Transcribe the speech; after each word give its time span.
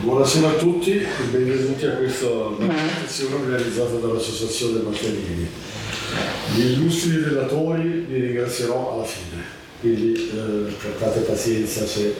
Buonasera 0.00 0.48
a 0.48 0.54
tutti 0.54 0.92
e 0.92 1.06
benvenuti 1.30 1.84
a 1.84 1.96
questa 1.96 2.26
manifestazione 2.56 3.34
organizzata 3.34 3.96
dall'Associazione 3.96 4.80
Martellini. 4.80 5.46
Gli 6.54 6.60
illustri 6.60 7.22
relatori 7.22 8.06
li 8.06 8.20
ringrazierò 8.20 8.94
alla 8.94 9.04
fine, 9.04 9.42
quindi 9.80 10.14
eh, 10.14 10.72
portate 10.72 11.20
pazienza 11.20 11.84
se, 11.84 12.14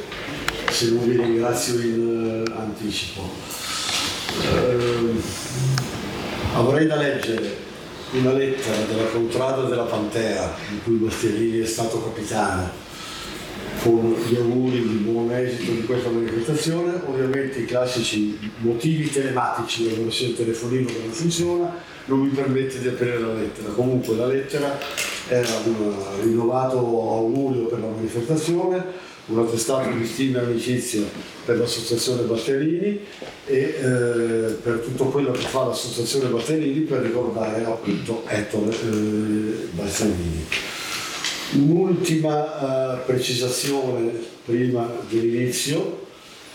se 0.70 0.90
non 0.90 1.08
vi 1.08 1.16
ringrazio 1.16 1.80
in 1.80 2.44
eh, 2.46 2.52
anticipo. 2.52 3.30
Eh, 4.42 5.43
avrei 6.54 6.86
da 6.86 6.96
leggere 6.96 7.62
una 8.12 8.32
lettera 8.32 8.76
della 8.86 9.08
contrada 9.08 9.68
della 9.68 9.82
Pantera, 9.82 10.54
in 10.70 10.82
cui 10.84 10.94
Bastianini 10.94 11.58
è 11.60 11.66
stato 11.66 12.00
capitano, 12.02 12.70
con 13.82 14.14
gli 14.28 14.36
auguri 14.36 14.80
di 14.80 14.94
buon 14.98 15.32
esito 15.32 15.72
di 15.72 15.84
questa 15.84 16.10
manifestazione, 16.10 17.00
ovviamente 17.06 17.58
i 17.58 17.64
classici 17.64 18.38
motivi 18.58 19.10
telematici 19.10 19.90
se 20.10 20.24
il 20.26 20.36
telefonino 20.36 20.90
non 20.90 21.10
funziona 21.10 21.92
non 22.06 22.20
mi 22.20 22.28
permette 22.28 22.80
di 22.80 22.88
aprire 22.88 23.18
la 23.18 23.32
lettera. 23.32 23.70
Comunque 23.70 24.14
la 24.14 24.26
lettera 24.26 24.78
era 25.28 25.48
un 25.64 25.94
rinnovato 26.22 26.76
augurio 26.76 27.66
per 27.66 27.80
la 27.80 27.88
manifestazione, 27.88 28.84
un 29.26 29.38
attestato 29.38 29.90
di 29.90 30.06
stima 30.06 30.40
e 30.40 30.44
amicizia 30.44 31.02
per 31.44 31.58
l'associazione 31.58 32.22
Bastianini 32.22 33.00
e 33.46 33.56
eh, 33.56 34.52
per 34.62 34.82
tutto 34.84 35.06
quello 35.06 35.30
che 35.30 35.40
fa 35.40 35.64
l'associazione 35.66 36.28
Bastianini 36.28 36.80
per 36.80 37.00
ricordare 37.00 37.64
appunto 37.64 38.24
Ettore 38.26 38.70
eh, 38.70 39.68
Bastianini. 39.70 40.46
Un'ultima 41.52 42.98
eh, 42.98 43.04
precisazione 43.06 44.12
prima 44.44 44.90
dell'inizio. 45.08 46.02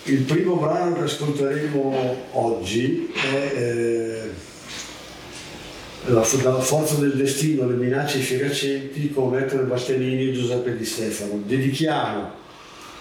Il 0.03 0.21
primo 0.21 0.55
brano 0.55 0.95
che 0.95 1.03
ascolteremo 1.03 2.15
oggi 2.33 3.11
è 3.13 3.51
eh, 3.55 4.29
la, 6.05 6.25
Dalla 6.41 6.61
forza 6.61 6.95
del 6.95 7.15
destino, 7.15 7.67
le 7.67 7.75
minacce 7.75 8.19
fioracenti 8.19 9.11
con 9.11 9.37
Ettore 9.37 9.63
Bastianini 9.63 10.29
e 10.29 10.33
Giuseppe 10.33 10.75
Di 10.75 10.85
Stefano. 10.85 11.41
Dedichiamo 11.45 12.38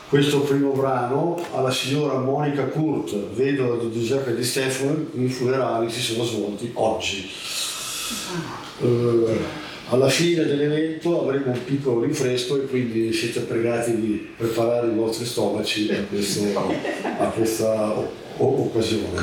questo 0.08 0.40
primo 0.40 0.70
brano 0.70 1.38
alla 1.52 1.70
signora 1.70 2.18
Monica 2.18 2.64
Kurt, 2.64 3.14
vedova 3.34 3.76
di 3.76 3.92
Giuseppe 3.92 4.34
Di 4.34 4.42
Stefano, 4.42 4.92
i 4.92 5.10
cui 5.10 5.28
funerali 5.28 5.90
si 5.90 6.00
sono 6.00 6.24
svolti 6.24 6.70
oggi. 6.74 7.30
Eh, 8.80 9.66
alla 9.90 10.08
fine 10.08 10.44
dell'evento 10.44 11.22
avremo 11.22 11.52
un 11.52 11.64
piccolo 11.64 12.02
rinfresco 12.02 12.56
e 12.56 12.66
quindi 12.66 13.12
siete 13.12 13.40
pregati 13.40 14.00
di 14.00 14.28
preparare 14.36 14.88
i 14.88 14.94
vostri 14.94 15.26
stomaci 15.26 15.90
a, 15.90 16.02
questo, 16.04 16.58
a 17.18 17.26
questa 17.26 17.94
occasione. 18.38 19.20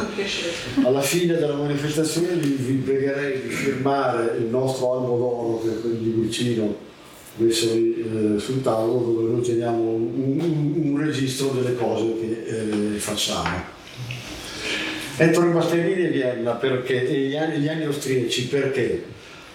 Alla 0.83 1.01
fine 1.01 1.35
della 1.35 1.55
manifestazione 1.55 2.33
vi, 2.33 2.49
vi 2.59 2.73
pregherei 2.75 3.41
di 3.41 3.49
firmare 3.49 4.37
il 4.37 4.45
nostro 4.45 4.93
albo 4.93 5.17
d'oro, 5.17 5.61
che 5.63 5.77
è 5.77 5.81
quello 5.81 5.97
di 5.97 6.09
vicino, 6.09 6.93
messo 7.37 7.67
eh, 7.73 8.37
sul 8.39 8.61
tavolo, 8.61 9.11
dove 9.13 9.31
noi 9.31 9.41
teniamo 9.41 9.81
un, 9.81 10.37
un- 10.39 10.73
un 10.93 10.97
registro 11.03 11.49
delle 11.49 11.75
cose 11.75 12.13
che 12.19 12.43
eh, 12.45 12.97
facciamo. 12.97 13.73
Ettore 15.17 15.49
Bastianini 15.51 16.05
e 16.05 16.09
Vienna 16.09 16.51
perché, 16.53 17.07
e 17.07 17.19
gli 17.27 17.35
anni, 17.35 17.59
gli 17.59 17.67
anni 17.69 17.83
austriaci 17.85 18.47
perché? 18.47 19.03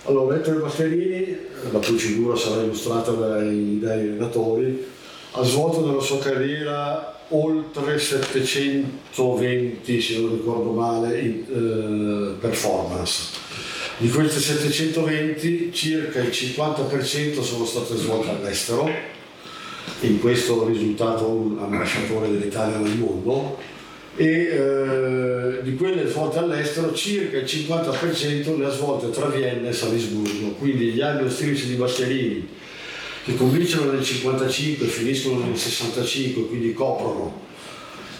Allora, 0.04 0.36
Ettore 0.36 0.58
Bastianini, 0.60 1.36
la 1.70 1.80
figura 1.82 2.34
sarà 2.36 2.62
illustrata 2.62 3.10
dai, 3.12 3.78
dai 3.78 4.06
relatori, 4.08 4.84
ha 5.32 5.42
svolto 5.44 5.86
nella 5.86 6.00
sua 6.00 6.18
carriera 6.18 7.18
oltre 7.28 7.98
720, 7.98 10.00
se 10.00 10.18
non 10.18 10.32
ricordo 10.32 10.72
male, 10.72 11.20
in- 11.20 11.44
eh, 11.48 12.34
performance. 12.40 13.39
Di 14.00 14.08
queste 14.08 14.40
720 14.40 15.70
circa 15.74 16.20
il 16.20 16.30
50% 16.30 17.42
sono 17.42 17.66
state 17.66 17.96
svolte 17.96 18.30
all'estero, 18.30 18.88
in 20.00 20.18
questo 20.20 20.66
risultato 20.66 21.26
un 21.26 21.58
ambasciatore 21.58 22.30
dell'Italia 22.30 22.78
nel 22.78 22.96
mondo, 22.96 23.58
e 24.16 24.24
eh, 24.24 25.62
di 25.62 25.76
quelle 25.76 26.08
svolte 26.08 26.38
all'estero 26.38 26.94
circa 26.94 27.36
il 27.36 27.44
50% 27.44 28.56
le 28.56 28.64
ha 28.64 28.70
svolte 28.70 29.10
tra 29.10 29.26
Vienna 29.26 29.68
e 29.68 29.72
Salisburgo, 29.74 30.52
quindi 30.52 30.92
gli 30.92 31.02
anni 31.02 31.24
austriaci 31.24 31.66
di 31.66 31.74
Bastianini 31.74 32.48
che 33.22 33.36
cominciano 33.36 33.92
nel 33.92 34.02
55 34.02 34.86
e 34.86 34.88
finiscono 34.88 35.44
nel 35.44 35.58
65, 35.58 36.48
quindi 36.48 36.72
coprono 36.72 37.48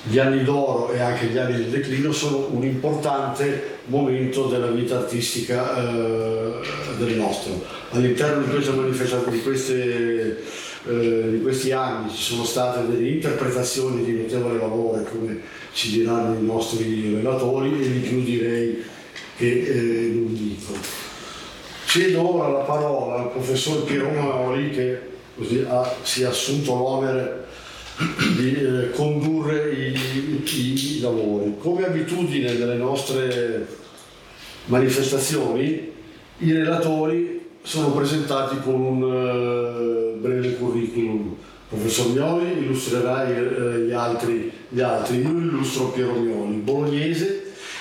gli 0.03 0.19
anni 0.19 0.45
d'oro 0.45 0.93
e 0.93 1.01
anche 1.01 1.27
gli 1.27 1.37
anni 1.37 1.57
del 1.57 1.67
declino, 1.67 2.13
sono 2.13 2.49
un 2.51 2.65
importante 2.65 3.79
momento 3.87 4.47
della 4.47 4.71
vita 4.71 4.99
artistica 4.99 5.77
eh, 5.77 6.61
del 6.99 7.17
nostro. 7.17 7.63
All'interno 7.91 8.43
di 8.45 8.51
di, 9.31 9.43
queste, 9.43 10.43
eh, 10.89 11.31
di 11.31 11.41
questi 11.43 11.73
anni 11.73 12.11
ci 12.11 12.23
sono 12.23 12.45
state 12.45 12.87
delle 12.87 13.09
interpretazioni 13.09 14.05
di 14.05 14.23
notevole 14.23 14.59
valore, 14.59 15.05
come 15.11 15.41
ci 15.73 15.91
diranno 15.91 16.39
i 16.39 16.45
nostri 16.45 17.15
relatori, 17.15 17.83
e 17.83 17.93
di 17.93 17.99
più 17.99 18.23
direi 18.23 18.83
che 19.37 19.63
eh, 19.63 20.11
non 20.15 20.35
dico. 20.35 20.73
Cedo 21.87 22.37
ora 22.37 22.49
la 22.49 22.61
parola 22.61 23.23
al 23.23 23.33
professor 23.33 23.83
Piero 23.83 24.11
Mauri 24.11 24.71
che 24.71 24.99
così 25.37 25.65
ha- 25.69 25.93
si 26.03 26.23
è 26.23 26.27
assunto 26.27 26.75
l'onere 26.75 27.49
di 28.37 28.55
eh, 28.55 28.91
condurre 28.93 29.73
i, 29.73 29.95
i- 30.45 31.01
lavori. 31.01 31.55
Come 31.59 31.85
abitudine 31.87 32.57
delle 32.57 32.77
nostre 32.77 33.67
manifestazioni, 34.67 35.91
i 36.39 36.53
relatori 36.53 37.41
sono 37.63 37.93
presentati 37.93 38.57
con 38.63 38.81
un 38.81 39.03
eh, 39.03 40.19
breve 40.19 40.57
curriculum. 40.57 41.37
Professor 41.69 42.09
Mioli 42.09 42.65
illustrerà 42.65 43.29
eh, 43.29 43.85
gli, 43.87 43.93
altri, 43.93 44.51
gli 44.69 44.81
altri, 44.81 45.21
io 45.21 45.29
illustro 45.29 45.91
Piero 45.91 46.15
Mioli, 46.15 46.57
bolognese, 46.57 47.40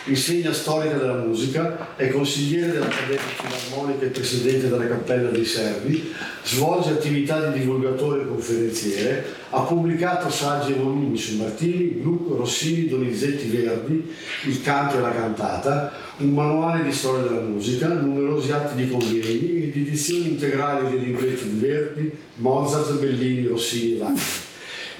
insegna 0.09 0.51
storia 0.51 0.97
della 0.97 1.15
musica, 1.15 1.95
è 1.95 2.09
consigliere 2.09 2.73
dell'Accademia 2.73 3.19
Filarmonica 3.19 4.05
e 4.05 4.09
presidente 4.09 4.69
della 4.69 4.87
Cappella 4.87 5.29
dei 5.29 5.45
Servi, 5.45 6.13
svolge 6.43 6.89
attività 6.89 7.49
di 7.49 7.59
divulgatore 7.59 8.23
e 8.23 8.27
conferenziere, 8.27 9.25
ha 9.51 9.61
pubblicato 9.61 10.29
saggi 10.29 10.73
e 10.73 10.75
volumi 10.75 11.17
su 11.17 11.37
Martini, 11.37 12.01
Gluck, 12.01 12.37
Rossini, 12.37 12.87
Donizetti 12.87 13.47
Verdi, 13.47 14.13
Il 14.45 14.61
canto 14.61 14.97
e 14.97 15.01
la 15.01 15.11
cantata, 15.11 15.91
un 16.17 16.31
manuale 16.31 16.83
di 16.83 16.91
storia 16.91 17.27
della 17.27 17.41
musica, 17.41 17.87
numerosi 17.87 18.51
atti 18.51 18.75
di 18.75 18.89
convegni 18.89 19.63
ed 19.63 19.75
edizioni 19.75 20.29
integrali 20.29 20.89
dei 20.89 21.05
libretti 21.05 21.49
di 21.49 21.59
Verdi, 21.59 22.11
Mozart, 22.35 22.99
Bellini, 22.99 23.47
Rossini 23.47 23.95
e 23.95 23.99
Wagner. 23.99 24.48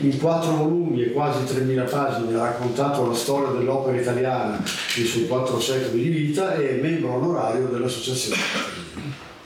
In 0.01 0.17
quattro 0.17 0.53
volumi 0.53 1.03
e 1.03 1.11
quasi 1.11 1.43
3.000 1.43 1.89
pagine 1.89 2.39
ha 2.39 2.43
raccontato 2.43 3.05
la 3.05 3.13
storia 3.13 3.49
dell'opera 3.49 3.99
italiana 3.99 4.63
nei 4.95 5.05
suoi 5.05 5.27
quattro 5.27 5.59
secoli 5.59 6.03
di 6.03 6.09
vita 6.09 6.55
e 6.55 6.77
è 6.77 6.81
membro 6.81 7.15
onorario 7.15 7.65
dell'associazione. 7.65 8.39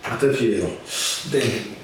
A 0.02 0.16
te 0.16 0.28
Piero. 0.28 0.78
Bene. 1.24 1.82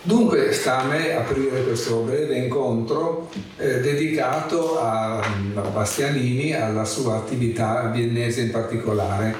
Dunque 0.00 0.52
sta 0.52 0.78
a 0.78 0.84
me 0.84 1.16
aprire 1.16 1.64
questo 1.64 1.98
breve 1.98 2.38
incontro 2.38 3.28
eh, 3.58 3.80
dedicato 3.80 4.80
a, 4.80 5.18
a 5.18 5.60
Bastianini, 5.60 6.54
alla 6.54 6.84
sua 6.86 7.16
attività 7.16 7.90
viennese 7.92 8.42
in 8.42 8.52
particolare. 8.52 9.34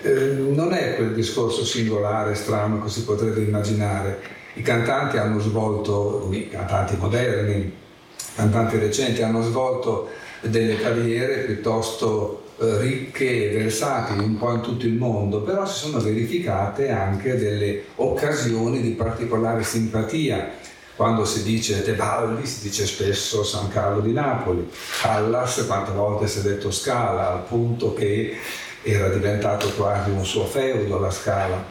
Eh, 0.00 0.34
non 0.34 0.72
è 0.72 0.96
quel 0.96 1.14
discorso 1.14 1.64
singolare, 1.64 2.34
strano 2.34 2.82
che 2.82 2.88
si 2.88 3.04
potrebbe 3.04 3.42
immaginare. 3.42 4.40
I 4.54 4.62
cantanti 4.62 5.16
hanno 5.16 5.40
svolto, 5.40 6.28
i 6.30 6.48
cantanti 6.48 6.96
moderni, 6.96 7.54
i 7.54 8.34
cantanti 8.34 8.76
recenti 8.78 9.22
hanno 9.22 9.42
svolto 9.42 10.08
delle 10.42 10.76
carriere 10.76 11.44
piuttosto 11.44 12.42
eh, 12.60 12.78
ricche 12.78 13.50
e 13.50 13.56
versatili 13.56 14.22
un 14.22 14.36
po' 14.36 14.52
in 14.52 14.60
tutto 14.60 14.86
il 14.86 14.94
mondo, 14.94 15.40
però 15.40 15.64
si 15.66 15.86
sono 15.86 16.00
verificate 16.00 16.90
anche 16.90 17.36
delle 17.36 17.84
occasioni 17.96 18.80
di 18.80 18.90
particolare 18.90 19.62
simpatia. 19.62 20.50
Quando 20.94 21.24
si 21.24 21.42
dice 21.42 21.82
Tebaldi 21.82 22.46
si 22.46 22.68
dice 22.68 22.86
spesso 22.86 23.42
San 23.42 23.68
Carlo 23.68 24.00
di 24.00 24.12
Napoli, 24.12 24.70
Callas 25.00 25.64
quante 25.66 25.90
volte 25.92 26.28
si 26.28 26.40
è 26.40 26.42
detto 26.42 26.70
Scala, 26.70 27.32
al 27.32 27.44
punto 27.44 27.94
che 27.94 28.36
era 28.82 29.08
diventato 29.08 29.70
quasi 29.70 30.10
un 30.10 30.24
suo 30.24 30.44
feudo 30.44 30.98
la 30.98 31.10
Scala. 31.10 31.64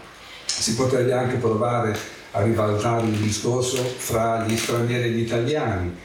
Si 0.45 0.75
potrebbe 0.75 1.13
anche 1.13 1.35
provare 1.35 1.95
a 2.31 2.41
rivalutare 2.41 3.07
il 3.07 3.17
discorso 3.17 3.77
fra 3.77 4.45
gli 4.45 4.55
stranieri 4.55 5.09
e 5.09 5.11
gli 5.11 5.21
italiani 5.21 5.95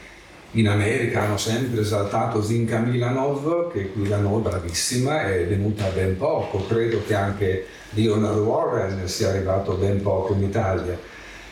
in 0.51 0.67
America 0.69 1.21
hanno 1.21 1.37
sempre 1.37 1.81
esaltato 1.81 2.41
Zinka 2.41 2.79
Milanov, 2.79 3.71
che 3.71 3.91
qui 3.91 4.07
da 4.07 4.17
noi 4.17 4.41
bravissima, 4.41 5.25
è 5.25 5.45
venuta 5.45 5.87
ben 5.89 6.17
poco, 6.17 6.65
credo 6.65 7.01
che 7.05 7.13
anche 7.13 7.65
Leonard 7.91 8.39
Warren 8.39 9.07
sia 9.07 9.29
arrivato 9.29 9.73
ben 9.73 10.01
poco 10.01 10.33
in 10.33 10.43
Italia. 10.43 10.97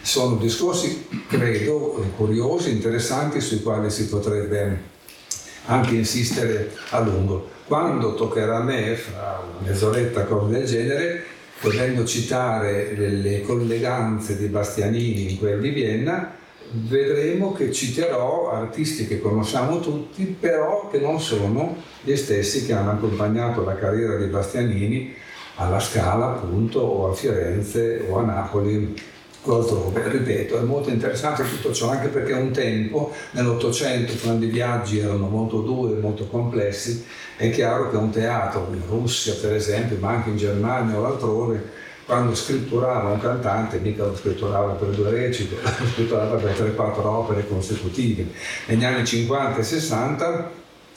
Sono 0.01 0.37
discorsi, 0.37 1.07
credo, 1.27 2.03
curiosi, 2.15 2.71
interessanti, 2.71 3.41
sui 3.41 3.61
quali 3.61 3.89
si 3.89 4.07
potrebbe 4.07 4.93
anche 5.65 5.95
insistere 5.95 6.71
a 6.91 6.99
lungo. 6.99 7.49
Quando 7.65 8.15
toccherà 8.15 8.57
a 8.57 8.63
me, 8.63 8.95
fra 8.95 9.41
mezz'oretta, 9.59 10.23
cose 10.23 10.51
del 10.51 10.65
genere, 10.65 11.25
potendo 11.65 12.05
citare 12.05 12.93
le 12.95 13.41
colleganze 13.41 14.37
di 14.37 14.45
Bastianini 14.45 15.31
in 15.31 15.39
quel 15.39 15.59
di 15.59 15.69
Vienna, 15.71 16.35
vedremo 16.71 17.53
che 17.53 17.71
citerò 17.71 18.51
artisti 18.51 19.07
che 19.07 19.19
conosciamo 19.19 19.79
tutti, 19.79 20.25
però 20.39 20.89
che 20.89 20.99
non 20.99 21.19
sono 21.19 21.77
gli 22.03 22.15
stessi 22.15 22.67
che 22.67 22.73
hanno 22.73 22.91
accompagnato 22.91 23.63
la 23.63 23.75
carriera 23.75 24.15
di 24.17 24.27
Bastianini 24.27 25.15
alla 25.55 25.79
Scala 25.79 26.27
appunto 26.27 26.81
o 26.81 27.09
a 27.09 27.13
Firenze 27.15 28.05
o 28.09 28.19
a 28.19 28.23
Napoli 28.23 28.93
altrove. 29.53 30.09
Ripeto, 30.09 30.57
è 30.57 30.61
molto 30.61 30.89
interessante 30.89 31.43
tutto 31.47 31.71
ciò 31.71 31.89
anche 31.89 32.07
perché 32.07 32.33
un 32.33 32.51
tempo, 32.51 33.13
nell'Ottocento, 33.31 34.13
quando 34.21 34.45
i 34.45 34.49
viaggi 34.49 34.99
erano 34.99 35.27
molto 35.27 35.61
duri, 35.61 35.99
molto 35.99 36.25
complessi, 36.27 37.05
è 37.37 37.49
chiaro 37.51 37.89
che 37.89 37.97
un 37.97 38.09
teatro, 38.09 38.67
in 38.71 38.81
Russia 38.87 39.33
per 39.39 39.53
esempio, 39.53 39.97
ma 39.99 40.09
anche 40.09 40.29
in 40.29 40.37
Germania 40.37 40.97
o 40.97 41.05
altrove, 41.05 41.83
quando 42.05 42.35
scritturava 42.35 43.09
un 43.09 43.19
cantante 43.19 43.79
mica 43.79 44.05
lo 44.05 44.15
scritturava 44.15 44.73
per 44.73 44.89
due 44.89 45.09
recite, 45.09 45.55
lo 45.61 45.87
scritturava 45.93 46.35
per 46.37 46.51
3-4 46.51 47.03
opere 47.03 47.47
consecutive. 47.47 48.27
Negli 48.67 48.83
anni 48.83 49.05
50 49.05 49.59
e 49.59 49.63
60 49.63 50.51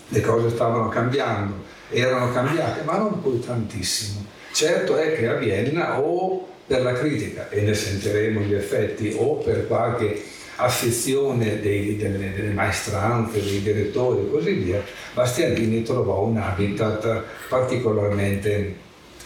le 0.08 0.20
cose 0.20 0.50
stavano 0.50 0.88
cambiando, 0.88 1.54
erano 1.90 2.30
cambiate, 2.32 2.82
ma 2.84 2.98
non 2.98 3.22
poi 3.22 3.40
tantissimo. 3.40 4.24
Certo 4.52 4.96
è 4.96 5.14
che 5.14 5.28
a 5.28 5.34
Vienna 5.34 6.00
o 6.00 6.46
per 6.68 6.82
la 6.82 6.92
critica, 6.92 7.48
e 7.48 7.62
ne 7.62 7.72
sentiremo 7.72 8.40
gli 8.40 8.52
effetti, 8.52 9.14
o 9.16 9.36
per 9.36 9.66
qualche 9.66 10.22
affezione 10.56 11.60
dei, 11.60 11.96
delle, 11.96 12.34
delle, 12.34 12.52
maestranze, 12.52 13.42
dei 13.42 13.62
direttori 13.62 14.26
e 14.26 14.30
così 14.30 14.52
via, 14.52 14.84
Bastianini 15.14 15.82
trovò 15.82 16.24
un 16.24 16.36
habitat 16.36 17.22
particolarmente 17.48 18.74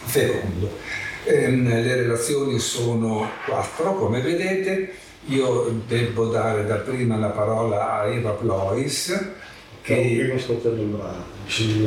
fecondo. 0.05 0.71
Ehm, 1.25 1.67
le 1.67 1.95
relazioni 1.95 2.59
sono 2.59 3.29
quattro, 3.45 3.95
come 3.95 4.21
vedete. 4.21 4.93
Io 5.27 5.81
devo 5.85 6.27
dare 6.27 6.65
da 6.65 6.75
prima 6.75 7.17
la 7.17 7.29
parola 7.29 7.99
a 7.99 8.05
Eva 8.07 8.31
Plois. 8.31 9.33
Che... 9.81 10.33
Sto 10.37 10.53
per 10.53 10.73
il 10.73 10.85
brano. 10.85 11.32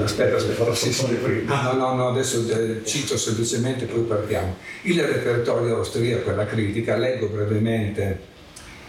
Aspetta, 0.03 0.37
aspetta, 0.37 0.75
sì, 0.75 0.93
sì, 0.93 1.07
prima. 1.15 1.63
No, 1.63 1.73
no, 1.73 1.95
no, 1.95 2.09
adesso 2.09 2.47
eh, 2.49 2.85
cito 2.85 3.17
semplicemente, 3.17 3.87
poi 3.87 4.03
partiamo. 4.03 4.57
Il 4.83 5.03
repertorio 5.03 5.77
austriaco 5.77 6.31
e 6.31 6.35
la 6.35 6.47
critica, 6.47 6.97
leggo 6.97 7.29
brevemente 7.29 8.35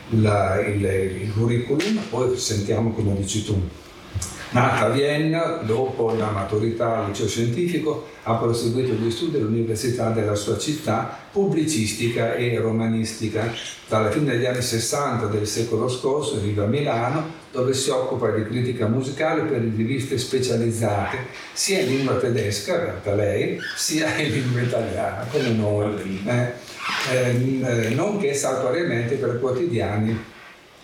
la, 0.10 0.60
il, 0.62 0.84
il 0.84 1.34
curriculum, 1.34 1.98
poi 2.10 2.38
sentiamo 2.38 2.92
come 2.92 3.16
dici 3.16 3.44
tu. 3.44 3.62
Nata 4.50 4.86
a 4.86 4.90
Vienna, 4.90 5.62
dopo 5.66 6.14
la 6.14 6.30
maturità 6.30 7.00
al 7.00 7.08
liceo 7.08 7.28
scientifico, 7.28 8.08
ha 8.24 8.36
proseguito 8.36 8.94
gli 8.94 9.12
studi 9.12 9.36
all'università 9.36 10.10
della 10.12 10.36
sua 10.36 10.58
città, 10.58 11.18
pubblicistica 11.32 12.36
e 12.36 12.58
romanistica. 12.58 13.54
Dalla 13.90 14.10
fine 14.10 14.32
degli 14.32 14.46
anni 14.46 14.62
60 14.62 15.26
del 15.26 15.46
secolo 15.46 15.90
scorso 15.90 16.40
vive 16.40 16.64
a 16.64 16.68
Milano, 16.68 17.37
dove 17.58 17.74
si 17.74 17.90
occupa 17.90 18.30
di 18.30 18.44
critica 18.44 18.86
musicale 18.86 19.42
per 19.42 19.62
riviste 19.62 20.20
specializzate, 20.20 21.18
sia 21.54 21.80
in 21.80 21.88
lingua 21.88 22.18
tedesca, 22.18 22.76
in 22.76 22.82
realtà 22.82 23.16
lei, 23.16 23.60
sia 23.76 24.16
in 24.18 24.32
lingua 24.32 24.62
italiana, 24.62 25.26
come 25.32 25.50
noi, 25.50 26.22
eh, 26.28 26.54
eh, 27.12 27.90
nonché 27.96 28.36
saltuariamente 28.36 29.16
per 29.16 29.40
quotidiani 29.40 30.16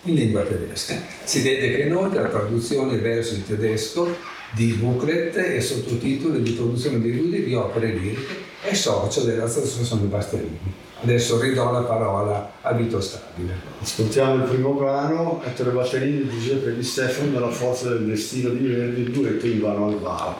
in 0.02 0.14
lingua 0.14 0.42
tedesca. 0.42 0.96
Si 1.22 1.42
dedica 1.42 1.84
inoltre 1.84 2.18
alla 2.18 2.28
traduzione 2.28 2.98
verso 2.98 3.34
il 3.34 3.46
tedesco 3.46 4.12
di 4.50 4.72
booklet 4.72 5.36
e 5.36 5.60
sottotitoli 5.60 6.42
di 6.42 6.50
produzione 6.54 7.00
di 7.00 7.12
libri 7.12 7.44
di 7.44 7.54
opere 7.54 7.92
liriche 7.92 8.34
e 8.64 8.74
socio 8.74 9.22
dell'Associazione 9.22 10.06
Bastianini. 10.06 10.83
Adesso 11.04 11.38
ridò 11.38 11.70
la 11.70 11.82
parola 11.82 12.50
a 12.62 12.72
Vito 12.72 12.98
Stabile. 12.98 13.52
Ascoltiamo 13.82 14.36
il 14.36 14.42
primo 14.48 14.72
brano, 14.72 15.42
Ettore 15.44 15.72
Bastianini 15.72 16.22
di 16.22 16.30
Giuseppe 16.30 16.74
Di 16.74 16.82
Stefano, 16.82 17.30
nella 17.32 17.50
forza 17.50 17.90
del 17.90 18.06
destino 18.06 18.48
di 18.48 18.66
Verdi, 18.66 19.02
il 19.02 19.10
duetto 19.10 19.46
in 19.46 19.60
vano 19.60 19.88
al 19.88 19.98
varo. 19.98 20.38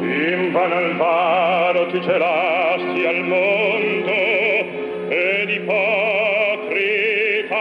In 0.00 0.50
vano 0.52 0.74
al 0.74 0.96
varo 0.96 1.90
ti 1.90 2.00
celasti 2.00 3.04
al 3.04 3.22
mondo 3.22 4.12
ed 5.10 5.50
ipocrita 5.50 6.70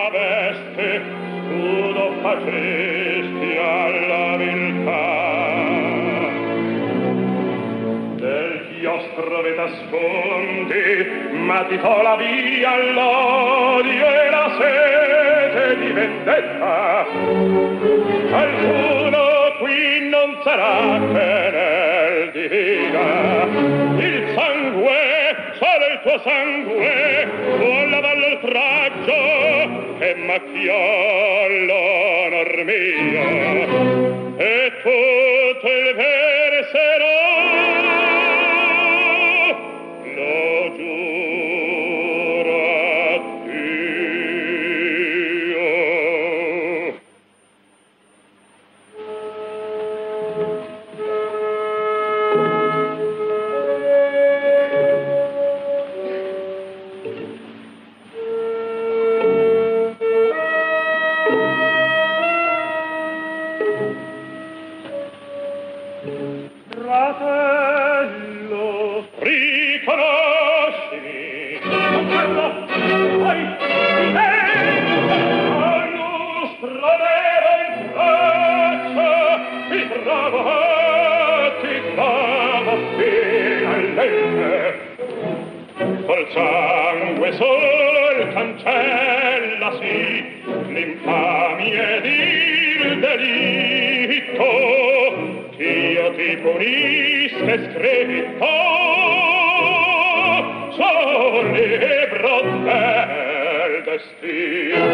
veste 0.09 1.01
scudo 1.43 2.13
facesti 2.21 2.98
ma 11.49 11.63
ti 11.63 11.79
fo 11.79 12.01
la 12.03 12.15
via 12.15 12.69
all'odio 12.73 14.05
e 14.05 14.29
la 14.29 14.51
sete 14.59 15.79
di 15.79 15.91
vendetta. 15.93 17.07
Qualcuno 18.29 19.23
qui 19.57 20.09
non 20.09 20.37
sarà 20.43 20.99
che 21.11 21.49
nel 21.57 22.31
divina 22.33 23.45
il 23.97 24.33
sangue 24.35 25.01
solo 25.57 25.85
il 25.91 25.99
tuo 26.03 26.19
sangue 26.19 27.27
vuol 27.57 27.89
lavarlo 27.89 28.27
il 28.27 28.39
traggio 28.45 29.19
e 30.05 30.15
macchiò 30.27 31.47
l'onor 31.65 32.63
mio. 32.63 34.37
E 34.37 34.71
tutto 34.83 35.18
che 96.19 96.37
punisca 96.41 97.53
e 97.53 97.57
scredita 97.71 98.45
son 100.75 101.51
libro 101.53 102.41
del 102.65 103.83
destino. 103.85 104.87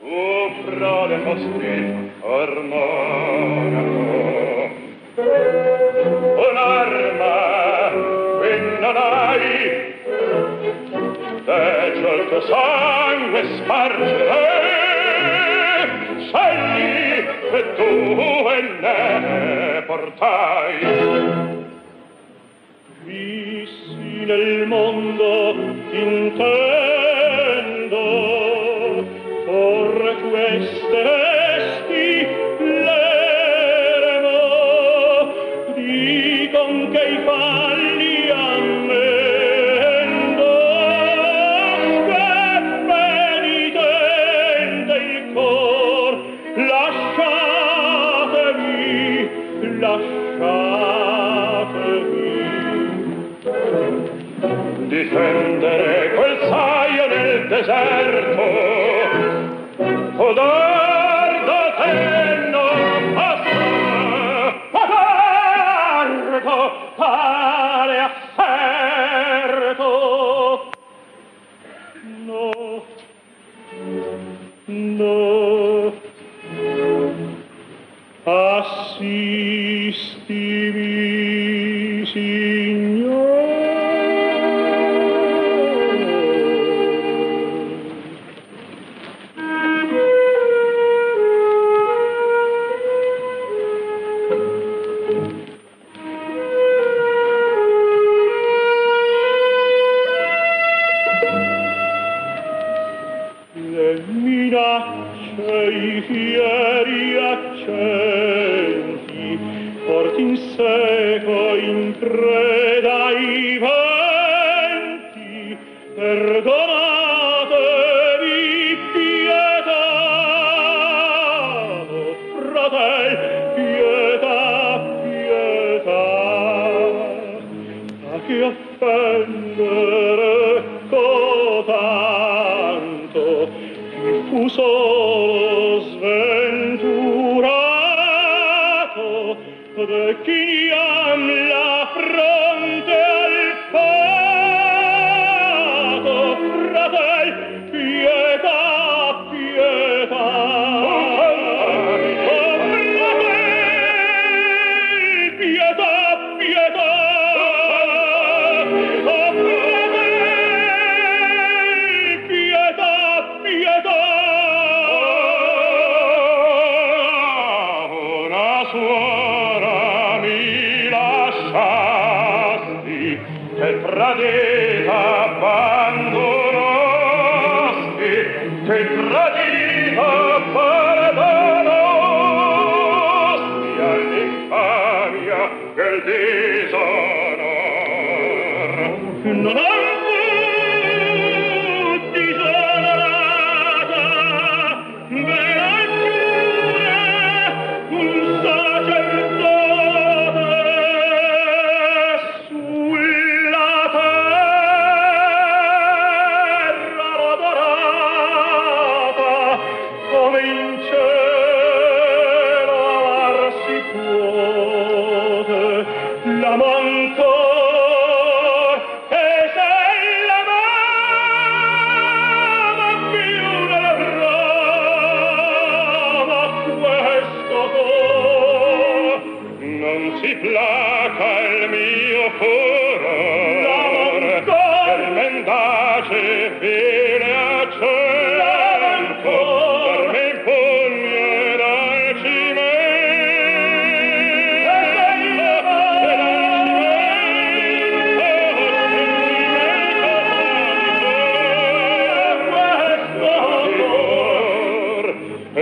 Un 0.00 0.64
prole 0.64 1.16
postin 1.18 2.10
ormonaco 2.20 3.98
un'arma 6.46 7.36
qui 8.38 8.54
non 8.80 8.96
hai. 8.96 9.52
Te 11.44 11.92
ciò 12.00 12.10
il 12.14 12.24
tuo 12.28 12.40
sangue 12.46 13.40
spargerai 13.58 14.67
che 17.58 17.74
tu 17.74 18.46
ne 18.80 19.82
portai. 19.86 20.78
Vissi 23.04 24.24
nel 24.24 24.66
mondo 24.66 25.54
intero 25.90 27.07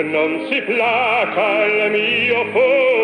non 0.02 0.46
si 0.50 0.60
placa 0.62 1.64
il 1.64 1.90
mio 1.90 2.50
cuore. 2.50 2.95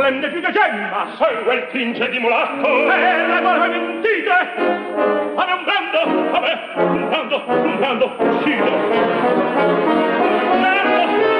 Splende 0.00 0.28
più 0.30 0.40
che 0.40 0.50
gemma 0.50 1.08
segue 1.18 1.54
il 1.56 1.62
pince 1.70 2.08
di 2.08 2.18
mulatto 2.18 2.66
e 2.66 3.26
le 3.26 3.40
mani 3.42 3.78
mentite 3.78 4.30
a 4.30 5.44
non 5.44 5.64
brando 5.64 6.34
a 6.34 6.40
me 6.40 6.58
un 6.74 7.08
brando 7.10 7.44
un 7.46 7.76
brando 7.76 8.14
uscito 8.18 8.72
un 10.52 11.39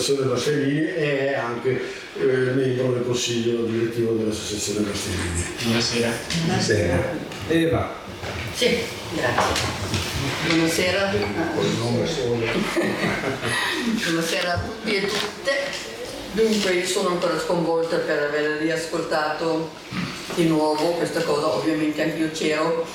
dell'Associazione 0.00 0.30
Bastianini 0.30 0.86
e 0.86 1.28
è 1.28 1.34
anche 1.34 1.80
eh, 2.18 2.24
membro 2.24 2.92
del 2.92 3.04
consiglio 3.04 3.64
direttivo 3.64 4.12
dell'Associazione 4.12 4.86
Bastianini. 4.86 5.44
Buonasera. 5.62 6.12
Buonasera. 6.44 7.18
Eva. 7.48 7.94
Sì, 8.54 8.78
grazie. 9.14 9.44
Buonasera. 10.48 11.12
Buonasera 14.04 14.52
a 14.54 14.58
tutti 14.58 14.94
e 14.94 15.06
tutte. 15.06 15.88
Dunque 16.32 16.72
io 16.72 16.86
sono 16.86 17.08
ancora 17.10 17.38
sconvolta 17.38 17.96
per 17.96 18.22
aver 18.22 18.60
riascoltato 18.60 19.70
di 20.34 20.46
nuovo 20.46 20.92
questa 20.92 21.22
cosa, 21.22 21.48
ovviamente 21.48 22.02
anche 22.02 22.18
io 22.18 22.30
c'ero 22.30 22.86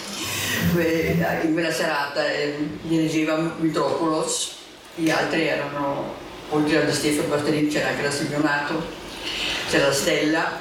in 0.73 1.51
quella 1.53 1.71
serata 1.71 2.31
eh, 2.31 2.55
dirigeva 2.81 3.35
Mitropoulos, 3.59 4.53
gli 4.95 5.09
altri 5.09 5.47
erano, 5.47 6.15
oltre 6.49 6.86
a 6.86 6.93
Stefano 6.93 7.29
Bastianini 7.29 7.67
c'era 7.67 7.89
anche 7.89 8.03
la 8.03 8.12
Silvionato, 8.12 8.84
c'era 9.69 9.91
Stella, 9.91 10.60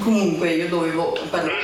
comunque 0.00 0.50
io 0.50 0.68
dovevo 0.68 1.18
parlare. 1.30 1.60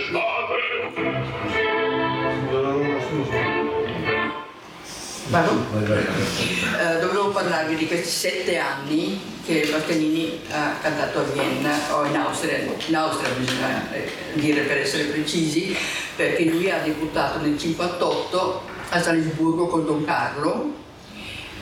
Eh, 5.30 7.00
dovevo 7.00 7.28
parlarvi 7.30 7.76
di 7.76 7.86
questi 7.86 8.08
sette 8.08 8.56
anni 8.56 9.20
che 9.44 9.68
Bastianini 9.70 10.40
ha 10.50 10.76
cantato 10.80 11.20
a 11.20 11.22
Vienna 11.22 11.74
o 11.94 12.04
in 12.04 12.16
Austria, 12.16 12.58
in 12.58 12.96
Austria 12.96 13.30
bisogna 13.30 13.92
eh, 13.92 14.10
dire 14.34 14.62
per 14.62 14.78
essere 14.78 15.04
precisi, 15.04 15.76
perché 16.16 16.44
lui 16.44 16.70
ha 16.70 16.78
debuttato 16.78 17.38
nel 17.40 17.56
1958 17.56 18.62
a 18.90 19.02
Salisburgo 19.02 19.66
con 19.66 19.84
Don 19.84 20.04
Carlo 20.04 20.72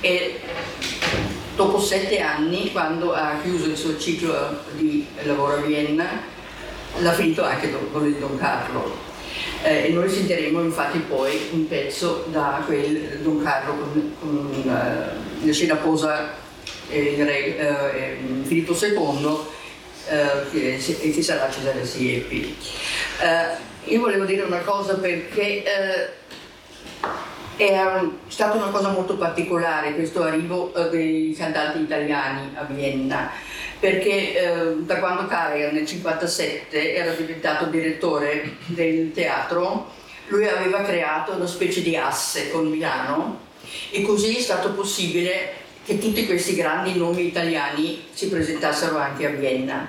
e 0.00 0.40
dopo 1.56 1.80
sette 1.80 2.20
anni, 2.20 2.70
quando 2.70 3.12
ha 3.12 3.38
chiuso 3.42 3.66
il 3.66 3.76
suo 3.76 3.98
ciclo 3.98 4.60
di 4.72 5.06
lavoro 5.22 5.54
a 5.54 5.60
Vienna, 5.62 6.06
l'ha 6.98 7.12
finito 7.12 7.42
anche 7.42 7.72
con 7.90 8.06
il 8.06 8.16
Don 8.16 8.38
Carlo 8.38 9.04
eh, 9.62 9.86
e 9.86 9.88
noi 9.88 10.08
sentiremo 10.08 10.60
infatti 10.60 10.98
poi 10.98 11.48
un 11.52 11.66
pezzo 11.66 12.26
da 12.30 12.62
quel 12.64 13.20
Don 13.22 13.42
Carlo 13.42 13.74
con, 13.74 14.14
con 14.20 14.62
uh, 14.64 15.46
la 15.46 15.52
scena 15.52 15.76
posa 15.76 16.34
il 16.90 17.24
re 17.24 17.92
uh, 18.22 18.44
Filippo 18.46 18.72
II 18.78 19.54
che, 20.52 20.78
che, 20.78 21.22
sarà 21.22 21.50
Cesare 21.50 21.84
Siepi. 21.84 22.56
io 23.86 24.00
volevo 24.00 24.24
dire 24.24 24.42
una 24.42 24.60
cosa 24.60 24.94
perché 24.94 25.64
è 27.56 27.80
stata 28.28 28.56
una 28.56 28.70
cosa 28.70 28.90
molto 28.90 29.16
particolare 29.16 29.94
questo 29.94 30.22
arrivo 30.22 30.72
dei 30.90 31.34
cantanti 31.36 31.80
italiani 31.80 32.50
a 32.54 32.64
Vienna 32.64 33.30
perché 33.78 34.36
eh, 34.36 34.76
da 34.78 34.98
quando 34.98 35.26
Karajan 35.26 35.74
nel 35.74 35.84
1957 35.84 36.94
era 36.94 37.12
diventato 37.12 37.66
direttore 37.66 38.56
del 38.66 39.12
teatro, 39.12 39.92
lui 40.28 40.46
aveva 40.48 40.82
creato 40.82 41.32
una 41.32 41.46
specie 41.46 41.82
di 41.82 41.94
asse 41.96 42.50
con 42.50 42.68
Milano 42.68 43.40
e 43.90 44.02
così 44.02 44.36
è 44.36 44.40
stato 44.40 44.72
possibile 44.72 45.64
che 45.84 45.98
tutti 45.98 46.26
questi 46.26 46.54
grandi 46.54 46.96
nomi 46.96 47.26
italiani 47.26 48.06
si 48.12 48.28
presentassero 48.28 48.96
anche 48.96 49.26
a 49.26 49.30
Vienna. 49.30 49.88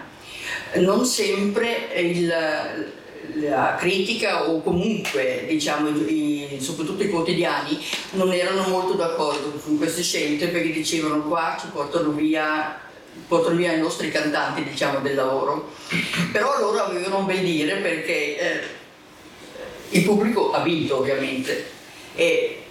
Non 0.76 1.06
sempre 1.06 1.88
il, 1.96 2.92
la 3.36 3.76
critica 3.78 4.50
o 4.50 4.62
comunque 4.62 5.46
diciamo, 5.48 5.90
i, 5.90 6.58
soprattutto 6.60 7.04
i 7.04 7.10
quotidiani 7.10 7.80
non 8.12 8.32
erano 8.32 8.68
molto 8.68 8.94
d'accordo 8.94 9.52
con 9.64 9.78
queste 9.78 10.02
scelte 10.02 10.48
perché 10.48 10.72
dicevano 10.72 11.24
qua 11.24 11.58
ci 11.60 11.68
portano 11.72 12.12
via 12.12 12.86
portano 13.28 13.56
via 13.56 13.74
i 13.74 13.80
nostri 13.80 14.12
cantanti 14.12 14.64
diciamo, 14.64 15.00
del 15.00 15.16
lavoro, 15.16 15.72
però 16.32 16.60
loro 16.60 16.84
avevano 16.84 17.20
un 17.20 17.26
bel 17.26 17.40
dire 17.44 17.78
perché 17.78 18.38
eh, 18.38 18.60
il 19.90 20.04
pubblico 20.04 20.52
ha 20.52 20.62
vinto 20.62 20.98
ovviamente. 20.98 21.76
E 22.16 22.64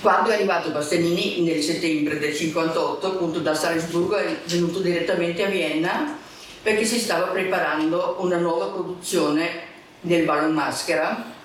quando 0.00 0.30
è 0.30 0.34
arrivato 0.34 0.70
Bastianini 0.70 1.42
nel 1.42 1.62
settembre 1.62 2.18
del 2.18 2.34
58 2.34 3.06
appunto 3.06 3.38
da 3.40 3.54
Salisburgo 3.54 4.16
è 4.16 4.38
venuto 4.46 4.80
direttamente 4.80 5.44
a 5.44 5.48
Vienna 5.48 6.18
perché 6.62 6.84
si 6.84 6.98
stava 6.98 7.26
preparando 7.26 8.16
una 8.20 8.36
nuova 8.36 8.66
produzione 8.66 9.67
del 10.00 10.24
Ballo 10.24 10.52
Maschera 10.52 11.36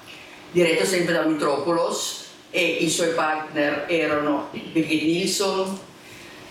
diretta 0.52 0.86
sempre 0.86 1.14
da 1.14 1.24
Mitropoulos 1.24 2.28
e 2.52 2.64
i 2.64 2.90
suoi 2.90 3.14
partner 3.14 3.86
erano 3.88 4.50
Birgit 4.52 5.02
Nilsson, 5.02 5.80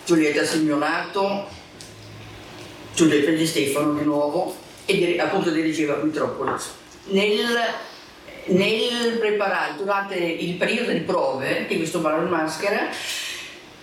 Giulietta 0.05 0.45
Signonato, 0.45 1.49
Giulietta 2.95 3.31
Di 3.31 3.47
Stefano 3.47 3.95
di 3.95 4.05
nuovo 4.05 4.57
e 4.85 5.19
appunto 5.21 5.51
dirigeva 5.51 5.95
Mitropoulos. 6.03 6.71
Nel, 7.05 7.47
nel 8.47 9.19
preparare, 9.19 9.77
durante 9.77 10.17
il 10.17 10.55
periodo 10.55 10.91
di 10.91 11.01
prove 11.01 11.67
di 11.69 11.77
questo 11.77 12.01
ballo 12.01 12.29
maschera, 12.29 12.89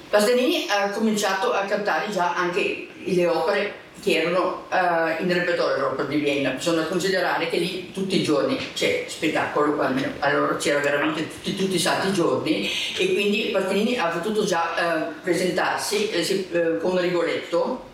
Pastanini 0.09 0.65
ha 0.69 0.89
cominciato 0.89 1.53
a 1.53 1.63
cantare 1.65 2.11
già 2.11 2.33
anche 2.35 2.87
le 3.03 3.27
opere 3.27 3.73
che 4.01 4.21
erano 4.21 4.65
uh, 4.69 5.21
in 5.21 5.33
repertorio 5.33 5.75
dell'Opera 5.75 6.07
di 6.07 6.17
Vienna. 6.17 6.51
Bisogna 6.51 6.83
considerare 6.83 7.49
che 7.49 7.57
lì 7.57 7.91
tutti 7.91 8.19
i 8.19 8.23
giorni 8.23 8.57
c'è 8.73 9.05
spettacolo, 9.07 9.79
almeno 9.81 10.11
allora 10.19 10.55
c'era 10.55 10.79
veramente 10.79 11.27
tutti, 11.27 11.55
tutti 11.55 11.75
i 11.75 11.79
santi 11.79 12.11
giorni 12.13 12.69
e 12.97 13.13
quindi 13.13 13.49
Pastellini 13.51 13.97
ha 13.97 14.07
potuto 14.07 14.45
già 14.45 15.09
uh, 15.11 15.21
presentarsi 15.21 16.09
uh, 16.51 16.77
con 16.79 16.99
Rigoletto, 16.99 17.87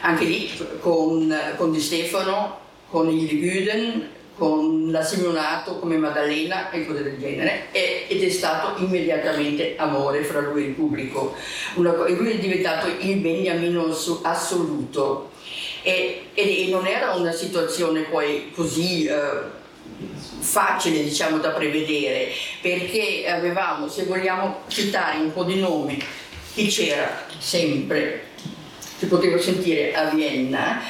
anche 0.00 0.24
lì 0.24 0.50
con, 0.80 1.34
con 1.56 1.72
Di 1.72 1.80
Stefano, 1.80 2.58
con 2.88 3.08
il 3.10 3.28
Guden, 3.28 4.14
con 4.36 4.90
la 4.90 5.02
Simeonato 5.02 5.78
come 5.78 5.96
Maddalena 5.96 6.70
e 6.70 6.86
cose 6.86 7.02
del 7.02 7.18
genere 7.18 7.68
ed 7.72 8.22
è 8.22 8.28
stato 8.28 8.82
immediatamente 8.82 9.74
amore 9.78 10.22
fra 10.24 10.40
lui 10.40 10.64
e 10.64 10.66
il 10.66 10.72
pubblico. 10.74 11.34
Una, 11.74 11.92
lui 12.06 12.32
è 12.32 12.38
diventato 12.38 12.86
il 12.86 13.16
beniamino 13.16 13.86
assoluto 14.22 15.30
e, 15.86 16.30
e, 16.34 16.66
non 16.68 16.84
era 16.84 17.12
una 17.12 17.30
situazione 17.30 18.00
poi 18.00 18.50
così 18.52 19.04
eh, 19.04 19.14
facile 20.40 21.04
diciamo 21.04 21.38
da 21.38 21.50
prevedere 21.50 22.32
perché 22.60 23.24
avevamo, 23.28 23.86
se 23.86 24.02
vogliamo 24.02 24.62
citare 24.66 25.18
un 25.18 25.32
po' 25.32 25.44
di 25.44 25.60
nomi, 25.60 26.02
chi 26.54 26.66
c'era? 26.66 27.24
Sempre, 27.38 28.30
si 28.98 29.06
poteva 29.06 29.38
sentire 29.38 29.94
a 29.94 30.06
Vienna, 30.06 30.82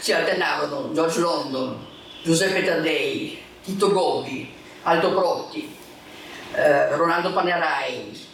si 0.00 0.12
alternavano 0.12 0.90
George 0.94 1.20
London, 1.20 1.86
Giuseppe 2.24 2.64
Taddei, 2.64 3.40
Tito 3.62 3.92
Gobbi, 3.92 4.52
Aldo 4.82 5.14
Protti, 5.14 5.72
eh, 6.54 6.96
Ronaldo 6.96 7.32
Panerai, 7.32 8.28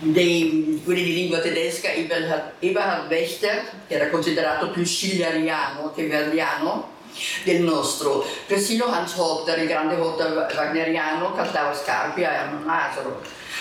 dei, 0.00 0.80
quelli 0.84 1.02
di 1.02 1.14
lingua 1.14 1.38
tedesca 1.38 1.92
Eberhard 1.92 3.10
Wächter, 3.10 3.70
che 3.86 3.94
era 3.94 4.08
considerato 4.08 4.70
più 4.70 4.84
schilleriano 4.84 5.92
che 5.94 6.06
verdiano 6.06 6.98
del 7.44 7.60
nostro, 7.60 8.24
persino 8.46 8.86
Hans 8.86 9.14
Hotter, 9.16 9.58
il 9.58 9.66
grande 9.66 9.96
Hotter 9.96 10.46
wagneriano, 10.56 11.32
cantava 11.34 11.74
Scarpia 11.74 12.32
e 12.32 12.36
Amazoro. 12.36 13.20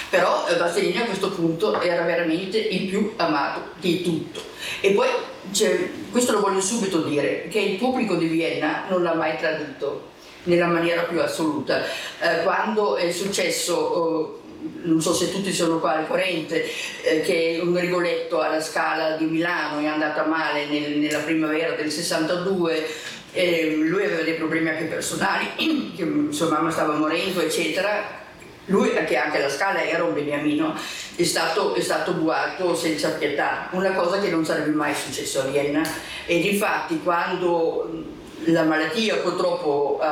Però 0.10 0.48
eh, 0.48 0.56
Bastianini 0.56 0.98
a 0.98 1.06
questo 1.06 1.32
punto 1.32 1.82
era 1.82 2.04
veramente 2.04 2.58
il 2.58 2.88
più 2.88 3.14
amato 3.18 3.72
di 3.80 4.02
tutto. 4.02 4.42
E 4.82 4.92
poi 4.92 5.08
cioè, 5.52 5.90
questo 6.12 6.34
lo 6.34 6.42
voglio 6.42 6.62
subito 6.62 7.02
dire, 7.02 7.48
che 7.50 7.60
il 7.60 7.78
pubblico 7.78 8.16
di 8.16 8.28
Vienna 8.28 8.86
non 8.88 9.04
l'ha 9.04 9.14
mai 9.14 9.38
tradito 9.38 10.08
nella 10.44 10.68
maniera 10.68 11.04
più 11.04 11.20
assoluta. 11.20 11.84
Eh, 12.20 12.44
quando 12.44 12.96
è 12.96 13.12
successo... 13.12 14.36
Eh, 14.36 14.39
non 14.84 15.02
so 15.02 15.14
se 15.14 15.32
tutti 15.32 15.52
sono 15.52 15.80
qua 15.80 15.98
al 15.98 16.08
corrente, 16.08 16.66
eh, 17.04 17.22
che 17.22 17.60
un 17.64 17.80
Rigoletto 17.80 18.40
alla 18.40 18.62
Scala 18.62 19.16
di 19.18 19.26
Milano 19.26 19.80
è 19.80 19.88
andata 19.88 20.26
male 20.26 20.66
nel, 20.68 20.98
nella 20.98 21.20
primavera 21.20 21.76
del 21.76 21.92
62, 21.92 22.88
eh, 23.34 23.76
lui 23.76 24.06
aveva 24.06 24.24
dei 24.24 24.36
problemi 24.36 24.70
anche 24.70 24.86
personali, 24.86 25.94
che 25.96 26.28
sua 26.30 26.50
mamma 26.50 26.72
stava 26.72 26.94
morendo, 26.94 27.42
eccetera. 27.42 28.18
Lui, 28.66 28.92
che 29.08 29.18
anche 29.18 29.38
alla 29.38 29.50
Scala 29.50 29.84
era 29.84 30.04
un 30.04 30.14
beniamino, 30.14 30.76
è 31.16 31.24
stato, 31.24 31.74
è 31.74 31.82
stato 31.82 32.14
buato 32.14 32.76
senza 32.76 33.10
pietà, 33.10 33.68
una 33.72 33.94
cosa 33.94 34.20
che 34.20 34.30
non 34.30 34.46
sarebbe 34.46 34.70
mai 34.70 34.94
successo 34.94 35.42
a 35.42 35.46
Vienna. 35.46 35.82
Ed 36.28 36.46
infatti 36.46 37.00
quando 37.04 38.06
la 38.46 38.64
malattia 38.64 39.16
purtroppo 39.18 40.00
uh, 40.00 40.06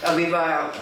aveva 0.00 0.72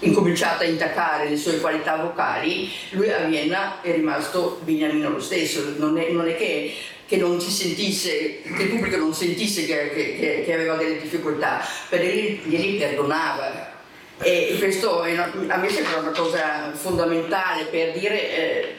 incominciato 0.00 0.62
a 0.62 0.66
intaccare 0.66 1.28
le 1.28 1.36
sue 1.36 1.58
qualità 1.58 1.96
vocali, 1.96 2.70
lui 2.90 3.10
a 3.10 3.24
Vienna 3.24 3.80
è 3.80 3.92
rimasto 3.92 4.60
beniamino 4.62 5.10
lo 5.10 5.20
stesso, 5.20 5.74
non 5.76 5.98
è, 5.98 6.10
non 6.10 6.28
è 6.28 6.36
che, 6.36 6.74
che, 7.06 7.16
non 7.16 7.40
sentisse, 7.40 8.42
che 8.42 8.62
il 8.62 8.68
pubblico 8.68 8.96
non 8.96 9.14
sentisse 9.14 9.66
che, 9.66 10.44
che, 10.44 10.54
aveva 10.54 10.76
delle 10.76 11.00
difficoltà, 11.00 11.66
per 11.88 12.00
lui 12.00 12.40
glieli 12.44 12.76
perdonava 12.76 13.76
e 14.20 14.56
questo 14.58 15.02
a 15.02 15.56
me 15.56 15.68
sembra 15.68 15.98
una 15.98 16.10
cosa 16.10 16.72
fondamentale 16.72 17.66
per 17.66 17.92
dire 17.92 18.36
eh, 18.36 18.74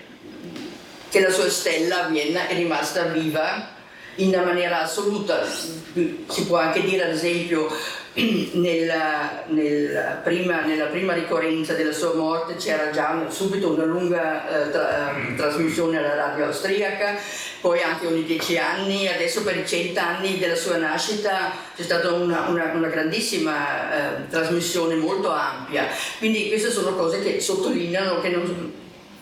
che 1.09 1.21
la 1.21 1.29
sua 1.29 1.49
stella 1.49 2.05
a 2.05 2.09
Vienna 2.09 2.47
è 2.47 2.55
rimasta 2.55 3.03
viva 3.05 3.77
in 4.15 4.29
una 4.29 4.43
maniera 4.43 4.81
assoluta. 4.81 5.45
Si 5.45 6.45
può 6.45 6.57
anche 6.57 6.83
dire 6.83 7.05
ad 7.05 7.11
esempio 7.11 7.69
nella, 8.13 9.43
nella, 9.47 10.19
prima, 10.23 10.61
nella, 10.61 10.85
prima, 10.85 11.13
ricorrenza 11.13 11.73
della 11.73 11.91
sua 11.91 12.13
morte 12.13 12.55
c'era 12.55 12.89
già 12.89 13.25
subito 13.29 13.71
una 13.71 13.85
lunga 13.85 14.67
eh, 14.67 14.71
tra, 14.71 15.11
eh, 15.15 15.35
trasmissione 15.35 15.97
alla 15.97 16.15
radio 16.15 16.45
austriaca, 16.45 17.17
poi 17.61 17.81
anche 17.81 18.07
ogni 18.07 18.23
dieci 18.23 18.57
anni, 18.57 19.07
adesso 19.07 19.43
per 19.43 19.57
i 19.57 19.67
cent'anni 19.67 20.39
della 20.39 20.55
sua 20.55 20.77
nascita 20.77 21.51
c'è 21.75 21.83
stata 21.83 22.11
una, 22.13 22.47
una, 22.47 22.71
una 22.73 22.87
grandissima 22.87 23.93
eh, 23.93 24.27
trasmissione 24.29 24.95
molto 24.95 25.31
ampia, 25.31 25.87
quindi 26.17 26.47
queste 26.47 26.71
sono 26.71 26.95
cose 26.95 27.21
che 27.21 27.39
sottolineano 27.39 28.21
che 28.21 28.29
non, 28.29 28.73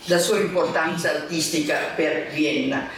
la 0.05 0.19
sua 0.19 0.39
importanza 0.39 1.09
artistica 1.09 1.91
per 1.95 2.29
Vienna. 2.33 2.89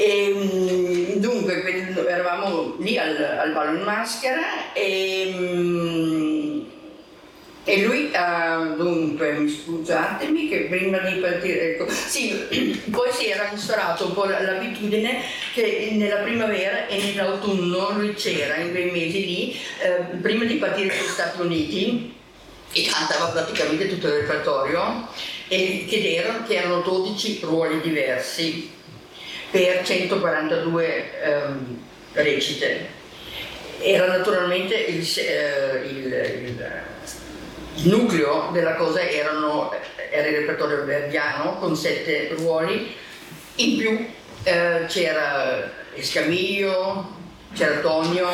E, 0.00 0.32
mm, 0.32 1.12
dunque 1.16 1.60
eravamo 2.06 2.76
lì 2.78 2.96
al, 2.96 3.16
al 3.16 3.52
ballo 3.52 3.78
in 3.78 3.82
maschera 3.82 4.72
e, 4.72 5.34
mm, 5.36 6.60
e 7.64 7.82
lui, 7.82 8.10
uh, 8.14 8.76
dunque, 8.76 9.46
scusatemi 9.46 10.48
che 10.48 10.68
prima 10.70 10.98
di 11.00 11.16
partire, 11.16 11.74
ecco, 11.74 11.90
sì, 11.90 12.32
poi 12.90 13.10
si 13.12 13.26
era 13.26 13.50
instaurato 13.50 14.06
un 14.06 14.14
po' 14.14 14.24
l'abitudine 14.24 15.20
che 15.52 15.90
nella 15.92 16.18
primavera 16.18 16.86
e 16.86 16.96
nell'autunno 16.96 17.90
lui 17.90 18.14
c'era 18.14 18.56
in 18.56 18.70
quei 18.70 18.90
mesi 18.90 19.26
lì, 19.26 19.60
eh, 19.82 20.16
prima 20.22 20.44
di 20.44 20.54
partire 20.54 20.88
per 20.88 20.96
gli 20.96 21.08
Stati 21.08 21.40
Uniti, 21.42 22.14
e 22.72 22.86
cantava 22.86 23.26
praticamente 23.32 23.88
tutto 23.88 24.06
il 24.06 24.20
repertorio, 24.20 25.08
e 25.48 25.84
che 25.88 26.14
erano, 26.14 26.46
che 26.46 26.54
erano 26.54 26.80
12 26.82 27.40
ruoli 27.42 27.80
diversi 27.80 28.76
per 29.50 29.84
142 29.84 31.22
ehm, 31.22 31.82
recite. 32.12 32.96
Era 33.80 34.06
naturalmente 34.06 34.74
il, 34.74 35.06
eh, 35.18 35.86
il, 35.86 36.06
il, 36.06 36.72
il, 37.76 37.88
nucleo 37.88 38.50
della 38.52 38.74
cosa 38.74 39.00
erano, 39.00 39.72
era 40.10 40.26
il 40.26 40.36
repertorio 40.38 40.84
verdiano 40.84 41.58
con 41.58 41.76
sette 41.76 42.34
ruoli, 42.36 42.94
in 43.56 43.76
più 43.76 44.06
eh, 44.42 44.84
c'era 44.88 45.70
Escamillo, 45.94 47.16
c'era 47.54 47.78
Tonio 47.80 48.28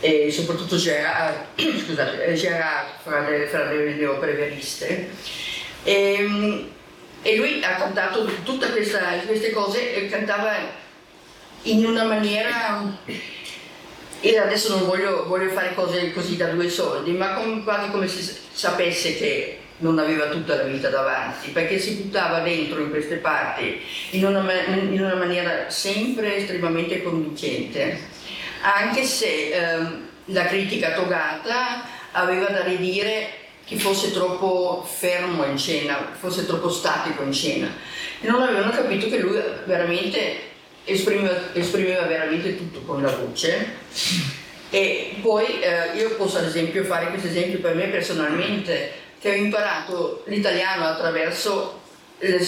e 0.00 0.30
soprattutto 0.30 0.76
Gerard, 0.76 1.46
scusate, 1.56 2.34
Gerard 2.34 2.88
fra 3.02 3.28
le, 3.28 3.46
fra 3.46 3.72
le 3.72 4.06
opere 4.06 4.32
veriste. 4.32 5.08
E, 5.82 6.12
ehm, 6.12 6.70
e 7.22 7.36
lui 7.36 7.62
ha 7.62 7.74
cantato 7.74 8.24
tutte 8.44 8.70
queste 8.70 9.50
cose 9.52 9.94
e 9.94 10.08
cantava 10.08 10.56
in 11.62 11.84
una 11.84 12.04
maniera 12.04 12.98
e 14.20 14.38
adesso 14.38 14.76
non 14.76 14.86
voglio, 14.86 15.26
voglio, 15.26 15.50
fare 15.50 15.74
cose 15.74 16.12
così 16.12 16.36
da 16.36 16.48
due 16.48 16.68
soldi 16.68 17.12
ma 17.12 17.34
com, 17.34 17.62
quasi 17.62 17.90
come 17.90 18.08
se 18.08 18.36
sapesse 18.52 19.16
che 19.16 19.58
non 19.78 19.98
aveva 19.98 20.26
tutta 20.26 20.56
la 20.56 20.64
vita 20.64 20.88
davanti 20.88 21.50
perché 21.50 21.78
si 21.78 21.94
buttava 21.94 22.40
dentro 22.40 22.80
in 22.80 22.90
queste 22.90 23.16
parti 23.16 23.80
in 24.10 24.24
una, 24.24 24.52
in 24.66 25.00
una 25.00 25.14
maniera 25.14 25.70
sempre 25.70 26.36
estremamente 26.36 27.02
convincente. 27.02 28.16
Anche 28.60 29.04
se 29.04 29.50
eh, 29.50 29.78
la 30.26 30.46
critica 30.46 30.92
togata 30.94 31.84
aveva 32.12 32.46
da 32.46 32.64
ridire 32.64 33.47
che 33.68 33.76
fosse 33.76 34.12
troppo 34.12 34.82
fermo 34.88 35.44
in 35.44 35.58
scena, 35.58 36.12
fosse 36.18 36.46
troppo 36.46 36.70
statico 36.70 37.22
in 37.22 37.32
scena. 37.34 37.68
E 38.20 38.26
non 38.26 38.40
avevano 38.40 38.70
capito 38.70 39.10
che 39.10 39.18
lui 39.18 39.38
veramente 39.66 40.40
esprimeva, 40.84 41.52
esprimeva 41.52 42.06
veramente 42.06 42.56
tutto 42.56 42.80
con 42.80 43.02
la 43.02 43.10
voce. 43.10 43.74
E 44.70 45.16
poi 45.20 45.60
eh, 45.60 45.96
io 45.96 46.16
posso 46.16 46.38
ad 46.38 46.46
esempio 46.46 46.82
fare 46.84 47.08
questo 47.08 47.28
esempio 47.28 47.58
per 47.58 47.74
me 47.74 47.88
personalmente, 47.88 48.92
che 49.20 49.30
ho 49.30 49.34
imparato 49.34 50.22
l'italiano 50.26 50.86
attraverso 50.86 51.80
le, 52.20 52.40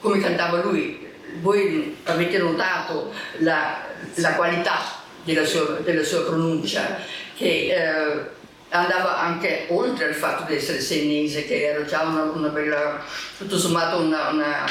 come 0.00 0.20
cantava 0.20 0.62
lui. 0.62 1.06
Voi 1.40 1.96
avete 2.04 2.38
notato 2.38 3.12
la, 3.38 3.84
la 4.14 4.34
qualità 4.34 5.02
della 5.24 5.44
sua, 5.44 5.78
della 5.82 6.04
sua 6.04 6.24
pronuncia, 6.24 6.98
che 7.36 7.74
eh, 7.74 8.36
andava 8.70 9.18
anche 9.18 9.66
oltre 9.68 10.08
il 10.08 10.14
fatto 10.14 10.44
di 10.44 10.56
essere 10.56 10.80
senese, 10.80 11.46
che 11.46 11.68
era 11.68 11.84
già 11.84 12.02
una, 12.02 12.22
una 12.22 12.48
bella, 12.48 13.02
tutto 13.36 13.58
sommato 13.58 13.98
una, 13.98 14.28
una, 14.28 14.66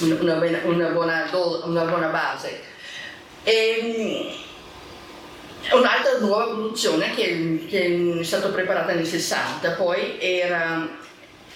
una 0.00 0.24
buona, 0.88 1.28
buona, 1.30 2.08
base. 2.08 2.60
E, 3.44 3.78
mm, 3.82 5.78
un'altra 5.78 6.18
nuova 6.18 6.46
produzione 6.46 7.14
che, 7.14 7.66
che, 7.68 8.16
è 8.20 8.22
stata 8.24 8.48
preparata 8.48 8.92
nel 8.92 9.06
60 9.06 9.70
poi 9.72 10.16
era, 10.18 10.88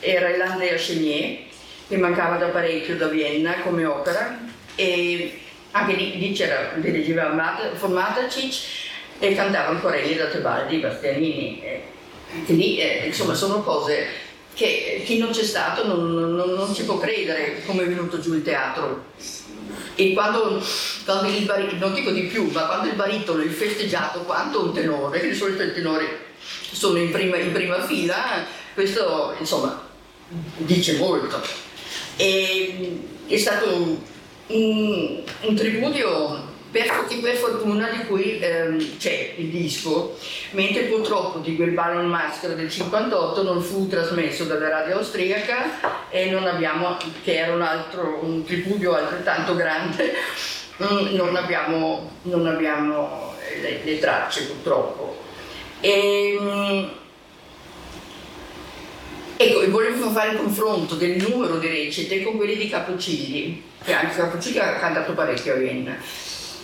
era 0.01 0.37
l'Andrea 0.37 0.77
Chenier, 0.77 1.47
che 1.89 1.97
mancava 1.97 2.37
da 2.37 2.47
parecchio 2.47 2.97
da 2.97 3.09
Vienna 3.09 3.61
come 3.61 3.85
opera, 3.85 4.39
e 4.77 5.41
anche 5.73 5.95
lì, 5.95 6.19
lì 6.19 6.33
c'era, 6.33 6.73
dirigeva 6.77 7.59
Formatacic 7.75 8.93
e 9.29 9.35
cantavano 9.35 9.81
Corelli 9.81 10.17
da 10.17 10.27
Tebaldi, 10.27 10.79
Bastianini. 10.79 11.63
E, 11.63 11.83
e 12.47 12.53
lì, 12.53 12.79
eh, 12.79 13.07
insomma, 13.07 13.35
sono 13.35 13.63
cose 13.63 14.23
che 14.55 15.03
chi 15.05 15.19
non 15.19 15.31
c'è 15.31 15.43
stato 15.43 15.87
non, 15.87 16.15
non, 16.15 16.51
non, 16.51 16.75
ci 16.75 16.85
può 16.85 16.99
credere 16.99 17.63
come 17.67 17.83
è 17.83 17.89
venuto 17.89 18.21
giù 18.21 18.35
il 18.35 18.43
teatro. 18.43 19.13
E 19.97 20.13
quando, 20.13 20.63
quando 21.05 21.29
il 21.29 21.45
baritono, 21.45 21.79
non 21.79 21.95
dico 21.95 22.11
di 22.11 22.23
più, 22.23 22.51
ma 22.51 22.67
quando 22.67 22.89
il 22.89 22.95
baritono 22.95 23.43
è 23.43 23.49
festeggiato 23.49 24.21
quanto 24.21 24.63
un 24.63 24.73
tenore, 24.73 25.21
che 25.21 25.29
di 25.29 25.35
solito 25.35 25.63
i 25.63 25.73
tenori 25.73 26.07
sono 26.73 26.99
in 26.99 27.11
prima, 27.11 27.37
in 27.37 27.53
prima 27.53 27.85
fila, 27.85 28.45
questo 28.75 29.35
insomma 29.39 29.89
dice 30.57 30.97
molto. 30.97 31.41
E, 32.17 33.01
è 33.27 33.37
stato 33.37 33.75
un, 33.75 33.99
un, 34.49 35.23
un 35.43 35.55
tripudio 35.55 36.44
per, 36.75 37.07
per 37.21 37.37
fortuna 37.37 37.89
di 37.89 38.05
cui 38.05 38.41
ehm, 38.41 38.97
c'è 38.99 39.35
il 39.37 39.47
disco, 39.47 40.19
mentre 40.51 40.83
purtroppo 40.83 41.39
di 41.39 41.55
quel 41.55 41.71
Ballon 41.71 42.07
Master 42.07 42.57
del 42.57 42.69
58 42.69 43.45
non 43.45 43.63
fu 43.63 43.87
trasmesso 43.87 44.43
dalla 44.43 44.69
radio 44.69 44.97
austriaca 44.97 46.09
e 46.11 46.31
non 46.31 46.49
abbiamo, 46.49 46.97
che 47.23 47.37
era 47.39 47.55
un 47.55 47.63
altro, 47.63 48.19
un 48.23 48.45
tripudio 48.45 48.93
altrettanto 48.97 49.55
grande, 49.55 50.15
mm, 50.83 51.15
non 51.15 51.37
abbiamo, 51.37 52.11
non 52.23 52.45
abbiamo 52.49 53.35
le, 53.61 53.81
le, 53.85 53.99
tracce 54.01 54.47
purtroppo. 54.47 55.23
E, 55.79 56.37
mm, 56.41 56.85
ecco, 59.37 59.71
volevo 59.71 60.11
fare 60.11 60.31
il 60.31 60.39
confronto 60.39 60.97
del 60.97 61.25
numero 61.25 61.59
di 61.59 61.69
recite 61.69 62.21
con 62.25 62.37
quelli 62.37 62.57
di 62.57 62.69
Capocilli, 62.69 63.63
che 63.85 63.93
anche 63.93 64.17
Capocilli 64.17 64.59
ha 64.59 64.75
cantato 64.75 65.13
parecchio 65.13 65.53
a 65.53 65.57
Vienna 65.57 65.97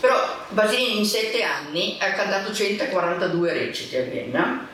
però 0.00 0.16
Basini 0.48 0.98
in 0.98 1.04
sette 1.04 1.42
anni 1.42 1.96
ha 2.00 2.12
cantato 2.12 2.52
142 2.52 3.52
reciti 3.52 3.96
a 3.96 4.02
Vienna, 4.02 4.68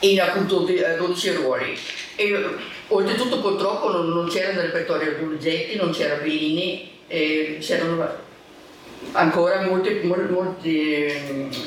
in 0.00 0.20
appunto 0.20 0.60
12 0.60 1.28
eh, 1.28 1.32
ruoli. 1.34 1.78
E, 2.16 2.46
oltretutto 2.88 3.40
purtroppo 3.40 3.90
non, 3.90 4.08
non 4.08 4.28
c'era 4.28 4.52
nel 4.52 4.66
repertorio 4.66 5.16
Donizetti, 5.18 5.76
non 5.76 5.90
c'era 5.90 6.16
Bellini, 6.16 6.92
c'erano 7.08 8.22
ancora 9.12 9.60
molti, 9.62 10.00
molti, 10.02 10.32
molti 10.32 10.78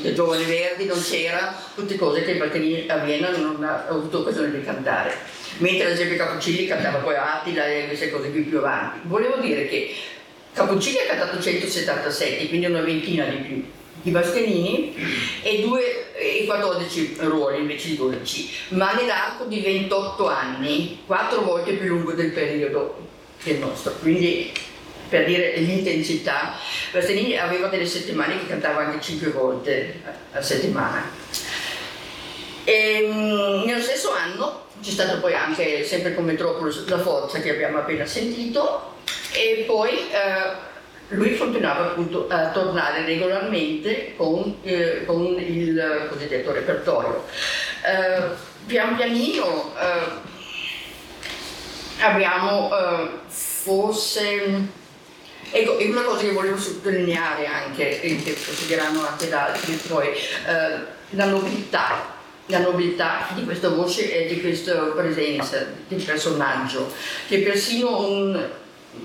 eh, 0.02 0.12
giovani 0.14 0.44
verdi, 0.44 0.86
non 0.86 1.00
c'era, 1.00 1.54
tutte 1.74 1.96
cose 1.96 2.22
che 2.22 2.36
Battini 2.36 2.84
a 2.88 2.98
Vienna 2.98 3.30
non 3.36 3.62
ha 3.64 3.86
avuto 3.88 4.20
occasione 4.20 4.50
di 4.50 4.62
cantare. 4.62 5.14
Mentre 5.58 5.86
ad 5.86 5.92
esempio 5.92 6.16
Cappuccilli 6.16 6.66
cantava 6.66 6.98
poi 6.98 7.16
Attila 7.16 7.66
e 7.66 7.86
queste 7.86 8.10
cose 8.10 8.28
più, 8.28 8.48
più 8.48 8.58
avanti. 8.58 9.00
Volevo 9.02 9.36
dire 9.36 9.66
che 9.66 9.94
Cappuccini 10.58 10.98
ha 10.98 11.06
cantato 11.06 11.40
177, 11.40 12.48
quindi 12.48 12.66
una 12.66 12.80
ventina 12.80 13.24
di 13.26 13.36
più 13.36 13.64
di 14.02 14.10
Bastianini 14.10 14.92
e, 15.40 15.60
due, 15.60 16.12
e 16.14 16.46
14 16.46 17.16
ruoli 17.20 17.60
invece 17.60 17.90
di 17.90 17.96
12, 17.96 18.50
ma 18.70 18.92
nell'arco 18.92 19.44
di 19.44 19.60
28 19.60 20.26
anni, 20.26 21.02
quattro 21.06 21.42
volte 21.42 21.74
più 21.74 21.86
lungo 21.86 22.12
del 22.12 22.32
periodo 22.32 23.06
il 23.44 23.58
nostro. 23.58 23.92
Quindi 24.00 24.52
per 25.08 25.26
dire 25.26 25.58
l'intensità, 25.58 26.54
Bastianini 26.90 27.38
aveva 27.38 27.68
delle 27.68 27.86
settimane 27.86 28.40
che 28.40 28.48
cantava 28.48 28.80
anche 28.80 29.00
5 29.00 29.30
volte 29.30 30.00
a 30.32 30.42
settimana. 30.42 31.08
E, 32.64 33.04
ehm, 33.04 33.62
nello 33.64 33.80
stesso 33.80 34.10
anno 34.10 34.66
c'è 34.82 34.90
stato 34.90 35.20
poi 35.20 35.34
anche, 35.34 35.84
sempre 35.84 36.16
con 36.16 36.24
Metropolis, 36.24 36.84
La 36.88 36.98
Forza 36.98 37.38
che 37.38 37.50
abbiamo 37.50 37.78
appena 37.78 38.04
sentito, 38.04 38.96
e 39.32 39.64
poi 39.66 40.10
eh, 40.10 40.66
lui 41.08 41.36
continuava 41.36 41.86
appunto 41.86 42.26
a 42.28 42.50
tornare 42.50 43.04
regolarmente 43.04 44.14
con, 44.16 44.56
eh, 44.62 45.04
con 45.06 45.38
il 45.38 46.08
cosiddetto 46.10 46.52
repertorio. 46.52 47.24
Eh, 47.84 48.46
pian 48.66 48.96
pianino 48.96 49.72
eh, 49.80 50.26
abbiamo 52.00 52.70
eh, 52.70 53.08
forse 53.28 54.76
Ecco, 55.50 55.78
e 55.78 55.88
una 55.88 56.02
cosa 56.02 56.20
che 56.20 56.32
volevo 56.32 56.58
sottolineare 56.58 57.46
anche, 57.46 58.02
e 58.02 58.22
che 58.22 58.36
considerano 58.44 59.06
anche 59.06 59.30
da 59.30 59.46
altri 59.46 59.72
poi, 59.88 60.08
eh, 60.08 60.78
la 61.10 61.24
nobiltà, 61.24 62.16
la 62.46 62.58
nobiltà 62.58 63.28
di 63.34 63.44
questa 63.44 63.70
voce 63.70 64.12
e 64.12 64.28
di 64.28 64.42
questa 64.42 64.74
presenza 64.94 65.64
del 65.88 66.02
personaggio, 66.02 66.92
che 67.28 67.38
persino 67.38 67.98
un, 68.10 68.48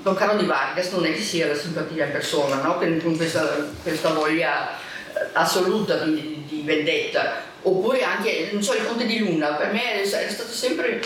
Don 0.01 0.15
Carlo 0.15 0.39
di 0.39 0.45
Vargas 0.45 0.89
non 0.91 1.05
è 1.05 1.13
che 1.13 1.21
sia 1.21 1.47
la 1.47 1.55
simpatia 1.55 2.05
in 2.05 2.11
persona, 2.11 2.61
no? 2.61 2.77
con 2.77 3.15
questa, 3.15 3.67
questa, 3.81 4.09
voglia 4.09 4.71
eh, 4.71 5.27
assoluta 5.33 6.03
di, 6.03 6.43
di, 6.47 6.61
vendetta, 6.65 7.41
oppure 7.61 8.03
anche, 8.03 8.49
non 8.51 8.63
so, 8.63 8.73
il 8.73 8.85
Conte 8.85 9.05
di 9.05 9.19
Luna, 9.19 9.53
per 9.53 9.71
me 9.71 10.01
è, 10.01 10.05
stato 10.05 10.51
sempre 10.51 11.01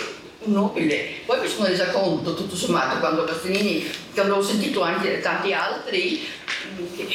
nobile. 0.45 1.21
Poi 1.25 1.41
mi 1.41 1.47
sono 1.47 1.67
resa 1.67 1.89
conto, 1.89 2.33
tutto 2.33 2.55
sommato, 2.55 2.99
quando 2.99 3.23
Bastianini, 3.23 3.87
quando 4.13 4.35
ho 4.35 4.41
sentito 4.41 4.81
anche 4.81 5.19
tanti 5.21 5.53
altri, 5.53 6.27
che 6.95 7.07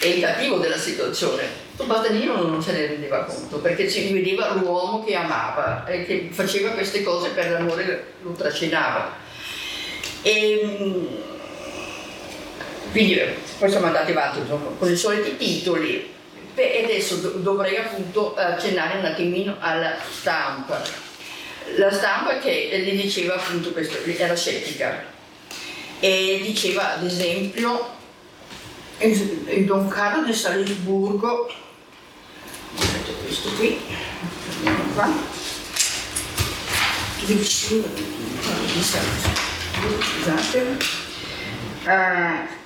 è 0.00 0.06
il 0.06 0.20
cattivo 0.20 0.58
della 0.58 0.78
situazione. 0.78 1.62
Bastianino 1.76 2.42
non 2.42 2.62
se 2.62 2.72
ne 2.72 2.86
rendeva 2.86 3.24
conto, 3.24 3.58
perché 3.58 3.88
si 3.88 4.12
vedeva 4.12 4.52
l'uomo 4.54 5.02
che 5.04 5.14
amava 5.14 5.84
e 5.86 6.04
che 6.04 6.28
faceva 6.30 6.70
queste 6.70 7.02
cose 7.02 7.30
per 7.30 7.50
l'amore, 7.50 8.12
lo 8.22 8.32
trascinava. 8.32 9.22
E, 10.24 10.60
ehm, 10.60 11.08
quindi 12.92 13.20
poi 13.58 13.70
siamo 13.70 13.86
andati 13.86 14.12
avanti 14.12 14.40
con 14.78 14.90
i 14.90 14.96
soliti 14.96 15.36
titoli. 15.36 16.12
E 16.54 16.82
adesso 16.84 17.16
dovrei 17.16 17.76
appunto 17.76 18.34
accennare 18.34 18.98
un 18.98 19.04
attimino 19.04 19.56
alla 19.58 19.96
stampa. 20.10 20.82
La 21.76 21.90
stampa 21.92 22.38
che 22.38 22.70
gli 22.84 23.02
diceva 23.02 23.34
appunto 23.34 23.72
questo, 23.72 23.98
era 24.16 24.34
scettica. 24.34 25.04
E 26.00 26.40
diceva 26.42 26.94
ad 26.94 27.04
esempio 27.04 27.92
il 28.98 29.64
Don 29.66 29.88
Carlo 29.88 30.24
di 30.24 30.32
Salisburgo, 30.32 31.52
questo 33.24 33.48
qui, 33.56 33.78
qua, 34.94 35.10
vicino, 37.26 37.84
scusate. 40.00 40.76
Uh, 41.84 42.62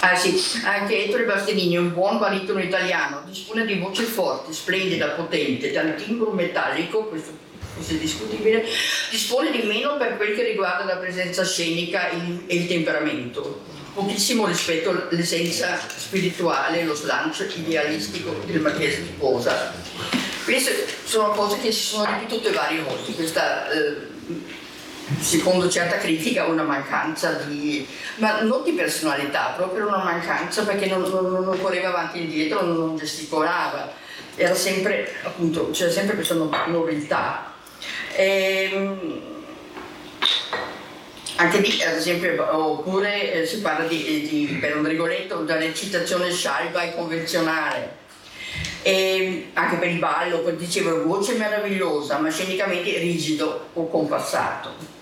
Ah 0.00 0.16
sì, 0.16 0.38
anche 0.64 1.04
Ettore 1.04 1.24
Bastianini, 1.24 1.76
un 1.76 1.92
buon 1.92 2.18
baritono 2.18 2.60
italiano, 2.60 3.22
dispone 3.26 3.64
di 3.64 3.78
voce 3.78 4.02
forte, 4.02 4.52
splendida, 4.52 5.08
potente, 5.08 5.70
dal 5.70 5.94
timbro 5.94 6.30
metallico, 6.32 7.04
questo 7.04 7.32
forse 7.74 7.94
è 7.94 7.98
discutibile, 7.98 8.64
dispone 9.10 9.50
di 9.50 9.62
meno 9.62 9.96
per 9.96 10.16
quel 10.16 10.34
che 10.34 10.42
riguarda 10.42 10.84
la 10.84 10.98
presenza 10.98 11.44
scenica 11.44 12.08
e 12.10 12.54
il 12.54 12.66
temperamento 12.66 13.69
pochissimo 13.92 14.46
rispetto 14.46 14.90
all'essenza 14.90 15.78
spirituale, 15.96 16.84
lo 16.84 16.94
slancio 16.94 17.44
idealistico 17.44 18.34
del 18.44 18.60
Marchese 18.60 19.02
di 19.02 19.12
Posa. 19.18 19.72
Queste 20.44 20.86
sono 21.04 21.30
cose 21.30 21.58
che 21.60 21.70
si 21.72 21.82
sono 21.82 22.06
ripetute 22.06 22.50
varie 22.50 22.82
volte, 22.82 23.12
questa 23.12 23.70
eh, 23.70 23.96
secondo 25.18 25.68
certa 25.68 25.98
critica 25.98 26.46
una 26.46 26.62
mancanza 26.62 27.32
di, 27.32 27.86
ma 28.16 28.40
non 28.40 28.62
di 28.64 28.72
personalità, 28.72 29.54
proprio 29.56 29.86
una 29.86 30.02
mancanza 30.02 30.64
perché 30.64 30.86
non, 30.86 31.02
non, 31.02 31.44
non 31.44 31.60
correva 31.60 31.88
avanti 31.88 32.18
e 32.18 32.22
indietro, 32.22 32.62
non 32.62 32.96
gesticolava, 32.96 33.92
era 34.36 34.54
sempre, 34.54 35.12
appunto, 35.22 35.70
c'era 35.70 35.90
sempre 35.90 36.14
questa 36.14 36.34
nobiltà. 36.34 37.52
E, 38.14 38.70
ehm, 38.72 39.29
anche 41.40 41.58
lì, 41.60 41.82
ad 41.82 41.96
esempio, 41.96 42.54
oppure 42.54 43.32
eh, 43.32 43.46
si 43.46 43.60
parla 43.60 43.86
di, 43.86 44.28
di, 44.28 44.58
per 44.60 44.76
un 44.76 44.86
rigoletto, 44.86 45.36
da 45.36 45.56
recitazione 45.56 46.30
scialba 46.30 46.82
e 46.82 46.94
convenzionale. 46.94 47.98
E 48.82 49.48
anche 49.54 49.76
per 49.76 49.88
il 49.88 49.98
ballo, 49.98 50.42
dicevo, 50.50 51.02
voce 51.04 51.34
meravigliosa, 51.34 52.18
ma 52.18 52.30
scenicamente 52.30 52.98
rigido 52.98 53.68
o 53.72 53.88
compassato. 53.88 54.98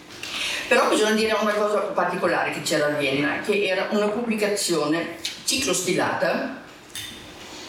Però 0.68 0.88
bisogna 0.88 1.14
dire 1.14 1.37
una 1.40 1.55
cosa 1.55 1.79
particolare 1.79 2.53
che 2.53 2.62
c'era 2.62 2.87
a 2.87 2.90
Vienna, 2.90 3.40
che 3.40 3.66
era 3.66 3.88
una 3.90 4.07
pubblicazione 4.07 5.16
ciclostilata 5.44 6.62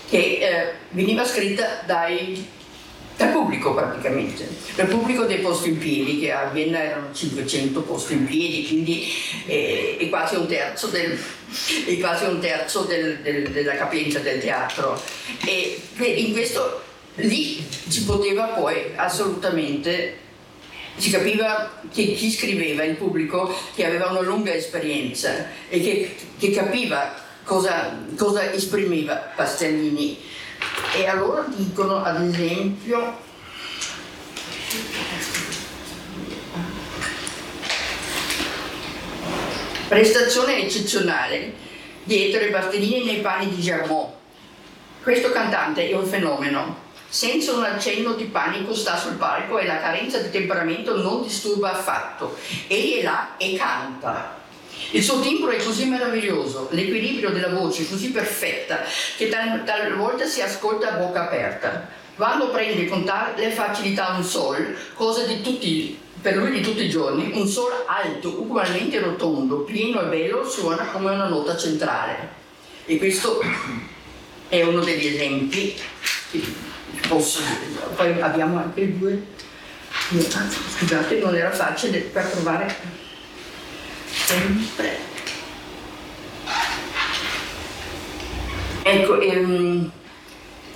che 0.10 0.18
eh, 0.18 0.74
veniva 0.90 1.26
scritta 1.26 1.82
dai 1.86 2.48
dal 3.20 3.32
pubblico 3.32 3.74
praticamente, 3.74 4.48
dal 4.76 4.88
pubblico 4.88 5.26
dei 5.26 5.40
posti 5.40 5.68
in 5.68 5.78
piedi, 5.78 6.22
che 6.22 6.32
a 6.32 6.46
Vienna 6.54 6.82
erano 6.82 7.14
500 7.14 7.82
posti 7.82 8.14
in 8.14 8.26
piedi, 8.26 8.66
quindi 8.66 9.12
eh, 9.46 9.98
è 10.00 10.08
quasi 10.08 10.36
un 10.36 10.48
terzo, 10.48 10.88
del, 10.88 11.20
quasi 12.00 12.24
un 12.24 12.40
terzo 12.40 12.84
del, 12.84 13.20
del, 13.20 13.50
della 13.50 13.76
capienza 13.76 14.20
del 14.20 14.40
teatro. 14.40 14.98
E 15.46 15.82
in 15.98 16.32
questo 16.32 16.82
lì 17.16 17.62
si 17.90 18.06
poteva 18.06 18.46
poi 18.46 18.94
assolutamente 18.96 20.28
si 20.96 21.10
capiva 21.10 21.82
che 21.94 22.14
chi 22.14 22.32
scriveva, 22.32 22.86
il 22.86 22.96
pubblico, 22.96 23.54
che 23.76 23.86
aveva 23.86 24.12
una 24.12 24.22
lunga 24.22 24.54
esperienza 24.54 25.48
e 25.68 25.82
che, 25.82 26.16
che 26.38 26.52
capiva 26.52 27.16
cosa, 27.44 28.00
cosa 28.16 28.50
esprimeva 28.54 29.16
Pastellini. 29.36 30.20
E 30.96 31.08
allora 31.08 31.46
dicono, 31.48 32.04
ad 32.04 32.24
esempio, 32.24 33.18
prestazione 39.88 40.64
eccezionale 40.64 41.54
di 42.04 42.26
Ettore 42.26 42.50
Bastianini 42.50 43.06
nei 43.06 43.22
panni 43.22 43.50
di 43.50 43.62
Germont. 43.62 44.14
Questo 45.02 45.32
cantante 45.32 45.90
è 45.90 45.96
un 45.96 46.06
fenomeno 46.06 46.88
senza 47.10 47.54
un 47.54 47.64
accenno 47.64 48.14
di 48.14 48.26
panico 48.26 48.76
sta 48.76 48.96
sul 48.96 49.16
palco 49.16 49.58
e 49.58 49.66
la 49.66 49.80
carenza 49.80 50.20
di 50.20 50.30
temperamento 50.30 51.02
non 51.02 51.24
disturba 51.24 51.72
affatto. 51.72 52.38
Egli 52.68 53.00
è 53.00 53.04
là 53.04 53.36
e 53.38 53.56
canta. 53.58 54.39
Il 54.92 55.04
suo 55.04 55.20
timbro 55.20 55.52
è 55.52 55.64
così 55.64 55.86
meraviglioso, 55.86 56.68
l'equilibrio 56.72 57.30
della 57.30 57.50
voce 57.50 57.84
è 57.84 57.90
così 57.90 58.10
perfetta 58.10 58.80
che 59.18 59.30
tal- 59.30 59.64
talvolta 59.64 60.26
si 60.26 60.42
ascolta 60.42 60.94
a 60.94 60.98
bocca 60.98 61.24
aperta. 61.24 61.88
Quando 62.16 62.50
prende 62.50 62.88
con 62.88 63.04
tale 63.06 63.52
facilità 63.52 64.16
un 64.18 64.24
sol, 64.24 64.76
cosa 64.96 65.26
di 65.26 65.42
tutti, 65.42 65.98
per 66.22 66.36
lui 66.36 66.52
di 66.52 66.62
tutti 66.62 66.84
i 66.84 66.90
giorni, 66.90 67.32
un 67.34 67.48
sol 67.48 67.72
alto, 67.88 68.42
ugualmente 68.42 69.00
rotondo, 69.00 69.60
pieno 69.60 70.02
e 70.02 70.06
bello, 70.06 70.48
suona 70.48 70.86
come 70.86 71.12
una 71.12 71.28
nota 71.28 71.56
centrale. 71.56 72.38
E 72.86 72.98
questo 72.98 73.40
è 74.50 74.64
uno 74.64 74.80
degli 74.82 75.06
esempi 75.06 75.76
posso 77.08 77.40
poi 77.96 78.20
abbiamo 78.20 78.58
anche 78.58 78.98
due 78.98 79.22
scusate 80.78 81.20
non 81.20 81.36
era 81.36 81.52
facile 81.52 82.00
per 82.00 82.26
trovare 82.26 82.76
sempre. 84.26 84.98
Ecco 88.82 89.20
ehm, 89.20 89.92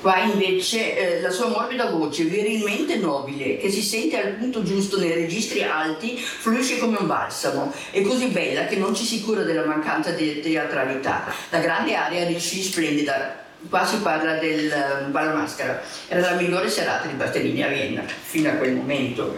qua 0.01 0.19
invece 0.19 0.97
eh, 0.97 1.21
la 1.21 1.31
sua 1.31 1.47
morbida 1.47 1.89
voce 1.89 2.25
virilmente 2.25 2.97
nobile 2.97 3.57
che 3.57 3.71
si 3.71 3.81
sente 3.81 4.21
al 4.21 4.33
punto 4.33 4.61
giusto 4.61 4.99
nei 4.99 5.13
registri 5.13 5.63
alti 5.63 6.17
fluisce 6.17 6.77
come 6.77 6.97
un 6.97 7.07
balsamo. 7.07 7.73
È 7.89 8.01
così 8.01 8.27
bella 8.27 8.65
che 8.65 8.75
non 8.75 8.93
ci 8.93 9.03
si 9.03 9.21
cura 9.21 9.43
della 9.43 9.65
mancanza 9.65 10.11
di 10.11 10.41
teatralità. 10.41 11.33
La 11.49 11.59
grande 11.59 11.95
aria 11.95 12.25
riuscì 12.25 12.61
splendida 12.61 13.41
qua 13.69 13.85
si 13.85 13.97
parla 13.97 14.35
del 14.35 15.05
uh, 15.07 15.09
ballo 15.09 15.35
maschera, 15.35 15.81
era 16.09 16.31
la 16.31 16.35
migliore 16.35 16.69
serata 16.69 17.07
di 17.07 17.13
Bastianini 17.13 17.63
a 17.63 17.67
Vienna, 17.69 18.03
fino 18.05 18.49
a 18.49 18.53
quel 18.53 18.73
momento. 18.73 19.37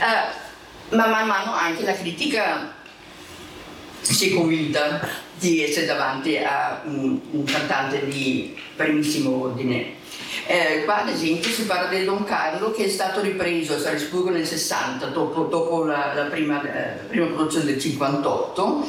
Uh, 0.00 0.96
ma 0.96 1.06
man 1.06 1.26
mano 1.26 1.52
anche 1.52 1.84
la 1.84 1.94
critica 1.94 2.73
si 4.12 4.30
è 4.30 4.34
convinta 4.34 5.00
di 5.38 5.62
essere 5.62 5.86
davanti 5.86 6.36
a 6.36 6.82
un, 6.84 7.18
un 7.30 7.44
cantante 7.44 8.06
di 8.06 8.56
primissimo 8.76 9.42
ordine. 9.42 10.02
Eh, 10.46 10.82
qua 10.84 11.02
ad 11.02 11.08
esempio 11.08 11.50
si 11.50 11.64
parla 11.64 11.88
del 11.88 12.04
Don 12.04 12.24
Carlo 12.24 12.70
che 12.70 12.84
è 12.84 12.88
stato 12.88 13.20
ripreso 13.20 13.74
a 13.74 13.78
Salisburgo 13.78 14.30
nel 14.30 14.46
60, 14.46 15.06
dopo, 15.06 15.44
dopo 15.44 15.84
la, 15.84 16.12
la, 16.14 16.24
prima, 16.24 16.62
eh, 16.62 16.96
la 16.96 17.08
prima 17.08 17.26
produzione 17.26 17.64
del 17.64 17.80
58 17.80 18.88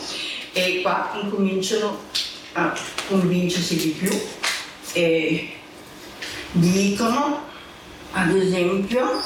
e 0.52 0.82
qua 0.82 1.18
incominciano 1.22 1.98
a 2.54 2.78
convincersi 3.08 3.76
di 3.76 3.90
più 3.90 4.12
e 4.94 5.50
dicono 6.52 7.44
ad 8.12 8.36
esempio 8.36 9.22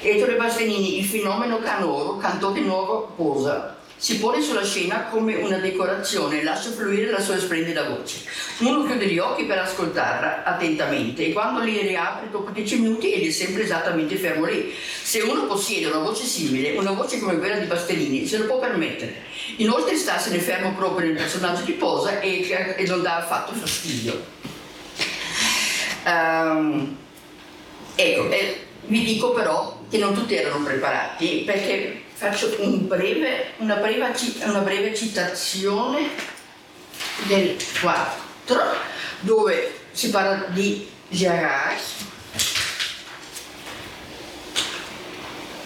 Ettore 0.00 0.36
Bastianini 0.36 0.98
il 0.98 1.04
fenomeno 1.04 1.58
canoro 1.58 2.16
cantò 2.16 2.52
di 2.52 2.60
nuovo 2.60 3.12
posa 3.16 3.75
si 3.98 4.18
pone 4.18 4.42
sulla 4.42 4.64
scena 4.64 5.04
come 5.04 5.36
una 5.36 5.56
decorazione 5.56 6.40
e 6.40 6.42
lascia 6.42 6.70
fluire 6.70 7.10
la 7.10 7.20
sua 7.20 7.38
splendida 7.38 7.84
voce. 7.84 8.24
Uno 8.58 8.84
chiude 8.84 9.06
gli 9.06 9.18
occhi 9.18 9.44
per 9.44 9.58
ascoltarla 9.58 10.44
attentamente 10.44 11.26
e 11.26 11.32
quando 11.32 11.60
li 11.60 11.80
riapre 11.80 12.28
dopo 12.30 12.50
dieci 12.50 12.78
minuti 12.78 13.12
egli 13.12 13.28
è 13.28 13.32
sempre 13.32 13.62
esattamente 13.62 14.16
fermo 14.16 14.44
lì. 14.44 14.72
Se 15.02 15.20
uno 15.20 15.46
possiede 15.46 15.86
una 15.86 16.00
voce 16.00 16.24
simile, 16.24 16.76
una 16.76 16.92
voce 16.92 17.18
come 17.18 17.38
quella 17.38 17.56
di 17.56 17.66
Bastianini, 17.66 18.26
se 18.26 18.38
lo 18.38 18.44
può 18.44 18.58
permettere. 18.58 19.14
Inoltre 19.56 19.96
starsene 19.96 20.38
fermo 20.38 20.74
proprio 20.74 21.06
nel 21.06 21.16
personaggio 21.16 21.62
di 21.62 21.72
posa 21.72 22.20
e, 22.20 22.74
e 22.76 22.86
non 22.86 23.00
dà 23.00 23.16
affatto 23.16 23.54
fastidio. 23.54 24.24
Um, 26.04 26.96
ecco, 27.94 28.30
eh, 28.30 28.60
vi 28.82 29.02
dico 29.02 29.32
però 29.32 29.80
che 29.88 29.98
non 29.98 30.14
tutti 30.14 30.34
erano 30.34 30.62
preparati 30.62 31.42
perché 31.44 32.04
faccio 32.16 32.54
un 32.60 32.88
breve, 32.88 33.52
una, 33.58 33.74
breve, 33.76 34.14
una 34.44 34.60
breve 34.60 34.94
citazione 34.94 36.08
del 37.26 37.56
4 37.82 38.60
dove 39.20 39.80
si 39.92 40.08
parla 40.08 40.46
di 40.48 40.88
Gerard 41.08 41.78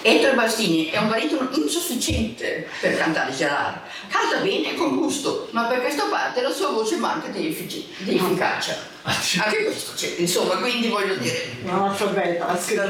Ettore 0.03 0.35
Bastini 0.35 0.89
è 0.89 0.97
un 0.97 1.09
baritono 1.09 1.51
insufficiente 1.53 2.67
per 2.81 2.97
cantare 2.97 3.35
Gerard. 3.37 3.81
Canta 4.09 4.39
bene 4.39 4.75
con 4.75 4.97
gusto, 4.97 5.49
ma 5.51 5.65
per 5.65 5.83
questa 5.83 6.05
parte 6.05 6.41
la 6.41 6.51
sua 6.51 6.71
voce 6.71 6.97
manca 6.97 7.29
di, 7.29 7.49
effic- 7.49 7.85
di 7.99 8.17
efficacia. 8.17 8.79
Anche 9.03 9.65
questo 9.65 9.93
c'è, 9.95 10.15
insomma, 10.17 10.55
quindi 10.57 10.89
voglio 10.89 11.17
dire. 11.17 11.57
Non 11.65 11.95
ho 11.99 12.07
bella, 12.13 12.49
ha 12.49 12.59
scritto. 12.59 12.83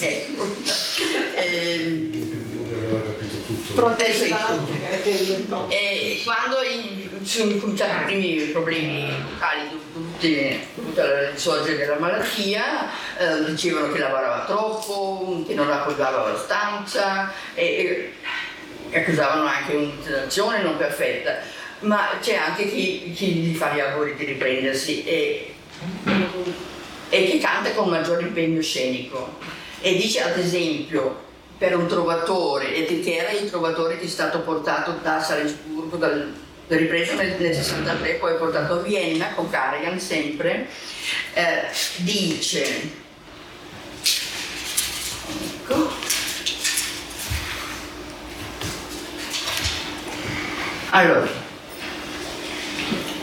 Ecco. 0.00 0.46
Eh, 1.36 2.43
protegge 3.74 4.34
e 5.68 6.20
quando 6.24 6.56
sono 7.22 7.56
cominciati 7.56 8.02
i 8.02 8.04
primi 8.04 8.44
problemi 8.50 9.12
vocali 9.32 9.68
dovuti 9.92 10.60
al 10.96 11.30
risorgere 11.32 11.76
della 11.76 11.98
malattia, 11.98 12.88
eh, 13.18 13.44
dicevano 13.46 13.92
che 13.92 13.98
lavorava 13.98 14.44
troppo, 14.46 15.44
che 15.46 15.54
non 15.54 15.70
appoggiava 15.70 16.26
abbastanza 16.26 17.32
e, 17.54 18.12
e 18.90 18.98
accusavano 18.98 19.46
anche 19.46 19.74
un'intonazione 19.74 20.62
non 20.62 20.76
perfetta, 20.76 21.38
ma 21.80 22.10
c'è 22.20 22.34
anche 22.34 22.68
chi, 22.68 23.12
chi 23.14 23.26
gli 23.32 23.56
fa 23.56 23.74
gli 23.74 23.80
auguri 23.80 24.14
di 24.14 24.24
riprendersi 24.24 25.04
e, 25.04 25.54
e 27.08 27.30
che 27.30 27.38
canta 27.38 27.72
con 27.72 27.88
maggiore 27.88 28.22
impegno 28.22 28.60
scenico. 28.62 29.38
E 29.80 29.96
dice 29.96 30.22
ad 30.22 30.38
esempio 30.38 31.23
per 31.58 31.76
un 31.76 31.86
trovatore, 31.86 32.84
che 32.84 33.16
era 33.16 33.30
il 33.30 33.48
trovatore 33.48 33.98
che 33.98 34.04
è 34.04 34.08
stato 34.08 34.40
portato 34.40 34.98
da 35.02 35.20
Salisburgo, 35.20 35.96
dal, 35.96 36.32
ripreso 36.68 37.14
nel, 37.14 37.36
nel 37.38 37.54
63, 37.54 38.14
poi 38.14 38.36
portato 38.36 38.74
a 38.74 38.82
Vienna 38.82 39.32
con 39.34 39.48
Karajan 39.48 40.00
sempre, 40.00 40.68
eh, 41.34 41.68
dice, 41.96 42.90
ecco, 45.62 45.90
allora, 50.90 51.42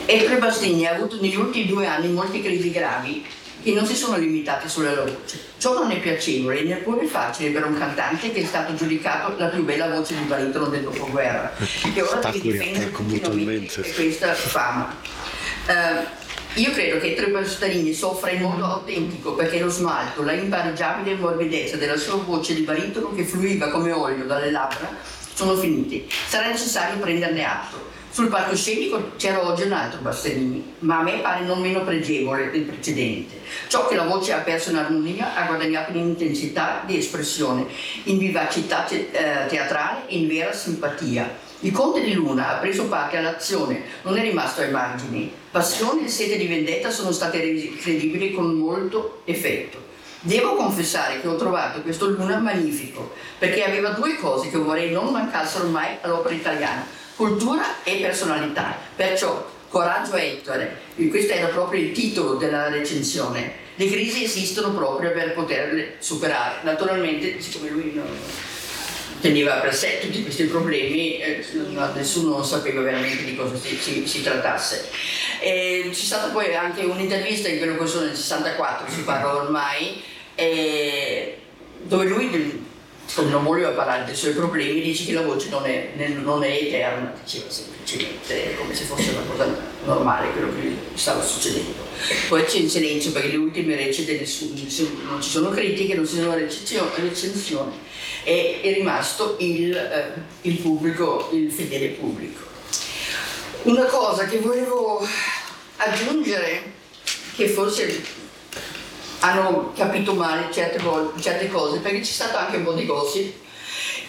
Ettore 0.06 0.38
Bastini 0.40 0.86
ha 0.88 0.96
avuto 0.96 1.22
negli 1.22 1.36
ultimi 1.36 1.68
due 1.68 1.86
anni 1.86 2.10
molte 2.10 2.42
crisi 2.42 2.72
gravi 2.72 3.26
che 3.62 3.74
non 3.74 3.86
si 3.86 3.96
sono 3.96 4.18
limitati 4.18 4.68
sulla 4.68 4.94
loro 4.94 5.12
voce. 5.12 5.40
Ciò 5.58 5.74
non 5.74 5.92
è 5.92 6.00
piacevole 6.00 6.64
neppure 6.64 7.06
facile 7.06 7.52
per 7.52 7.66
un 7.66 7.78
cantante 7.78 8.32
che 8.32 8.42
è 8.42 8.46
stato 8.46 8.74
giudicato 8.76 9.38
la 9.38 9.48
più 9.48 9.64
bella 9.64 9.90
voce 9.90 10.16
di 10.16 10.24
baritono 10.24 10.68
del 10.68 10.84
dopoguerra 10.84 11.54
e 11.94 12.02
ora 12.02 12.30
difendere 12.30 12.92
continuamente 12.92 13.82
questa 13.94 14.34
fama. 14.34 14.96
Uh, 15.68 16.60
io 16.60 16.72
credo 16.72 17.00
che 17.00 17.14
Tre 17.14 17.30
Pastarini 17.30 17.94
soffra 17.94 18.32
in 18.32 18.42
modo 18.42 18.66
autentico 18.66 19.36
perché 19.36 19.60
lo 19.60 19.70
smalto, 19.70 20.24
la 20.24 20.34
impareggiabile 20.34 21.16
morbidezza 21.16 21.78
della 21.78 21.96
sua 21.96 22.16
voce 22.16 22.54
di 22.54 22.62
baritono 22.62 23.14
che 23.14 23.24
fluiva 23.24 23.70
come 23.70 23.92
olio 23.92 24.26
dalle 24.26 24.52
labbra 24.52 24.90
sono 25.34 25.56
finiti. 25.56 26.10
Sarà 26.28 26.48
necessario 26.48 27.00
prenderne 27.00 27.46
atto. 27.46 27.90
Sul 28.14 28.28
palcoscenico 28.28 29.12
c'era 29.16 29.42
oggi 29.42 29.64
un 29.64 29.72
altro 29.72 30.02
Bastianini, 30.02 30.76
ma 30.80 31.00
a 31.00 31.02
me 31.02 31.20
pare 31.20 31.46
non 31.46 31.62
meno 31.62 31.82
pregevole 31.86 32.52
del 32.52 32.64
precedente. 32.64 33.40
Ciò 33.68 33.88
che 33.88 33.96
la 33.96 34.04
voce 34.04 34.34
ha 34.34 34.40
perso 34.40 34.72
in 34.72 34.76
armonia 34.76 35.34
ha 35.34 35.46
guadagnato 35.46 35.92
in 35.92 36.08
intensità 36.08 36.84
di 36.86 36.98
espressione, 36.98 37.68
in 38.04 38.18
vivacità 38.18 38.86
eh, 38.90 39.46
teatrale 39.48 40.08
e 40.08 40.18
in 40.18 40.28
vera 40.28 40.52
simpatia. 40.52 41.38
Il 41.62 41.72
Conte 41.72 42.02
di 42.02 42.12
Luna 42.12 42.50
ha 42.50 42.60
preso 42.60 42.88
parte 42.88 43.16
all'azione, 43.16 43.82
non 44.02 44.18
è 44.18 44.22
rimasto 44.22 44.60
ai 44.60 44.72
margini. 44.72 45.32
Passione 45.50 46.04
e 46.04 46.10
sete 46.10 46.36
di 46.36 46.48
vendetta 46.48 46.90
sono 46.90 47.14
state 47.14 47.40
resi 47.40 47.78
credibili 47.78 48.34
con 48.34 48.56
molto 48.56 49.22
effetto. 49.24 49.88
Devo 50.20 50.56
confessare 50.56 51.22
che 51.22 51.30
ho 51.30 51.38
trovato 51.38 51.82
questo 51.82 52.08
Luna 52.08 52.40
magnifico, 52.40 53.14
perché 53.40 53.64
aveva 53.64 53.92
due 53.92 54.18
cose 54.18 54.50
che 54.50 54.58
vorrei 54.58 54.92
non 54.92 55.14
mancassero 55.14 55.68
mai 55.68 55.96
all'opera 56.02 56.36
italiana 56.36 57.00
cultura 57.22 57.84
e 57.84 57.98
personalità. 57.98 58.76
Perciò 58.96 59.48
Coraggio 59.70 60.16
Ettore, 60.16 60.80
questo 61.12 61.34
era 61.34 61.48
proprio 61.50 61.80
il 61.80 61.92
titolo 61.92 62.34
della 62.34 62.68
recensione, 62.70 63.60
le 63.76 63.88
crisi 63.88 64.24
esistono 64.24 64.74
proprio 64.74 65.12
per 65.12 65.34
poterle 65.34 65.98
superare. 66.00 66.56
Naturalmente, 66.64 67.40
siccome 67.40 67.70
lui 67.70 67.92
non 67.94 68.08
teneva 69.22 69.58
per 69.58 69.76
sé 69.76 70.00
tutti 70.02 70.24
questi 70.24 70.46
problemi, 70.46 71.20
eh, 71.20 71.46
nessuno 71.94 72.42
sapeva 72.42 72.82
veramente 72.82 73.24
di 73.24 73.36
cosa 73.36 73.56
si, 73.56 73.78
si, 73.78 74.08
si 74.08 74.24
trattasse. 74.24 74.90
E 75.40 75.90
c'è 75.90 75.94
stata 75.94 76.30
poi 76.30 76.56
anche 76.56 76.84
un'intervista 76.84 77.50
in 77.50 77.60
quello 77.60 77.78
che 77.78 77.86
sono 77.86 78.06
nel 78.06 78.16
64, 78.16 78.92
si 78.92 79.04
parla 79.04 79.36
ormai, 79.36 80.02
eh, 80.34 81.38
dove 81.84 82.06
lui 82.06 82.70
non 83.18 83.44
voleva 83.44 83.70
parlare 83.70 84.06
dei 84.06 84.16
suoi 84.16 84.34
problemi, 84.34 84.82
dice 84.82 85.06
che 85.06 85.14
la 85.14 85.22
voce 85.22 85.50
non 85.50 85.66
è, 85.66 85.92
non 86.22 86.44
è 86.44 86.50
eterna, 86.50 87.14
diceva 87.22 87.50
semplicemente 87.50 88.56
come 88.58 88.74
se 88.74 88.86
fosse 88.86 89.12
una 89.12 89.22
cosa 89.30 89.54
normale 89.84 90.32
quello 90.32 90.50
che 90.54 90.76
stava 90.94 91.22
succedendo. 91.22 91.90
Poi 92.30 92.46
c'è 92.46 92.58
il 92.58 92.70
silenzio 92.70 93.12
perché 93.12 93.30
le 93.30 93.38
ultime 93.38 93.76
recite 93.76 94.18
nessuno, 94.18 94.54
non 95.04 95.22
ci 95.22 95.30
sono 95.30 95.50
critiche, 95.50 95.94
non 95.94 96.08
ci 96.08 96.16
sono 96.16 96.34
recensioni, 96.34 97.74
è, 98.24 98.60
è 98.62 98.74
rimasto 98.74 99.36
il, 99.40 99.76
eh, 99.76 100.14
il 100.42 100.58
pubblico, 100.58 101.30
il 101.34 101.52
fedele 101.52 101.90
pubblico. 101.90 102.50
Una 103.64 103.86
cosa 103.86 104.26
che 104.26 104.40
volevo 104.40 105.06
aggiungere, 105.78 106.80
che 107.36 107.48
forse 107.48 108.02
hanno 109.22 109.72
capito 109.76 110.14
male 110.14 110.52
certe, 110.52 110.82
certe 111.20 111.48
cose, 111.48 111.80
perché 111.80 112.00
c'è 112.00 112.12
stato 112.12 112.38
anche 112.38 112.58
un 112.58 112.64
po' 112.64 112.74
di 112.74 112.86
gossip 112.86 113.34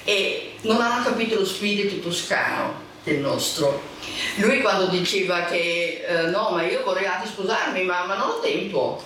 e 0.04 0.54
non 0.62 0.80
hanno 0.80 1.04
capito 1.04 1.36
lo 1.36 1.44
spirito 1.44 2.00
toscano 2.00 2.90
del 3.04 3.18
nostro. 3.18 3.90
Lui 4.36 4.60
quando 4.60 4.86
diceva 4.86 5.44
che 5.44 6.04
eh, 6.06 6.22
no, 6.26 6.50
ma 6.50 6.62
io 6.62 6.82
vorrei 6.82 7.06
anche 7.06 7.28
sposarmi, 7.28 7.82
ma, 7.82 8.04
ma 8.04 8.16
non 8.16 8.30
ho 8.30 8.40
tempo, 8.40 9.02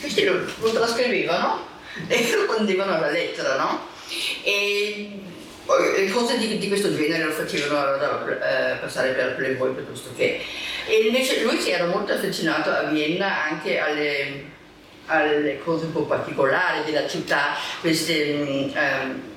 questi 0.00 0.24
lo, 0.24 0.44
lo 0.60 0.72
trascrivevano 0.72 1.66
e 2.06 2.34
lo 2.34 2.54
prendevano 2.54 2.94
alla 2.94 3.10
lettera, 3.10 3.56
no? 3.56 3.86
E 4.42 5.20
le 5.96 6.10
cose 6.10 6.38
di, 6.38 6.58
di, 6.58 6.68
questo 6.68 6.94
genere 6.94 7.24
lo 7.24 7.32
facevano 7.32 8.28
eh, 8.28 8.76
passare 8.80 9.12
per 9.12 9.36
Playboy 9.36 9.72
piuttosto 9.72 10.10
che. 10.14 10.44
E 10.86 11.06
invece 11.06 11.42
lui 11.42 11.58
si 11.58 11.70
era 11.70 11.86
molto 11.86 12.12
affezionato 12.12 12.70
a 12.70 12.82
Vienna 12.82 13.44
anche 13.44 13.78
alle 13.78 14.54
alle 15.06 15.58
cose 15.64 15.86
un 15.86 15.92
po' 15.92 16.02
particolari 16.02 16.84
della 16.84 17.06
città, 17.06 17.56
queste 17.80 18.72
um, 18.74 19.34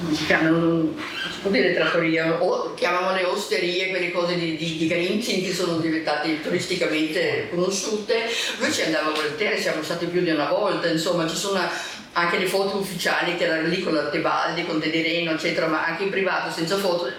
come 0.00 0.14
si 0.14 0.24
chiamano, 0.24 0.94
si 1.30 1.40
può 1.42 1.50
dire 1.50 1.74
trattoria, 1.74 2.42
o 2.42 2.72
chiamavano 2.74 3.28
osterie, 3.28 3.90
quelle 3.90 4.10
cose 4.10 4.34
di, 4.34 4.56
di, 4.56 4.78
di 4.78 4.88
Carinzi 4.88 5.42
che 5.42 5.52
sono 5.52 5.76
diventate 5.76 6.40
turisticamente 6.40 7.48
conosciute. 7.50 8.22
Lui 8.58 8.72
ci 8.72 8.82
andava 8.82 9.10
volentieri, 9.10 9.60
siamo 9.60 9.82
stati 9.82 10.06
più 10.06 10.22
di 10.22 10.30
una 10.30 10.48
volta, 10.48 10.88
insomma 10.88 11.28
ci 11.28 11.36
sono 11.36 11.60
anche 12.12 12.38
le 12.38 12.46
foto 12.46 12.78
ufficiali 12.78 13.36
che 13.36 13.44
erano 13.44 13.68
lì 13.68 13.82
con 13.82 13.92
la 13.94 14.08
Tebaldi, 14.08 14.64
con 14.64 14.80
Tedereno, 14.80 15.32
eccetera, 15.32 15.66
ma 15.66 15.84
anche 15.84 16.04
in 16.04 16.10
privato, 16.10 16.50
senza 16.50 16.76
foto, 16.76 17.10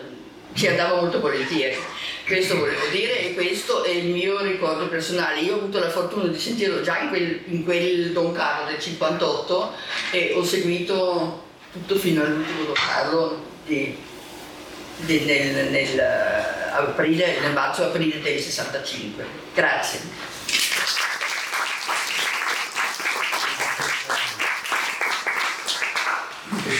ci 0.53 0.67
andava 0.67 0.99
molto 0.99 1.19
volentieri. 1.19 1.77
Questo 2.25 2.57
volevo 2.57 2.85
dire 2.91 3.19
e 3.19 3.33
questo 3.33 3.83
è 3.83 3.89
il 3.89 4.05
mio 4.05 4.41
ricordo 4.41 4.87
personale. 4.87 5.41
Io 5.41 5.55
ho 5.55 5.57
avuto 5.57 5.79
la 5.79 5.89
fortuna 5.89 6.27
di 6.27 6.39
sentirlo 6.39 6.81
già 6.81 6.99
in 6.99 7.09
quel, 7.09 7.41
in 7.45 7.63
quel 7.63 8.11
Don 8.11 8.31
Carlo 8.31 8.69
del 8.69 8.79
58 8.79 9.71
e 10.11 10.33
ho 10.35 10.43
seguito 10.43 11.43
tutto 11.71 11.95
fino 11.95 12.23
all'ultimo 12.23 12.63
Don 12.63 12.73
Carlo 12.73 13.43
di, 13.65 13.97
di, 14.97 15.19
nel, 15.21 15.69
nel, 15.71 15.99
aprile, 16.71 17.39
nel 17.39 17.53
marzo-aprile 17.53 18.21
del 18.21 18.39
65. 18.39 19.25
Grazie. 19.53 19.99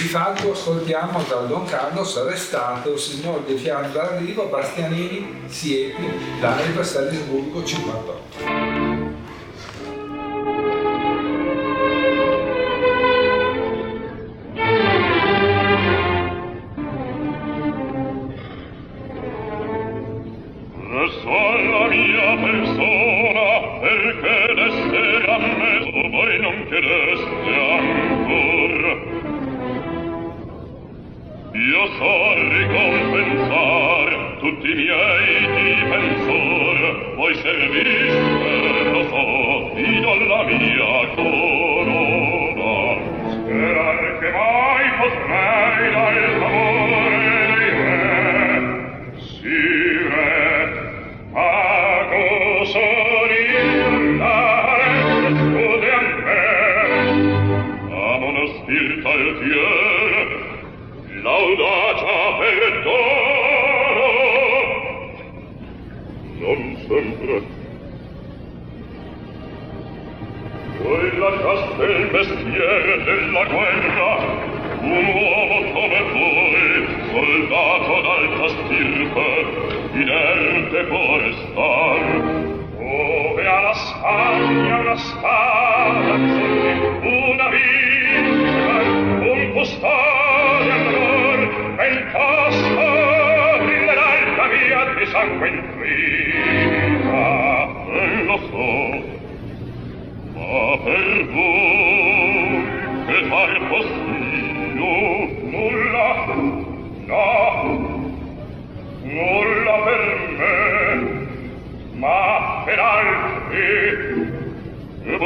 Di 0.02 0.08
fatto 0.08 0.54
ascoltiamo 0.54 1.22
dal 1.30 1.48
Don 1.48 1.64
Carlos 1.66 2.18
arrestato 2.18 2.98
signor 2.98 3.44
De 3.44 3.56
Fiano 3.56 3.90
d'Arrivo, 3.90 4.48
Bastianini, 4.48 5.44
Siepi, 5.46 6.10
live 6.40 6.84
Salisburgo 6.84 7.64
58. 7.64 8.91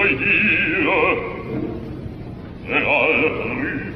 bei 0.05 0.13
dir, 0.13 1.17
der 2.67 2.87
alten 2.87 3.95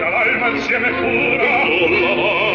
fiera 0.00 0.08
l'alma 0.08 0.48
insieme 0.48 0.90
pura 0.94 2.49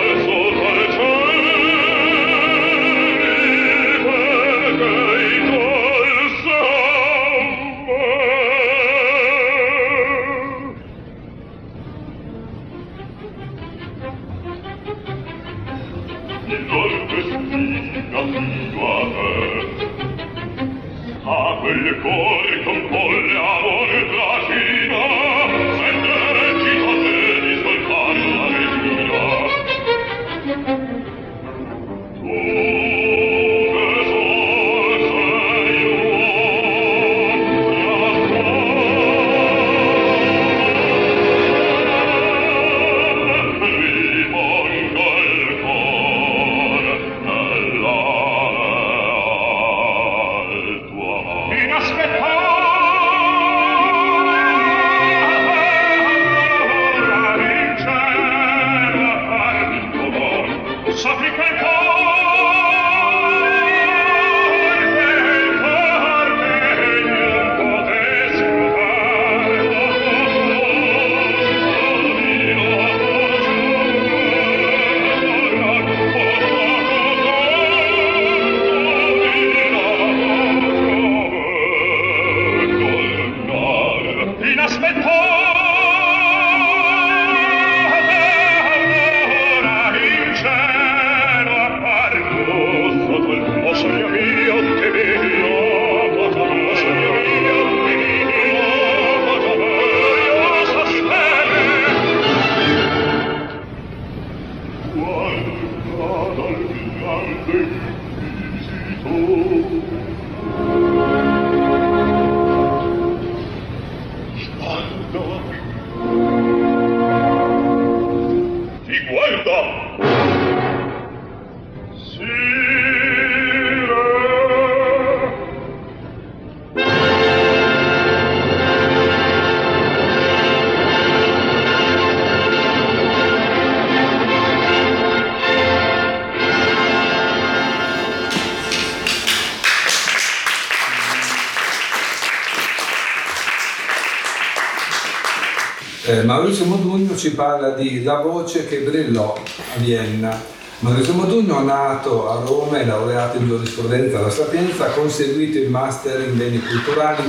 Maurizio 146.35 146.65
Modugno 146.65 147.15
ci 147.15 147.31
parla 147.31 147.69
di 147.69 148.03
La 148.03 148.19
voce 148.19 148.67
che 148.67 148.79
brillò 148.79 149.35
a 149.35 149.79
Vienna. 149.79 150.37
Maurizio 150.79 151.13
Modugno, 151.13 151.63
nato 151.63 152.29
a 152.29 152.43
Roma 152.45 152.81
e 152.81 152.85
laureato 152.85 153.37
in 153.37 153.47
giurisprudenza 153.47 154.17
alla 154.17 154.29
Sapienza, 154.29 154.87
ha 154.87 154.89
conseguito 154.89 155.57
il 155.57 155.69
master 155.69 156.27
in 156.27 156.37
beni 156.37 156.59
culturali 156.59 157.23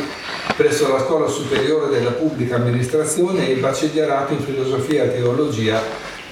presso 0.56 0.90
la 0.92 0.98
Scuola 0.98 1.28
Superiore 1.28 1.88
della 1.88 2.10
Pubblica 2.10 2.56
Amministrazione 2.56 3.46
e 3.46 3.52
il 3.52 3.60
baccellierato 3.60 4.32
in 4.32 4.40
filosofia 4.40 5.04
e 5.04 5.12
teologia 5.12 5.80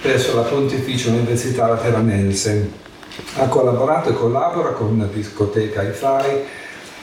presso 0.03 0.35
la 0.35 0.43
Pontificia 0.43 1.11
Università 1.11 1.69
Lateranense. 1.69 2.71
Ha 3.37 3.47
collaborato 3.47 4.09
e 4.09 4.15
collabora 4.15 4.71
con 4.71 4.99
la 4.99 5.07
discoteca 5.07 5.85
IFAI 5.85 6.43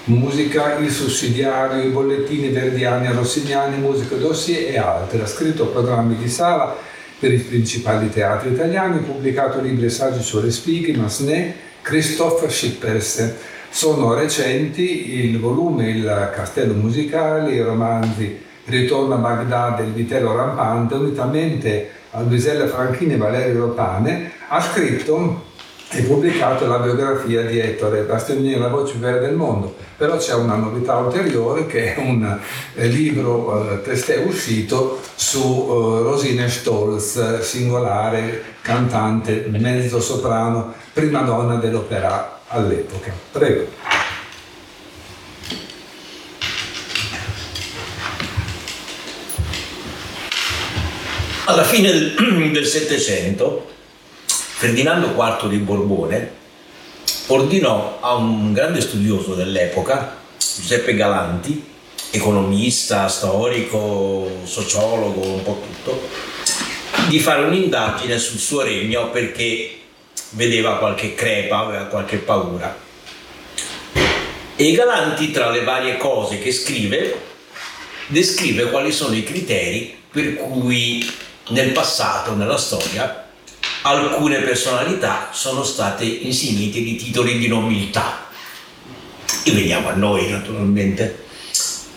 musica, 0.06 0.78
il 0.78 0.90
sussidiario, 0.90 1.84
i 1.84 1.90
bollettini 1.90 2.50
verdiani 2.50 3.12
rossignani, 3.12 3.78
musica 3.78 4.16
dossier 4.16 4.70
e 4.72 4.78
altre. 4.78 5.22
Ha 5.22 5.28
scritto 5.28 5.68
programmi 5.68 6.16
di 6.16 6.30
sala 6.30 6.76
per 7.20 7.32
i 7.32 7.38
principali 7.38 8.10
teatri 8.10 8.52
italiani, 8.52 9.00
pubblicato 9.00 9.62
libri 9.62 9.86
e 9.86 9.90
saggi 9.90 10.24
su 10.24 10.40
Respighi, 10.40 10.94
Massenet, 10.94 11.54
Christophe 11.82 12.50
Schippers. 12.50 13.34
Sono 13.70 14.14
recenti 14.14 15.26
il 15.26 15.40
volume 15.40 15.90
Il 15.92 16.32
Castello 16.34 16.74
Musicale, 16.74 17.54
i 17.54 17.62
romanzi 17.62 18.50
Ritorno 18.66 19.16
a 19.16 19.18
Baghdad 19.18 19.80
e 19.80 19.84
Il 19.84 19.92
Vitello 19.92 20.36
Rampante, 20.36 20.96
unitamente 20.96 21.90
a 22.12 22.22
Luisella 22.22 22.68
Franchini 22.68 23.14
e 23.14 23.18
Valerio 23.18 23.68
Ropane, 23.68 24.32
ha 24.48 24.62
scritto 24.62 25.50
e 25.94 26.04
pubblicato 26.04 26.68
la 26.68 26.78
biografia 26.78 27.42
di 27.42 27.60
Ettore 27.60 28.04
Bastianini, 28.04 28.58
La 28.58 28.70
voce 28.70 28.94
vera 28.98 29.18
del 29.18 29.36
mondo, 29.36 29.76
però 29.98 30.16
c'è 30.16 30.34
una 30.34 30.56
novità 30.56 30.96
ulteriore 30.96 31.68
che 31.68 31.96
è 31.96 32.00
un 32.00 32.40
eh, 32.76 32.88
libro 32.88 33.74
eh, 33.74 33.82
testé 33.82 34.24
uscito 34.26 35.02
su 35.16 35.40
eh, 35.40 36.04
Rosine 36.04 36.48
Stolz, 36.48 37.40
singolare 37.40 38.42
cantante 38.62 39.48
mezzo 39.50 40.00
soprano, 40.00 40.74
prima 40.94 41.22
donna 41.24 41.56
dell'opera 41.56 42.40
all'epoca. 42.48 43.12
Prego. 43.32 43.68
Alla 51.46 51.64
fine 51.64 51.92
del 51.92 52.64
Settecento 52.66 53.80
Ferdinando 54.62 55.16
IV 55.16 55.50
di 55.50 55.58
Borbone 55.58 56.32
ordinò 57.30 57.98
a 58.00 58.14
un 58.14 58.54
grande 58.54 58.80
studioso 58.80 59.34
dell'epoca, 59.34 60.18
Giuseppe 60.38 60.94
Galanti, 60.94 61.66
economista, 62.12 63.08
storico, 63.08 64.30
sociologo, 64.44 65.20
un 65.20 65.42
po' 65.42 65.64
tutto, 65.66 66.08
di 67.08 67.18
fare 67.18 67.42
un'indagine 67.42 68.20
sul 68.20 68.38
suo 68.38 68.62
regno 68.62 69.10
perché 69.10 69.80
vedeva 70.34 70.78
qualche 70.78 71.16
crepa, 71.16 71.58
aveva 71.58 71.86
qualche 71.86 72.18
paura. 72.18 72.78
E 74.56 74.72
Galanti, 74.74 75.32
tra 75.32 75.50
le 75.50 75.64
varie 75.64 75.98
cose 75.98 76.38
che 76.38 76.52
scrive, 76.52 77.20
descrive 78.06 78.70
quali 78.70 78.92
sono 78.92 79.16
i 79.16 79.24
criteri 79.24 79.98
per 80.12 80.36
cui 80.36 81.12
nel 81.48 81.72
passato, 81.72 82.36
nella 82.36 82.60
storia, 82.60 83.21
alcune 83.84 84.42
personalità 84.42 85.30
sono 85.32 85.64
state 85.64 86.04
insignite 86.06 86.82
di 86.82 86.96
titoli 86.96 87.38
di 87.38 87.48
nobiltà. 87.48 88.30
E 89.44 89.52
veniamo 89.52 89.90
a 89.90 89.94
noi 89.94 90.30
naturalmente. 90.30 91.26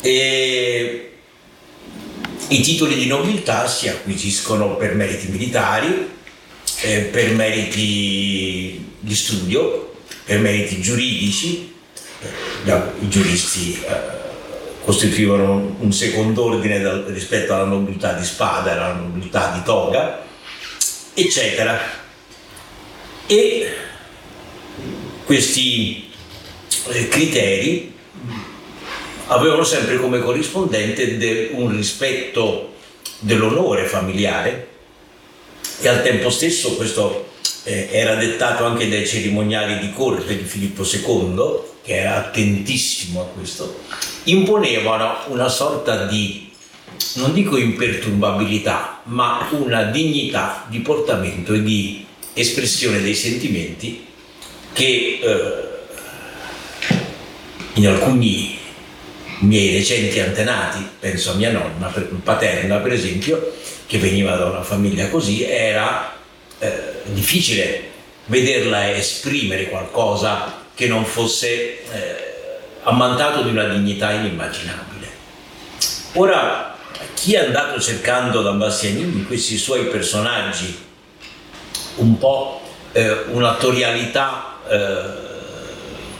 E 0.00 1.10
I 2.48 2.60
titoli 2.60 2.94
di 2.94 3.06
nobiltà 3.06 3.66
si 3.66 3.88
acquisiscono 3.88 4.76
per 4.76 4.94
meriti 4.94 5.28
militari, 5.28 6.10
eh, 6.82 7.00
per 7.00 7.32
meriti 7.32 8.92
di 8.98 9.14
studio, 9.14 9.94
per 10.24 10.40
meriti 10.40 10.80
giuridici. 10.80 11.72
I 12.64 13.08
giuristi 13.08 13.78
eh, 13.86 14.22
costituivano 14.84 15.76
un 15.80 15.92
secondo 15.92 16.44
ordine 16.44 16.80
dal, 16.80 17.04
rispetto 17.08 17.54
alla 17.54 17.64
nobiltà 17.64 18.12
di 18.12 18.24
spada 18.24 18.70
e 18.70 18.76
alla 18.76 18.92
nobiltà 18.92 19.52
di 19.54 19.62
toga 19.62 20.22
eccetera. 21.14 21.80
E 23.26 23.72
questi 25.24 26.10
eh, 26.88 27.08
criteri 27.08 27.92
avevano 29.28 29.64
sempre 29.64 29.98
come 29.98 30.20
corrispondente 30.20 31.16
de, 31.16 31.50
un 31.52 31.74
rispetto 31.74 32.74
dell'onore 33.20 33.86
familiare 33.86 34.68
e 35.80 35.88
al 35.88 36.02
tempo 36.02 36.28
stesso 36.28 36.76
questo 36.76 37.30
eh, 37.64 37.88
era 37.90 38.14
dettato 38.16 38.64
anche 38.64 38.88
dai 38.88 39.06
cerimoniali 39.06 39.78
di 39.78 39.92
corte 39.92 40.36
di 40.36 40.44
Filippo 40.44 40.82
II, 40.82 41.72
che 41.82 41.96
era 41.96 42.16
attentissimo 42.16 43.22
a 43.22 43.24
questo, 43.24 43.80
imponevano 44.24 45.24
una 45.28 45.48
sorta 45.48 46.06
di 46.06 46.43
non 47.14 47.32
dico 47.32 47.56
imperturbabilità, 47.56 49.00
ma 49.04 49.48
una 49.52 49.84
dignità 49.84 50.66
di 50.68 50.80
portamento 50.80 51.54
e 51.54 51.62
di 51.62 52.06
espressione 52.32 53.00
dei 53.00 53.14
sentimenti 53.14 54.06
che 54.72 55.20
eh, 55.22 55.72
in 57.74 57.86
alcuni 57.86 58.58
miei 59.40 59.76
recenti 59.76 60.20
antenati, 60.20 60.86
penso 60.98 61.32
a 61.32 61.34
mia 61.34 61.50
nonna 61.50 61.92
paterna 62.22 62.78
per 62.78 62.92
esempio, 62.92 63.52
che 63.86 63.98
veniva 63.98 64.36
da 64.36 64.46
una 64.46 64.62
famiglia 64.62 65.08
così, 65.08 65.44
era 65.44 66.16
eh, 66.58 66.72
difficile 67.12 67.92
vederla 68.26 68.90
esprimere 68.92 69.68
qualcosa 69.68 70.62
che 70.74 70.86
non 70.86 71.04
fosse 71.04 71.48
eh, 71.48 72.32
ammantato 72.82 73.42
di 73.42 73.50
una 73.50 73.64
dignità 73.68 74.12
inimmaginabile. 74.12 75.08
Ora, 76.14 76.73
chi 77.14 77.34
è 77.34 77.38
andato 77.38 77.80
cercando 77.80 78.42
da 78.42 78.52
Bastianini 78.52 79.24
questi 79.24 79.56
suoi 79.56 79.86
personaggi? 79.86 80.76
Un 81.96 82.18
po' 82.18 82.60
eh, 82.92 83.10
un'attorialità 83.30 84.58
eh, 84.68 85.02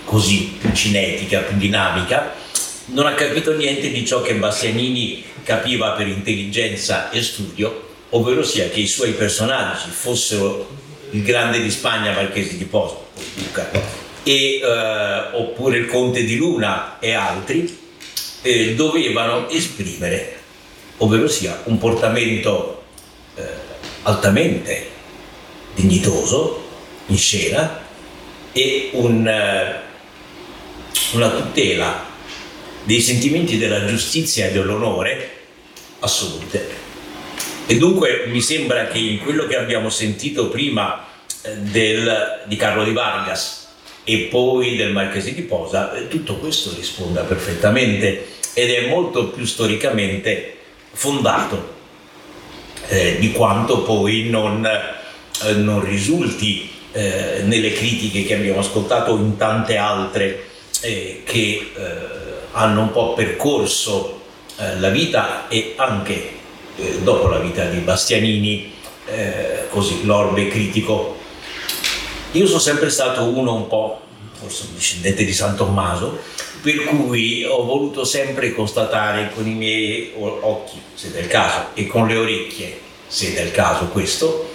così 0.04 0.56
più 0.58 0.72
cinetica, 0.72 1.40
più 1.40 1.56
dinamica, 1.56 2.32
non 2.86 3.06
ha 3.06 3.14
capito 3.14 3.54
niente 3.56 3.90
di 3.90 4.06
ciò 4.06 4.22
che 4.22 4.34
Bastianini 4.34 5.24
capiva 5.42 5.90
per 5.90 6.06
intelligenza 6.06 7.10
e 7.10 7.22
studio, 7.22 7.88
ovvero 8.10 8.42
sia 8.42 8.68
che 8.68 8.80
i 8.80 8.86
suoi 8.86 9.12
personaggi 9.12 9.90
fossero 9.90 10.68
il 11.10 11.22
grande 11.22 11.60
di 11.60 11.70
Spagna 11.70 12.12
Marchese 12.12 12.56
di 12.56 12.64
Posto, 12.64 13.08
e, 14.22 14.60
eh, 14.60 15.28
oppure 15.32 15.78
il 15.78 15.86
conte 15.86 16.24
di 16.24 16.36
Luna 16.36 16.98
e 16.98 17.12
altri, 17.12 17.78
eh, 18.42 18.74
dovevano 18.74 19.48
esprimere 19.48 20.42
ovvero 20.98 21.28
sia 21.28 21.62
un 21.64 21.78
portamento 21.78 22.84
eh, 23.34 23.42
altamente 24.02 24.90
dignitoso 25.74 26.62
in 27.06 27.18
scena 27.18 27.82
e 28.52 28.90
un, 28.92 29.26
eh, 29.26 29.80
una 31.12 31.30
tutela 31.30 32.06
dei 32.84 33.00
sentimenti 33.00 33.58
della 33.58 33.84
giustizia 33.86 34.46
e 34.46 34.52
dell'onore 34.52 35.30
assolute. 36.00 36.82
E 37.66 37.76
dunque 37.78 38.26
mi 38.28 38.42
sembra 38.42 38.88
che 38.88 38.98
in 38.98 39.18
quello 39.20 39.46
che 39.46 39.56
abbiamo 39.56 39.88
sentito 39.88 40.48
prima 40.48 41.06
eh, 41.42 41.56
del, 41.56 42.42
di 42.46 42.56
Carlo 42.56 42.84
di 42.84 42.92
Vargas 42.92 43.68
e 44.04 44.28
poi 44.30 44.76
del 44.76 44.92
Marchese 44.92 45.32
di 45.32 45.42
Posa, 45.42 45.94
eh, 45.94 46.08
tutto 46.08 46.36
questo 46.36 46.74
risponda 46.76 47.22
perfettamente 47.22 48.26
ed 48.52 48.70
è 48.70 48.86
molto 48.86 49.28
più 49.28 49.46
storicamente 49.46 50.53
fondato, 50.94 51.72
eh, 52.88 53.18
di 53.18 53.32
quanto 53.32 53.82
poi 53.82 54.30
non, 54.30 54.64
eh, 54.64 55.52
non 55.52 55.84
risulti 55.84 56.70
eh, 56.92 57.42
nelle 57.44 57.72
critiche 57.72 58.24
che 58.24 58.34
abbiamo 58.34 58.60
ascoltato, 58.60 59.16
in 59.16 59.36
tante 59.36 59.76
altre 59.76 60.46
eh, 60.80 61.22
che 61.24 61.72
eh, 61.76 61.96
hanno 62.52 62.82
un 62.82 62.92
po' 62.92 63.14
percorso 63.14 64.20
eh, 64.56 64.78
la 64.78 64.88
vita 64.88 65.48
e 65.48 65.74
anche 65.76 66.32
dopo 67.02 67.28
la 67.28 67.38
vita 67.38 67.64
di 67.66 67.78
Bastianini, 67.78 68.72
così 69.68 70.04
l'orbe 70.04 70.48
critico. 70.48 71.16
Io 72.32 72.46
sono 72.48 72.58
sempre 72.58 72.90
stato 72.90 73.22
uno 73.22 73.54
un 73.54 73.68
po', 73.68 74.00
forse 74.44 74.68
discendente 74.74 75.24
di 75.24 75.32
San 75.32 75.56
Tommaso, 75.56 76.18
per 76.60 76.84
cui 76.84 77.44
ho 77.44 77.64
voluto 77.64 78.04
sempre 78.04 78.52
constatare 78.52 79.30
con 79.34 79.46
i 79.46 79.54
miei 79.54 80.12
occhi, 80.16 80.80
se 80.94 81.10
del 81.10 81.28
caso, 81.28 81.68
e 81.72 81.86
con 81.86 82.06
le 82.06 82.16
orecchie, 82.16 82.78
se 83.06 83.32
del 83.32 83.50
caso 83.50 83.86
questo, 83.86 84.50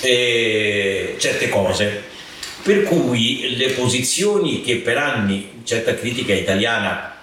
eh, 0.00 1.16
certe 1.18 1.48
cose. 1.50 2.12
Per 2.62 2.84
cui 2.84 3.56
le 3.56 3.70
posizioni 3.70 4.62
che 4.62 4.76
per 4.76 4.96
anni 4.96 5.62
certa 5.64 5.94
critica 5.94 6.32
italiana 6.32 7.14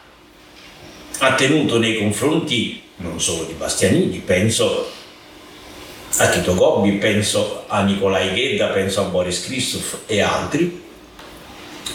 ha 1.17 1.34
tenuto 1.34 1.80
nei 1.80 1.97
confronti 1.97 2.82
non 2.97 3.19
solo 3.19 3.45
di 3.45 3.53
Bastianini, 3.53 4.19
penso 4.19 4.91
a 6.17 6.28
Tito 6.28 6.53
Gobbi, 6.53 6.91
penso 6.93 7.63
a 7.67 7.82
Nicolai 7.82 8.32
Ghedda, 8.34 8.67
penso 8.67 9.01
a 9.01 9.05
Boris 9.05 9.43
Christoph 9.43 10.01
e 10.05 10.22
altri, 10.22 10.80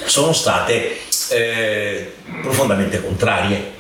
sono 0.05 0.33
state 0.33 0.99
eh, 1.31 2.13
profondamente 2.43 3.03
contrarie 3.03 3.75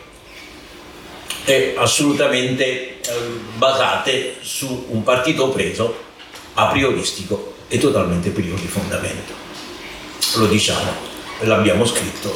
e 1.44 1.74
assolutamente 1.76 2.64
eh, 2.64 2.98
basate 3.56 4.36
su 4.40 4.86
un 4.88 5.02
partito 5.02 5.48
preso 5.50 6.04
a 6.54 6.66
prioristico 6.66 7.54
e 7.68 7.78
totalmente 7.78 8.30
privo 8.30 8.56
di 8.56 8.66
fondamento. 8.66 9.32
Lo 10.36 10.46
diciamo, 10.46 10.92
l'abbiamo 11.40 11.84
scritto, 11.84 12.34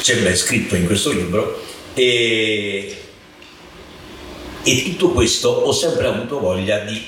c'è 0.00 0.18
ben 0.18 0.36
scritto 0.36 0.76
in 0.76 0.86
questo 0.86 1.10
libro 1.10 1.60
e, 1.94 2.96
e 4.62 4.82
tutto 4.84 5.10
questo 5.10 5.48
ho 5.48 5.72
sempre 5.72 6.06
avuto 6.06 6.38
voglia 6.38 6.78
di, 6.78 7.04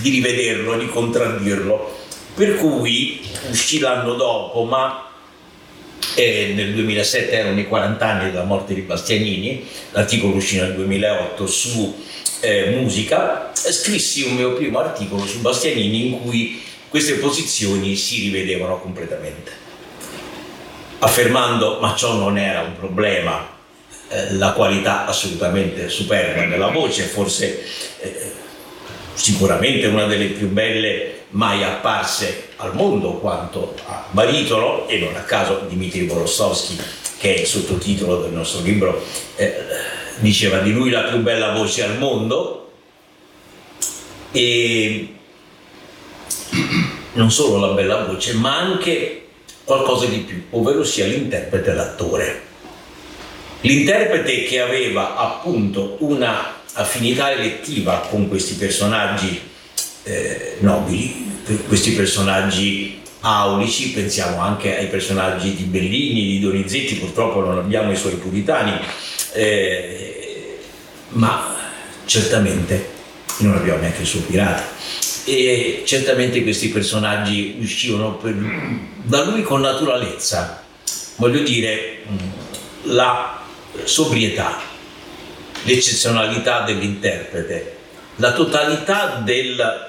di 0.00 0.10
rivederlo, 0.10 0.76
di 0.76 0.88
contraddirlo, 0.88 1.97
per 2.38 2.54
cui 2.54 3.20
uscì 3.50 3.80
l'anno 3.80 4.14
dopo, 4.14 4.62
ma 4.62 5.08
eh, 6.14 6.52
nel 6.54 6.72
2007 6.72 7.32
erano 7.32 7.58
i 7.58 7.66
40 7.66 8.06
anni 8.06 8.30
della 8.30 8.44
morte 8.44 8.74
di 8.74 8.82
Bastianini, 8.82 9.66
l'articolo 9.90 10.36
uscì 10.36 10.60
nel 10.60 10.72
2008 10.74 11.46
su 11.48 12.00
eh, 12.38 12.76
musica, 12.76 13.50
scrissi 13.52 14.22
un 14.22 14.36
mio 14.36 14.52
primo 14.52 14.78
articolo 14.78 15.26
su 15.26 15.40
Bastianini 15.40 16.06
in 16.06 16.20
cui 16.22 16.62
queste 16.88 17.14
posizioni 17.14 17.96
si 17.96 18.20
rivedevano 18.20 18.78
completamente, 18.78 19.50
affermando 21.00 21.80
ma 21.80 21.96
ciò 21.96 22.14
non 22.14 22.38
era 22.38 22.60
un 22.60 22.76
problema, 22.76 23.48
eh, 24.10 24.34
la 24.34 24.52
qualità 24.52 25.06
assolutamente 25.06 25.88
superba 25.88 26.46
della 26.46 26.68
voce, 26.68 27.02
forse 27.02 27.64
eh, 27.98 28.32
sicuramente 29.14 29.88
una 29.88 30.06
delle 30.06 30.26
più 30.26 30.46
belle 30.46 31.17
mai 31.30 31.62
apparse 31.62 32.50
al 32.56 32.74
mondo 32.74 33.14
quanto 33.14 33.74
a 33.86 34.04
baritono 34.10 34.88
e 34.88 34.98
non 34.98 35.14
a 35.14 35.20
caso 35.20 35.66
Dmitry 35.68 36.04
Borosowski 36.04 36.78
che 37.18 37.34
è 37.34 37.40
il 37.40 37.46
sottotitolo 37.46 38.22
del 38.22 38.32
nostro 38.32 38.62
libro 38.62 39.04
eh, 39.36 39.54
diceva 40.18 40.58
di 40.58 40.72
lui 40.72 40.90
la 40.90 41.02
più 41.02 41.18
bella 41.18 41.52
voce 41.52 41.84
al 41.84 41.98
mondo 41.98 42.70
e 44.32 45.14
non 47.12 47.30
solo 47.30 47.58
la 47.66 47.74
bella 47.74 48.04
voce 48.04 48.34
ma 48.34 48.56
anche 48.56 49.26
qualcosa 49.64 50.06
di 50.06 50.18
più 50.18 50.44
ovvero 50.50 50.82
sia 50.82 51.06
l'interprete 51.06 51.70
e 51.70 51.74
l'attore. 51.74 52.42
L'interprete 53.60 54.44
che 54.44 54.60
aveva 54.60 55.16
appunto 55.16 55.96
una 56.00 56.62
affinità 56.72 57.32
elettiva 57.32 58.06
con 58.08 58.28
questi 58.28 58.54
personaggi 58.54 59.47
eh, 60.08 60.56
nobili, 60.60 61.26
questi 61.66 61.92
personaggi 61.92 63.00
aulici, 63.20 63.90
pensiamo 63.90 64.40
anche 64.40 64.78
ai 64.78 64.86
personaggi 64.86 65.54
di 65.54 65.64
Bellini, 65.64 66.22
di 66.22 66.40
Donizetti, 66.40 66.94
purtroppo 66.94 67.40
non 67.40 67.58
abbiamo 67.58 67.92
i 67.92 67.96
suoi 67.96 68.14
puritani, 68.14 68.72
eh, 69.34 70.58
ma 71.10 71.56
certamente 72.06 72.96
non 73.38 73.56
abbiamo 73.56 73.80
neanche 73.80 74.00
il 74.00 74.06
suo 74.06 74.20
pirata. 74.20 74.76
E 75.24 75.82
certamente 75.84 76.42
questi 76.42 76.70
personaggi 76.70 77.56
uscivano 77.60 78.14
per, 78.14 78.34
da 79.02 79.24
lui 79.24 79.42
con 79.42 79.60
naturalezza, 79.60 80.64
voglio 81.16 81.40
dire, 81.40 81.98
la 82.84 83.42
sobrietà, 83.84 84.58
l'eccezionalità 85.64 86.62
dell'interprete, 86.62 87.76
la 88.16 88.32
totalità 88.32 89.20
del 89.22 89.87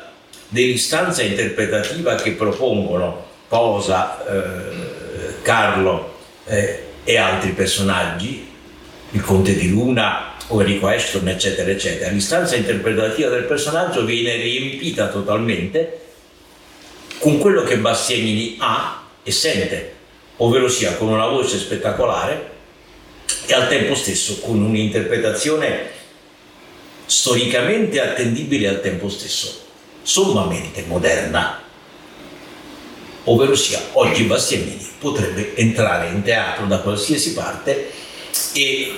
dell'istanza 0.49 1.21
interpretativa 1.21 2.15
che 2.15 2.31
propongono 2.31 3.27
Posa, 3.47 4.25
eh, 4.27 5.41
Carlo 5.41 6.17
eh, 6.45 6.83
e 7.03 7.17
altri 7.17 7.51
personaggi, 7.51 8.47
il 9.11 9.21
Conte 9.21 9.55
di 9.55 9.69
Luna 9.69 10.33
o 10.47 10.61
Enrico 10.61 10.87
Ashton, 10.87 11.27
eccetera, 11.27 11.69
eccetera. 11.71 12.11
L'istanza 12.11 12.55
interpretativa 12.55 13.29
del 13.29 13.45
personaggio 13.45 14.05
viene 14.05 14.35
riempita 14.35 15.07
totalmente 15.07 16.01
con 17.19 17.39
quello 17.39 17.63
che 17.63 17.77
Bastianini 17.77 18.57
ha 18.59 19.03
e 19.23 19.31
sente, 19.31 19.93
ovvero 20.37 20.67
sia 20.67 20.95
con 20.95 21.07
una 21.09 21.27
voce 21.27 21.57
spettacolare 21.57 22.57
e 23.45 23.53
al 23.53 23.67
tempo 23.67 23.95
stesso 23.95 24.39
con 24.39 24.61
un'interpretazione 24.61 25.97
storicamente 27.05 27.99
attendibile 27.99 28.67
al 28.67 28.81
tempo 28.81 29.09
stesso 29.09 29.67
sommamente 30.09 30.85
moderna. 30.87 31.61
Ovvero 33.25 33.55
sia, 33.55 33.79
oggi 33.91 34.23
Bastianini 34.23 34.87
potrebbe 34.97 35.55
entrare 35.55 36.07
in 36.07 36.23
teatro 36.23 36.65
da 36.65 36.79
qualsiasi 36.79 37.33
parte 37.33 37.91
e 38.53 38.91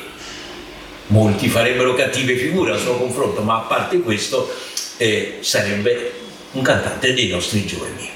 molti 1.07 1.49
farebbero 1.49 1.95
cattive 1.95 2.37
figure 2.37 2.71
al 2.71 2.79
suo 2.79 2.95
confronto, 2.95 3.41
ma 3.41 3.57
a 3.57 3.61
parte 3.61 3.99
questo 3.99 4.55
eh, 4.95 5.39
sarebbe 5.41 6.13
un 6.51 6.61
cantante 6.61 7.13
dei 7.13 7.27
nostri 7.27 7.65
giorni. 7.65 8.09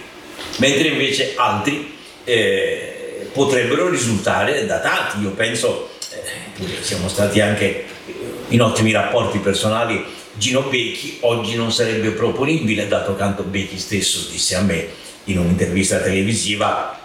Mentre 0.60 0.88
invece 0.88 1.34
altri 1.36 1.98
eh, 2.24 3.28
potrebbero 3.34 3.90
risultare 3.90 4.66
datati. 4.66 5.20
Io 5.22 5.32
penso, 5.32 5.90
eh, 6.12 6.82
siamo 6.82 7.10
stati 7.10 7.42
anche 7.42 7.88
in 8.50 8.62
ottimi 8.62 8.94
rapporti 8.94 9.40
personali 9.40 10.24
Gino 10.38 10.64
Becchi 10.64 11.20
oggi 11.22 11.56
non 11.56 11.72
sarebbe 11.72 12.10
proponibile, 12.10 12.88
dato 12.88 13.16
canto 13.16 13.44
Becchi 13.44 13.80
stesso 13.80 14.28
disse 14.30 14.56
a 14.56 14.62
me 14.62 14.88
in 15.26 15.40
un'intervista 15.40 16.00
televisiva, 16.00 17.00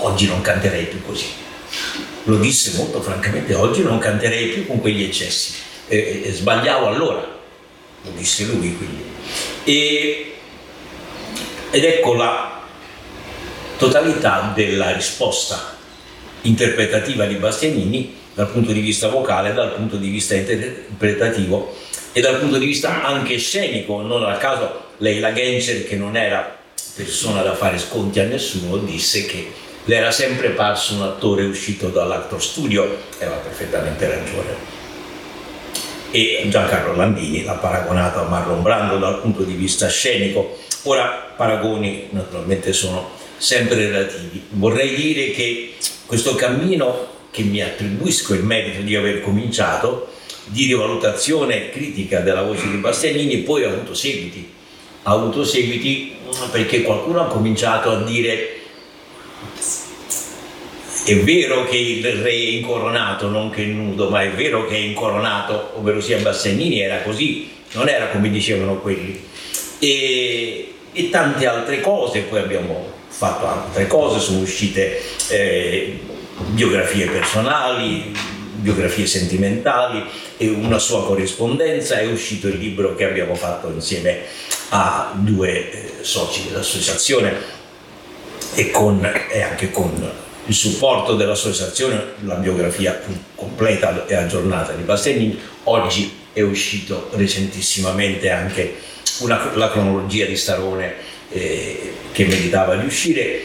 oggi 0.00 0.26
non 0.26 0.40
canterei 0.40 0.86
più 0.86 1.00
così. 1.04 1.26
Lo 2.24 2.36
disse 2.38 2.76
molto 2.76 3.00
francamente, 3.00 3.54
oggi 3.54 3.82
non 3.82 3.98
canterei 3.98 4.48
più 4.48 4.66
con 4.66 4.80
quegli 4.80 5.04
eccessi. 5.04 5.52
E, 5.86 6.22
e 6.24 6.32
sbagliavo 6.32 6.86
allora, 6.86 7.20
lo 8.02 8.10
disse 8.16 8.44
lui 8.46 8.76
quindi. 8.76 9.04
E, 9.62 10.34
ed 11.70 11.84
ecco 11.84 12.14
la 12.14 12.62
totalità 13.76 14.52
della 14.54 14.92
risposta 14.92 15.76
interpretativa 16.42 17.26
di 17.26 17.34
Bastianini 17.36 18.22
dal 18.34 18.50
punto 18.50 18.72
di 18.72 18.80
vista 18.80 19.08
vocale, 19.08 19.52
dal 19.52 19.74
punto 19.74 19.96
di 19.96 20.08
vista 20.08 20.34
interpretativo 20.34 21.76
e 22.16 22.20
dal 22.20 22.38
punto 22.38 22.58
di 22.58 22.66
vista 22.66 23.02
anche 23.02 23.36
scenico, 23.38 24.00
non 24.00 24.24
a 24.24 24.36
caso 24.36 24.82
Leila 24.98 25.32
Genscher 25.32 25.84
che 25.84 25.96
non 25.96 26.16
era 26.16 26.56
persona 26.94 27.42
da 27.42 27.56
fare 27.56 27.76
sconti 27.76 28.20
a 28.20 28.24
nessuno 28.24 28.76
disse 28.76 29.26
che 29.26 29.50
le 29.86 29.96
era 29.96 30.12
sempre 30.12 30.50
parso 30.50 30.94
un 30.94 31.02
attore 31.02 31.44
uscito 31.44 31.88
dall'actor 31.88 32.40
studio. 32.40 32.84
E 33.18 33.24
aveva 33.24 33.40
perfettamente 33.40 34.08
ragione. 34.08 34.72
E 36.12 36.46
Giancarlo 36.48 36.94
Landini 36.94 37.42
l'ha 37.42 37.54
paragonato 37.54 38.20
a 38.20 38.28
Marlon 38.28 38.62
Brando 38.62 38.96
dal 38.98 39.20
punto 39.20 39.42
di 39.42 39.54
vista 39.54 39.88
scenico. 39.88 40.56
Ora 40.84 41.32
paragoni 41.36 42.06
naturalmente 42.10 42.72
sono 42.72 43.10
sempre 43.36 43.74
relativi. 43.74 44.46
Vorrei 44.50 44.94
dire 44.94 45.32
che 45.32 45.74
questo 46.06 46.36
cammino 46.36 47.08
che 47.32 47.42
mi 47.42 47.60
attribuisco 47.60 48.34
il 48.34 48.44
merito 48.44 48.82
di 48.82 48.94
aver 48.94 49.20
cominciato 49.20 50.12
di 50.46 50.66
rivalutazione 50.66 51.70
critica 51.70 52.20
della 52.20 52.42
voce 52.42 52.68
di 52.70 52.76
Bastianini 52.76 53.38
poi 53.38 53.64
ha 53.64 53.68
avuto 53.68 53.94
seguiti. 53.94 54.52
Ha 55.02 55.12
avuto 55.12 55.44
seguiti 55.44 56.12
perché 56.50 56.82
qualcuno 56.82 57.22
ha 57.22 57.26
cominciato 57.26 57.90
a 57.90 58.02
dire 58.02 58.50
è 61.04 61.16
vero 61.16 61.66
che 61.66 61.76
il 61.76 62.06
re 62.06 62.30
è 62.30 62.32
incoronato, 62.32 63.28
non 63.28 63.50
che 63.50 63.62
è 63.62 63.66
nudo, 63.66 64.08
ma 64.08 64.22
è 64.22 64.30
vero 64.30 64.66
che 64.66 64.74
è 64.74 64.78
incoronato, 64.78 65.72
ovvero 65.76 66.00
sia 66.00 66.18
Bastianini 66.18 66.80
era 66.80 67.02
così, 67.02 67.50
non 67.72 67.88
era 67.88 68.06
come 68.08 68.30
dicevano 68.30 68.78
quelli. 68.80 69.22
E 69.78 70.68
e 70.96 71.10
tante 71.10 71.46
altre 71.46 71.80
cose, 71.80 72.20
poi 72.20 72.38
abbiamo 72.38 72.92
fatto 73.08 73.48
altre 73.48 73.88
cose, 73.88 74.20
sono 74.20 74.38
uscite 74.38 75.02
eh, 75.28 75.98
biografie 76.50 77.08
personali, 77.08 78.12
biografie 78.64 79.06
sentimentali, 79.06 80.02
e 80.38 80.48
una 80.48 80.78
sua 80.78 81.04
corrispondenza, 81.04 81.98
è 81.98 82.06
uscito 82.06 82.48
il 82.48 82.56
libro 82.56 82.96
che 82.96 83.04
abbiamo 83.04 83.34
fatto 83.34 83.68
insieme 83.68 84.22
a 84.70 85.12
due 85.14 85.70
eh, 85.70 85.92
soci 86.00 86.46
dell'associazione 86.48 87.32
e, 88.54 88.70
con, 88.70 89.08
e 89.30 89.42
anche 89.42 89.70
con 89.70 90.10
il 90.46 90.54
supporto 90.54 91.14
dell'associazione, 91.14 92.14
la 92.24 92.36
biografia 92.36 92.92
più 92.92 93.14
completa 93.34 94.06
e 94.06 94.14
aggiornata 94.14 94.72
di 94.72 94.82
Bastianini. 94.82 95.38
Oggi 95.64 96.22
è 96.32 96.40
uscito 96.40 97.10
recentissimamente 97.12 98.30
anche 98.30 98.76
una, 99.20 99.52
la 99.54 99.70
cronologia 99.70 100.24
di 100.24 100.36
Starone 100.36 100.94
eh, 101.30 101.92
che 102.12 102.24
meritava 102.24 102.76
di 102.76 102.86
uscire. 102.86 103.42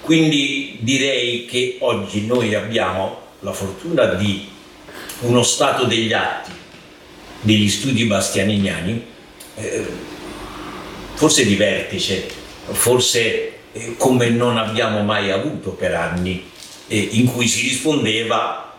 Quindi 0.00 0.78
direi 0.80 1.44
che 1.46 1.76
oggi 1.80 2.26
noi 2.26 2.54
abbiamo 2.54 3.28
la 3.40 3.52
fortuna 3.52 4.06
di 4.14 4.49
uno 5.20 5.42
stato 5.42 5.84
degli 5.84 6.12
atti 6.12 6.58
degli 7.40 7.68
studi 7.68 8.04
bastianiniani, 8.04 9.04
eh, 9.56 9.86
forse 11.14 11.44
di 11.44 11.56
vertice, 11.56 12.28
forse 12.70 13.52
eh, 13.72 13.94
come 13.96 14.28
non 14.28 14.58
abbiamo 14.58 15.02
mai 15.02 15.30
avuto 15.30 15.70
per 15.70 15.94
anni, 15.94 16.48
in 16.92 17.26
cui 17.26 17.46
si 17.46 17.68
rispondeva 17.68 18.74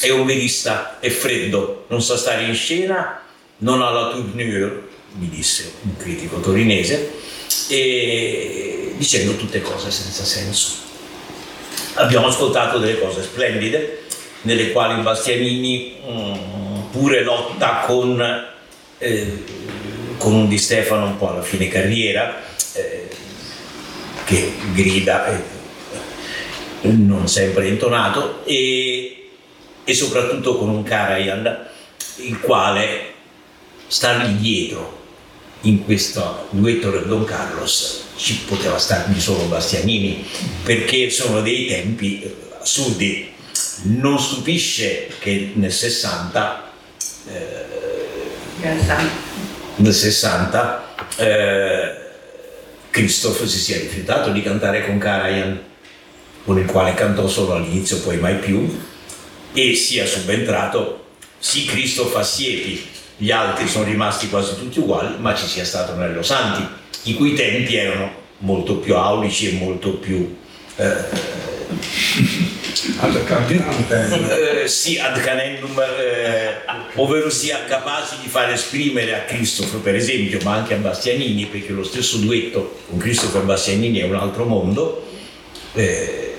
è 0.00 0.08
un 0.08 0.24
verista, 0.24 0.98
è 1.00 1.10
freddo, 1.10 1.84
non 1.88 2.00
sa 2.00 2.16
stare 2.16 2.44
in 2.44 2.54
scena, 2.54 3.20
non 3.58 3.82
ha 3.82 3.90
la 3.90 4.08
tournure, 4.08 4.88
mi 5.18 5.28
disse 5.28 5.74
un 5.82 5.98
critico 5.98 6.40
torinese, 6.40 7.12
e 7.68 8.94
dicendo 8.96 9.36
tutte 9.36 9.60
cose 9.60 9.90
senza 9.90 10.24
senso. 10.24 10.76
Abbiamo 11.94 12.28
ascoltato 12.28 12.78
delle 12.78 12.98
cose 12.98 13.22
splendide, 13.22 13.99
nelle 14.42 14.72
quali 14.72 15.02
Bastianini 15.02 15.96
um, 16.04 16.88
pure 16.90 17.22
lotta 17.22 17.82
con, 17.86 18.46
eh, 18.98 19.44
con 20.16 20.34
un 20.34 20.48
Di 20.48 20.58
Stefano 20.58 21.06
un 21.06 21.18
po' 21.18 21.30
alla 21.30 21.42
fine 21.42 21.68
carriera, 21.68 22.40
eh, 22.72 23.08
che 24.24 24.52
grida 24.72 25.26
eh, 25.26 25.42
non 26.82 27.28
sempre 27.28 27.68
intonato, 27.68 28.44
e, 28.44 29.30
e 29.84 29.94
soprattutto 29.94 30.56
con 30.56 30.68
un 30.68 30.82
Karajan 30.82 31.68
il 32.16 32.40
quale 32.40 33.12
stargli 33.86 34.38
dietro. 34.38 34.98
In 35.64 35.84
questo 35.84 36.46
duetto 36.50 36.90
del 36.90 37.04
Don 37.04 37.24
Carlos 37.24 38.04
ci 38.16 38.44
poteva 38.46 38.78
stargli 38.78 39.20
solo 39.20 39.44
Bastianini 39.44 40.26
perché 40.62 41.10
sono 41.10 41.42
dei 41.42 41.66
tempi 41.66 42.34
assurdi 42.58 43.29
non 43.82 44.18
stupisce 44.18 45.08
che 45.18 45.52
nel 45.54 45.72
60 45.72 46.70
eh, 47.28 47.68
nel 49.76 49.94
60 49.94 50.94
eh, 51.16 51.94
Christoph 52.90 53.44
si 53.44 53.58
sia 53.58 53.78
rifiutato 53.78 54.30
di 54.30 54.42
cantare 54.42 54.84
con 54.84 54.98
Karajan 54.98 55.60
con 56.44 56.58
il 56.58 56.66
quale 56.66 56.94
cantò 56.94 57.28
solo 57.28 57.54
all'inizio 57.54 58.00
poi 58.00 58.18
mai 58.18 58.36
più 58.36 58.80
e 59.52 59.74
sia 59.74 60.06
subentrato. 60.06 61.04
Sì 61.38 61.64
Christoph 61.64 62.14
a 62.16 62.22
Siepi 62.22 62.86
gli 63.16 63.30
altri 63.30 63.68
sono 63.68 63.84
rimasti 63.84 64.28
quasi 64.28 64.56
tutti 64.56 64.78
uguali 64.78 65.16
ma 65.18 65.34
ci 65.34 65.46
sia 65.46 65.64
stato 65.64 65.94
Nello 65.94 66.22
Santi 66.22 66.66
i 67.04 67.14
cui 67.14 67.34
tempi 67.34 67.76
erano 67.76 68.12
molto 68.38 68.76
più 68.76 68.96
aulici 68.96 69.48
e 69.48 69.52
molto 69.52 69.92
più 69.94 70.36
eh, 70.76 70.94
ad 72.98 73.14
eh, 73.90 74.68
sì, 74.68 74.98
ad 74.98 75.20
canendum, 75.20 75.78
eh, 75.80 76.62
ovvero 76.94 77.30
sia 77.30 77.64
capaci 77.64 78.16
di 78.22 78.28
far 78.28 78.50
esprimere 78.50 79.14
a 79.14 79.20
Christopher, 79.24 79.80
per 79.80 79.94
esempio, 79.94 80.38
ma 80.42 80.54
anche 80.54 80.74
a 80.74 80.78
Bastianini, 80.78 81.46
perché 81.46 81.72
lo 81.72 81.84
stesso 81.84 82.18
duetto 82.18 82.80
con 82.88 82.98
Christopher 82.98 83.42
Bastianini 83.42 83.98
è 83.98 84.04
un 84.04 84.16
altro 84.16 84.44
mondo, 84.44 85.06
eh, 85.74 86.34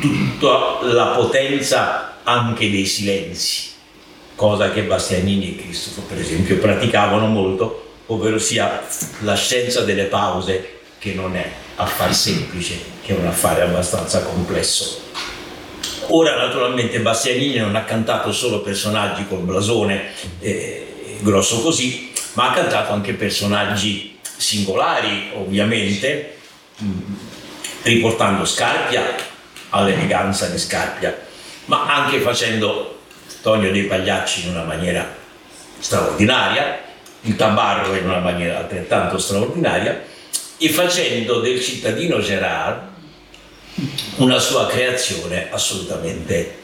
tutta 0.00 0.78
la 0.82 1.06
potenza 1.16 2.20
anche 2.22 2.70
dei 2.70 2.86
silenzi, 2.86 3.70
cosa 4.34 4.70
che 4.70 4.82
Bastianini 4.82 5.56
e 5.56 5.62
Christopher, 5.62 6.04
per 6.04 6.18
esempio, 6.18 6.58
praticavano 6.58 7.26
molto, 7.26 7.92
ovvero 8.06 8.38
sia 8.38 8.86
la 9.20 9.34
scienza 9.34 9.82
delle 9.82 10.04
pause, 10.04 10.76
che 10.98 11.14
non 11.14 11.36
è 11.36 11.50
affare 11.76 12.12
semplice, 12.12 12.78
che 13.02 13.14
è 13.14 13.18
un 13.18 13.26
affare 13.26 13.62
abbastanza 13.62 14.22
complesso. 14.22 15.06
Ora 16.10 16.36
naturalmente 16.36 17.00
Bastianini 17.00 17.58
non 17.58 17.76
ha 17.76 17.84
cantato 17.84 18.32
solo 18.32 18.60
personaggi 18.60 19.26
col 19.28 19.40
blasone 19.40 20.12
eh, 20.40 21.18
grosso 21.20 21.60
così, 21.60 22.12
ma 22.32 22.48
ha 22.48 22.54
cantato 22.54 22.94
anche 22.94 23.12
personaggi 23.12 24.18
singolari 24.22 25.32
ovviamente, 25.34 26.38
mh, 26.78 26.86
riportando 27.82 28.46
Scarpia 28.46 29.02
all'eleganza 29.70 30.46
di 30.46 30.58
Scarpia, 30.58 31.14
ma 31.66 31.84
anche 31.86 32.20
facendo 32.20 33.00
Tonio 33.42 33.70
dei 33.70 33.84
Pagliacci 33.84 34.44
in 34.44 34.52
una 34.52 34.64
maniera 34.64 35.14
straordinaria, 35.78 36.80
il 37.22 37.36
Tabarro 37.36 37.94
in 37.94 38.08
una 38.08 38.20
maniera 38.20 38.58
altrettanto 38.58 39.18
straordinaria 39.18 40.04
e 40.56 40.68
facendo 40.70 41.40
del 41.40 41.60
cittadino 41.60 42.18
Gerard 42.20 42.96
una 44.16 44.38
sua 44.38 44.66
creazione 44.66 45.48
assolutamente 45.50 46.56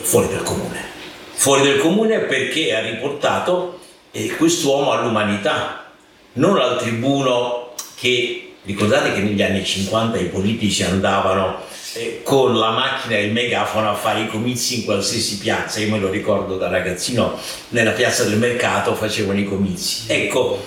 fuori 0.00 0.28
dal 0.28 0.42
comune. 0.42 0.94
Fuori 1.32 1.62
dal 1.62 1.78
comune 1.78 2.20
perché 2.20 2.74
ha 2.74 2.80
riportato 2.80 3.80
eh, 4.10 4.34
quest'uomo 4.36 4.92
all'umanità, 4.92 5.92
non 6.34 6.58
al 6.58 6.78
tribuno 6.78 7.74
che, 7.94 8.54
ricordate 8.64 9.12
che 9.12 9.20
negli 9.20 9.42
anni 9.42 9.64
50 9.64 10.18
i 10.18 10.26
politici 10.26 10.82
andavano 10.82 11.60
eh, 11.94 12.20
con 12.22 12.58
la 12.58 12.70
macchina 12.70 13.16
e 13.16 13.26
il 13.26 13.32
megafono 13.32 13.90
a 13.90 13.94
fare 13.94 14.22
i 14.22 14.28
comizi 14.28 14.78
in 14.78 14.84
qualsiasi 14.84 15.38
piazza, 15.38 15.80
io 15.80 15.90
me 15.90 15.98
lo 15.98 16.10
ricordo 16.10 16.56
da 16.56 16.68
ragazzino, 16.68 17.38
nella 17.70 17.92
piazza 17.92 18.24
del 18.24 18.38
mercato 18.38 18.94
facevano 18.94 19.38
i 19.38 19.44
comizi. 19.44 20.04
Ecco, 20.06 20.62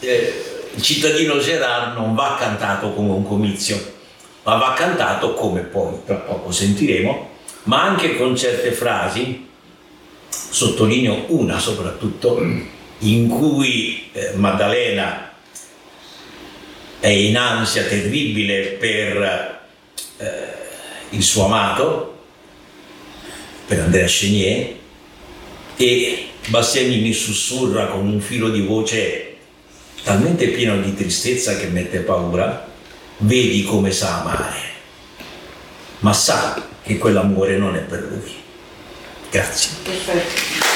eh, 0.00 0.44
il 0.74 0.82
cittadino 0.82 1.38
Gerard 1.38 1.96
non 1.96 2.14
va 2.14 2.36
cantato 2.38 2.92
come 2.92 3.10
un 3.10 3.26
comizio, 3.26 3.91
ma 4.44 4.56
va 4.56 4.72
cantato 4.72 5.34
come 5.34 5.60
poi 5.60 5.98
tra 6.04 6.16
poco 6.16 6.50
sentiremo, 6.50 7.30
ma 7.64 7.82
anche 7.82 8.16
con 8.16 8.36
certe 8.36 8.72
frasi, 8.72 9.48
sottolineo 10.28 11.26
una 11.28 11.58
soprattutto, 11.58 12.40
in 12.98 13.28
cui 13.28 14.10
eh, 14.12 14.32
Maddalena 14.34 15.32
è 16.98 17.08
in 17.08 17.36
ansia 17.36 17.84
terribile 17.84 18.76
per 18.78 19.60
eh, 20.18 20.26
il 21.10 21.22
suo 21.22 21.46
amato, 21.46 22.18
per 23.66 23.80
Andrea 23.80 24.06
Chenier, 24.06 24.76
e 25.76 26.26
Bastianini 26.46 27.12
sussurra 27.12 27.86
con 27.86 28.06
un 28.06 28.20
filo 28.20 28.50
di 28.50 28.60
voce 28.60 29.36
talmente 30.02 30.48
pieno 30.48 30.80
di 30.80 30.94
tristezza 30.94 31.56
che 31.56 31.66
mette 31.66 32.00
paura, 32.00 32.71
vedi 33.22 33.64
come 33.64 33.92
sa 33.92 34.20
amare, 34.20 34.60
ma 36.00 36.12
sa 36.12 36.68
che 36.82 36.98
quell'amore 36.98 37.56
non 37.56 37.76
è 37.76 37.80
per 37.80 38.08
lui. 38.10 38.34
Grazie. 39.30 39.70
Perfetto. 39.82 40.70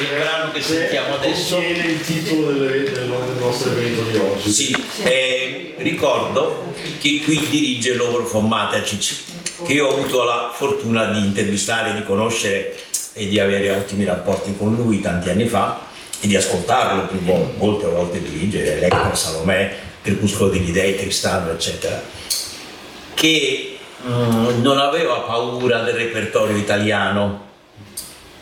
Il 0.00 0.06
brano 0.16 0.52
che 0.52 0.62
sentiamo 0.62 1.14
adesso 1.14 1.56
Contiene 1.56 1.84
il 1.86 2.00
titolo 2.00 2.52
del, 2.52 3.12
nostro 3.40 3.72
evento 3.72 4.02
di 4.02 4.16
oggi. 4.16 4.52
Sì, 4.52 4.84
eh, 5.02 5.74
ricordo 5.78 6.72
che 7.00 7.20
qui 7.24 7.44
dirige 7.48 7.94
l'Over 7.94 8.22
von 8.22 8.46
Matacic, 8.46 9.64
che 9.64 9.72
io 9.72 9.88
ho 9.88 9.94
avuto 9.94 10.22
la 10.22 10.52
fortuna 10.54 11.06
di 11.06 11.18
intervistare, 11.18 11.94
di 11.94 12.04
conoscere 12.04 12.76
e 13.18 13.26
di 13.26 13.40
avere 13.40 13.72
ottimi 13.72 14.04
rapporti 14.04 14.54
con 14.56 14.76
lui 14.76 15.00
tanti 15.00 15.28
anni 15.28 15.46
fa 15.46 15.86
e 16.20 16.26
di 16.28 16.36
ascoltarlo 16.36 17.06
più 17.06 17.18
volte, 17.20 17.56
molte 17.58 17.86
volte 17.86 18.22
dirigere, 18.22 18.76
Electra, 18.76 19.14
Salomè, 19.14 19.76
Crepuscolo 20.02 20.50
degli 20.50 20.70
Dei, 20.70 20.96
Tristano, 20.96 21.50
eccetera, 21.50 22.00
che 23.14 23.78
mm, 24.06 24.62
non 24.62 24.78
aveva 24.78 25.18
paura 25.20 25.82
del 25.82 25.94
repertorio 25.94 26.56
italiano, 26.56 27.46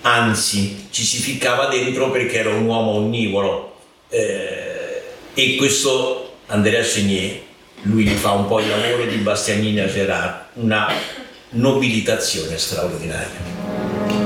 anzi 0.03 0.89
ci 0.91 1.03
si 1.03 1.19
ficcava 1.19 1.67
dentro 1.67 2.11
perché 2.11 2.39
era 2.39 2.51
un 2.51 2.67
uomo 2.67 2.93
onnivoro. 2.93 3.75
Eh, 4.09 5.03
e 5.35 5.57
questo 5.57 6.37
Andrea 6.47 6.83
Chenier, 6.83 7.41
lui 7.83 8.05
gli 8.05 8.15
fa 8.15 8.33
un 8.33 8.47
po' 8.47 8.61
il 8.61 8.69
lavoro 8.69 9.05
di 9.07 9.17
Bastianini 9.17 9.81
a 9.81 9.87
Gerard, 9.87 10.45
una 10.55 10.93
nobilitazione 11.51 12.57
straordinaria. 12.59 14.26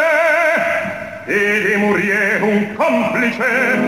felice 3.31 3.80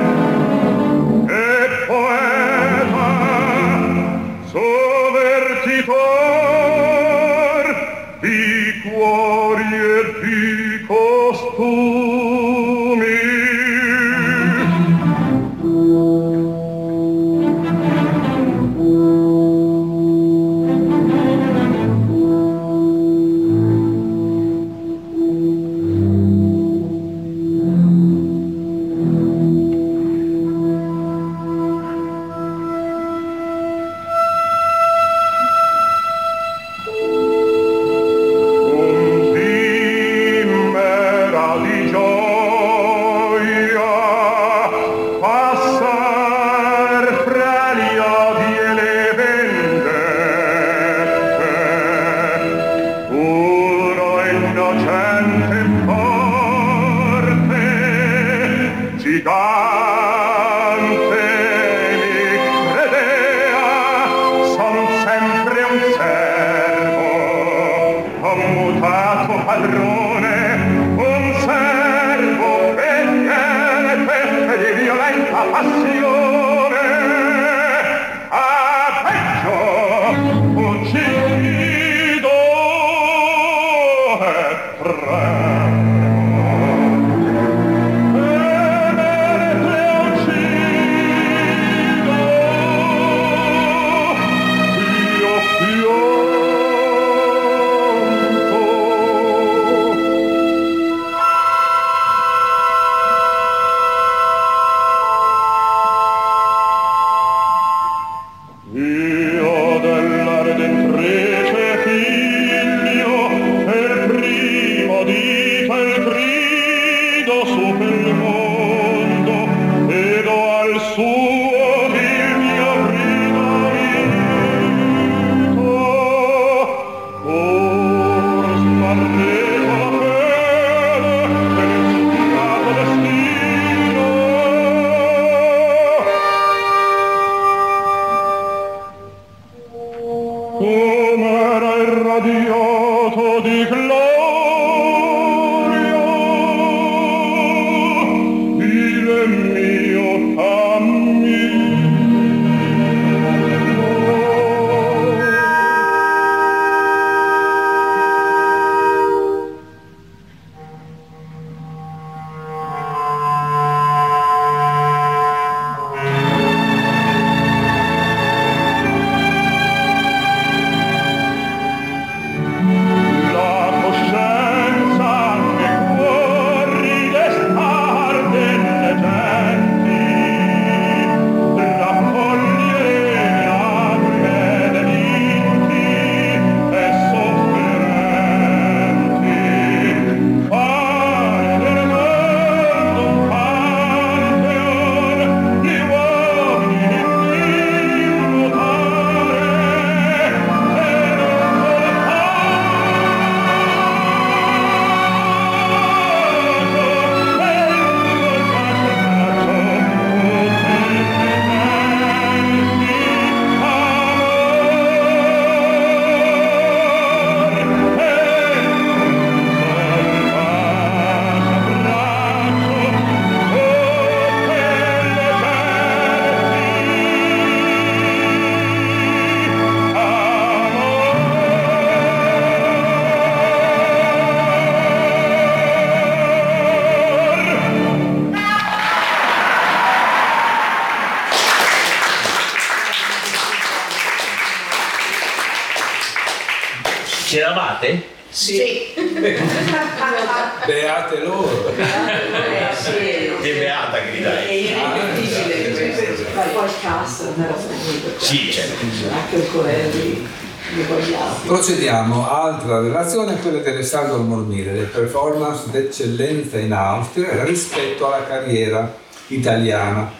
Procediamo, 261.53 262.27
altra 262.27 262.79
relazione 262.79 263.35
è 263.35 263.39
quella 263.39 263.59
dell'Alessandro 263.59 264.17
Mormire, 264.17 264.73
le 264.73 264.85
performance 264.85 265.69
d'eccellenza 265.69 266.57
in 266.57 266.73
Austria 266.73 267.43
rispetto 267.43 268.07
alla 268.07 268.25
carriera 268.25 268.91
italiana. 269.27 270.11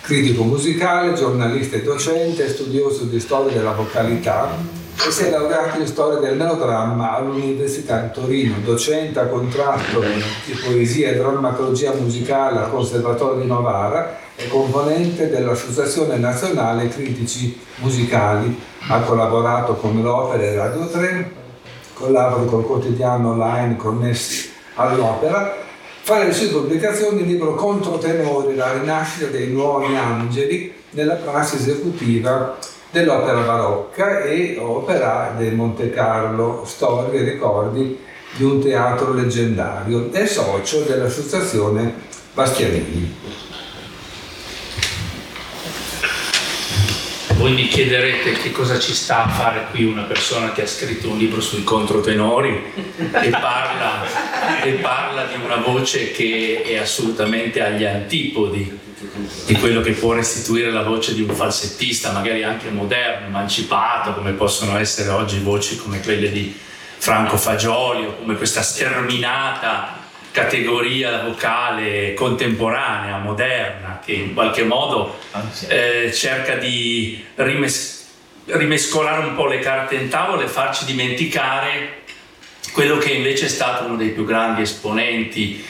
Critico 0.00 0.44
musicale, 0.44 1.14
giornalista 1.14 1.74
e 1.74 1.82
docente, 1.82 2.48
studioso 2.48 3.02
di 3.02 3.18
storia 3.18 3.56
della 3.56 3.72
vocalità 3.72 4.48
e 5.04 5.10
si 5.10 5.24
è 5.24 5.30
laureato 5.30 5.80
in 5.80 5.88
storia 5.88 6.20
del 6.20 6.36
melodramma 6.36 7.16
all'Università 7.16 8.02
di 8.02 8.12
Torino, 8.12 8.54
docente 8.64 9.18
a 9.18 9.26
contratto 9.26 9.98
di 10.00 10.52
poesia 10.64 11.08
e 11.08 11.16
drammatologia 11.16 11.94
musicale 11.94 12.60
al 12.60 12.70
Conservatorio 12.70 13.40
di 13.40 13.48
Novara 13.48 14.25
e 14.36 14.48
componente 14.48 15.30
dell'Associazione 15.30 16.16
Nazionale 16.18 16.88
Critici 16.88 17.58
Musicali. 17.76 18.60
Ha 18.88 19.00
collaborato 19.00 19.74
con 19.74 20.00
l'Opera 20.00 20.42
e 20.42 20.54
Radio 20.54 20.86
3, 20.86 21.32
collabora 21.94 22.44
col 22.44 22.64
quotidiano 22.64 23.30
online 23.30 23.76
connessi 23.76 24.50
all'opera. 24.74 25.64
Fa 26.02 26.22
le 26.22 26.32
sue 26.32 26.48
pubblicazioni 26.48 27.22
il 27.22 27.26
libro 27.26 27.54
Controtenori, 27.54 28.54
la 28.54 28.74
rinascita 28.74 29.26
dei 29.26 29.48
nuovi 29.48 29.96
angeli 29.96 30.72
nella 30.90 31.14
prassi 31.14 31.56
esecutiva 31.56 32.56
dell'opera 32.92 33.40
barocca 33.40 34.22
e 34.22 34.56
opera 34.60 35.34
del 35.36 35.54
Monte 35.54 35.90
Carlo, 35.90 36.62
storie 36.64 37.20
e 37.20 37.24
ricordi 37.24 37.98
di 38.36 38.44
un 38.44 38.60
teatro 38.60 39.12
leggendario. 39.12 40.12
È 40.12 40.26
socio 40.26 40.82
dell'associazione 40.82 41.92
Bastianini. 42.34 43.14
Voi 47.46 47.54
mi 47.54 47.68
chiederete 47.68 48.32
che 48.32 48.50
cosa 48.50 48.76
ci 48.80 48.92
sta 48.92 49.22
a 49.22 49.28
fare 49.28 49.66
qui 49.70 49.84
una 49.84 50.02
persona 50.02 50.50
che 50.50 50.62
ha 50.62 50.66
scritto 50.66 51.10
un 51.10 51.16
libro 51.16 51.40
sui 51.40 51.62
controtenori 51.62 52.72
e 52.98 53.28
parla, 53.28 54.04
e 54.64 54.72
parla 54.72 55.26
di 55.26 55.44
una 55.44 55.58
voce 55.58 56.10
che 56.10 56.64
è 56.66 56.76
assolutamente 56.76 57.62
agli 57.62 57.84
antipodi 57.84 58.76
di 59.44 59.54
quello 59.54 59.80
che 59.80 59.92
può 59.92 60.12
restituire 60.14 60.72
la 60.72 60.82
voce 60.82 61.14
di 61.14 61.22
un 61.22 61.32
falsettista, 61.32 62.10
magari 62.10 62.42
anche 62.42 62.68
moderno, 62.70 63.28
emancipato, 63.28 64.12
come 64.14 64.32
possono 64.32 64.76
essere 64.76 65.10
oggi 65.10 65.38
voci 65.38 65.76
come 65.76 66.00
quelle 66.00 66.32
di 66.32 66.52
Franco 66.96 67.36
Fagioli 67.36 68.06
o 68.06 68.16
come 68.16 68.34
questa 68.34 68.62
sterminata 68.62 70.05
categoria 70.36 71.22
vocale 71.22 72.12
contemporanea, 72.12 73.16
moderna, 73.16 74.02
che 74.04 74.12
in 74.12 74.34
qualche 74.34 74.64
modo 74.64 75.16
eh, 75.68 76.12
cerca 76.12 76.56
di 76.56 77.24
rimes- 77.36 78.04
rimescolare 78.44 79.24
un 79.24 79.34
po' 79.34 79.46
le 79.46 79.60
carte 79.60 79.94
in 79.94 80.10
tavola 80.10 80.42
e 80.42 80.46
farci 80.46 80.84
dimenticare 80.84 82.02
quello 82.74 82.98
che 82.98 83.12
invece 83.12 83.46
è 83.46 83.48
stato 83.48 83.86
uno 83.86 83.96
dei 83.96 84.10
più 84.10 84.26
grandi 84.26 84.60
esponenti 84.60 85.64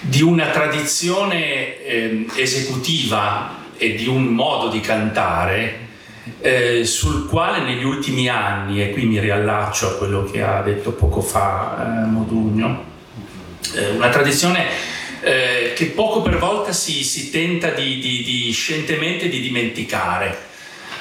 di 0.00 0.20
una 0.20 0.46
tradizione 0.46 1.80
eh, 1.84 2.26
esecutiva 2.34 3.54
e 3.76 3.94
di 3.94 4.08
un 4.08 4.24
modo 4.24 4.68
di 4.68 4.80
cantare 4.80 5.78
eh, 6.40 6.84
sul 6.84 7.28
quale 7.28 7.60
negli 7.60 7.84
ultimi 7.84 8.28
anni, 8.28 8.82
e 8.82 8.90
qui 8.90 9.04
mi 9.04 9.20
riallaccio 9.20 9.90
a 9.90 9.94
quello 9.94 10.24
che 10.24 10.42
ha 10.42 10.60
detto 10.60 10.90
poco 10.90 11.20
fa 11.20 12.02
eh, 12.02 12.06
Modugno, 12.06 12.90
eh, 13.74 13.90
una 13.90 14.08
tradizione 14.08 14.66
eh, 15.20 15.72
che 15.74 15.86
poco 15.86 16.20
per 16.20 16.38
volta 16.38 16.72
si, 16.72 17.04
si 17.04 17.30
tenta 17.30 17.70
di, 17.70 17.98
di, 17.98 18.22
di, 18.22 18.50
scientemente 18.52 19.28
di 19.28 19.40
dimenticare. 19.40 20.50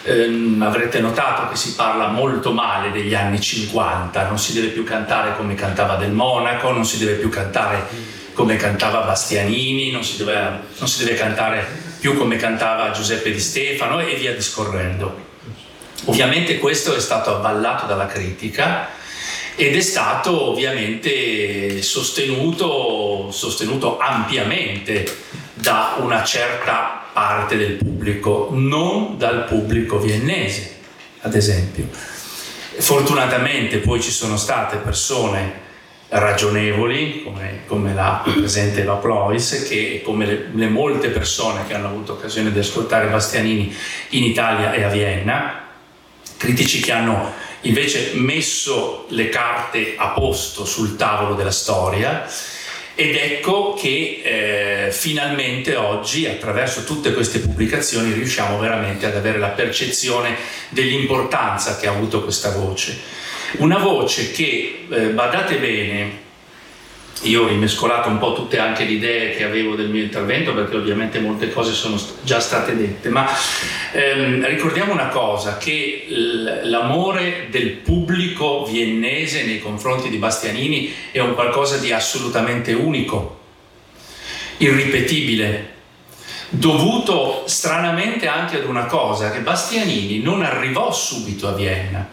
Eh, 0.04 0.58
avrete 0.60 1.00
notato 1.00 1.50
che 1.50 1.56
si 1.56 1.76
parla 1.76 2.08
molto 2.08 2.54
male 2.54 2.92
degli 2.92 3.14
anni 3.14 3.40
50, 3.40 4.28
non 4.28 4.40
si 4.40 4.54
deve 4.54 4.68
più 4.68 4.84
cantare 4.84 5.36
come 5.36 5.56
cantava 5.56 5.96
Del 5.96 6.12
Monaco, 6.12 6.72
non 6.72 6.86
si 6.86 6.98
deve 6.98 7.14
più 7.14 7.30
cantare 7.30 8.20
come 8.34 8.56
cantava 8.56 9.02
Bastianini, 9.02 9.92
non 9.92 10.04
si, 10.04 10.18
deve, 10.18 10.60
non 10.78 10.88
si 10.88 11.04
deve 11.04 11.18
cantare 11.18 11.66
più 12.00 12.18
come 12.18 12.38
cantava 12.38 12.92
Giuseppe 12.92 13.32
Di 13.32 13.40
Stefano 13.40 14.00
e 14.00 14.16
via 14.16 14.34
discorrendo. 14.34 15.30
Ovviamente 16.06 16.58
questo 16.58 16.96
è 16.96 17.00
stato 17.00 17.36
avvallato 17.36 17.86
dalla 17.86 18.08
critica 18.08 19.00
ed 19.56 19.76
è 19.76 19.82
stato 19.82 20.50
ovviamente 20.50 21.82
sostenuto, 21.82 23.30
sostenuto 23.32 23.98
ampiamente 23.98 25.06
da 25.54 25.96
una 26.00 26.24
certa 26.24 27.06
parte 27.14 27.58
del 27.58 27.74
pubblico, 27.74 28.50
non 28.52 29.18
dal 29.18 29.46
pubblico 29.46 30.00
viennese, 30.00 30.78
ad 31.22 31.36
esempio. 31.36 31.88
Fortunatamente 31.92 33.78
poi 33.78 34.02
ci 34.02 34.12
sono 34.12 34.38
state 34.38 34.78
persone 34.78 35.70
ragionevoli, 36.08 37.24
come, 37.24 37.60
come 37.68 37.94
la 37.94 38.22
presente 38.24 38.84
la 38.84 38.96
Plois, 38.96 39.66
che 39.68 40.02
come 40.04 40.26
le, 40.26 40.50
le, 40.54 40.68
molte 40.68 41.10
persone 41.10 41.66
che 41.68 41.74
hanno 41.74 41.88
avuto 41.88 42.14
occasione 42.14 42.52
di 42.52 42.60
ascoltare 42.60 43.08
Bastianini 43.08 43.74
in 44.10 44.24
Italia 44.24 44.74
e 44.74 44.84
a 44.84 44.90
Vienna, 44.90 45.68
critici 46.38 46.82
che 46.82 46.92
hanno 46.92 47.34
invece 47.62 48.12
messo 48.14 49.06
le 49.10 49.30
carte 49.30 49.96
a 49.98 50.10
posto 50.10 50.66
sul 50.66 50.96
tavolo 50.96 51.36
della 51.36 51.52
storia 51.52 52.28
ed 52.96 53.16
ecco 53.16 53.74
che 53.74 54.22
eh, 54.24 54.92
finalmente 54.92 55.76
oggi 55.76 56.28
attraverso 56.28 56.84
tutte 56.84 57.14
queste 57.14 57.40
pubblicazioni 57.40 58.12
riusciamo 58.12 58.60
veramente 58.60 59.06
ad 59.06 59.16
avere 59.16 59.40
la 59.40 59.50
percezione 59.50 60.36
dell'importanza 60.70 61.78
che 61.78 61.88
ha 61.88 61.92
avuto 61.92 62.24
questa 62.24 62.52
voce. 62.52 63.00
Una 63.58 63.78
voce 63.78 64.32
che, 64.32 64.86
eh, 64.90 65.00
badate 65.08 65.58
bene, 65.58 66.30
io 67.24 67.44
ho 67.44 67.48
rimescolato 67.48 68.10
un 68.10 68.18
po' 68.18 68.34
tutte 68.34 68.58
anche 68.58 68.84
le 68.84 68.92
idee 68.92 69.36
che 69.36 69.44
avevo 69.44 69.76
del 69.76 69.90
mio 69.90 70.02
intervento 70.02 70.54
perché 70.54 70.76
ovviamente 70.76 71.20
molte 71.20 71.52
cose 71.52 71.72
sono 71.74 72.00
già 72.24 72.40
state 72.40 72.76
dette, 72.76 73.10
ma 73.10 73.28
ehm, 73.92 74.46
ricordiamo 74.48 74.92
una 74.92 75.10
cosa, 75.10 75.58
che 75.58 76.06
l'amore 76.64 77.48
del 77.52 77.70
pubblico 77.72 78.66
viennese 78.66 79.44
nei 79.46 79.60
confronti 79.60 80.10
di 80.10 80.18
Bastianini 80.18 80.94
è 81.12 81.20
un 81.20 81.36
qualcosa 81.36 81.78
di 81.78 81.92
assolutamente 81.92 82.74
unico, 82.74 83.40
irripetibile, 84.58 85.70
dovuto 86.50 87.44
stranamente 87.46 88.28
anche 88.28 88.58
ad 88.58 88.66
una 88.66 88.86
cosa, 88.86 89.30
che 89.30 89.40
Bastianini 89.40 90.20
non 90.22 90.42
arrivò 90.42 90.92
subito 90.92 91.48
a 91.48 91.54
Vienna, 91.54 92.08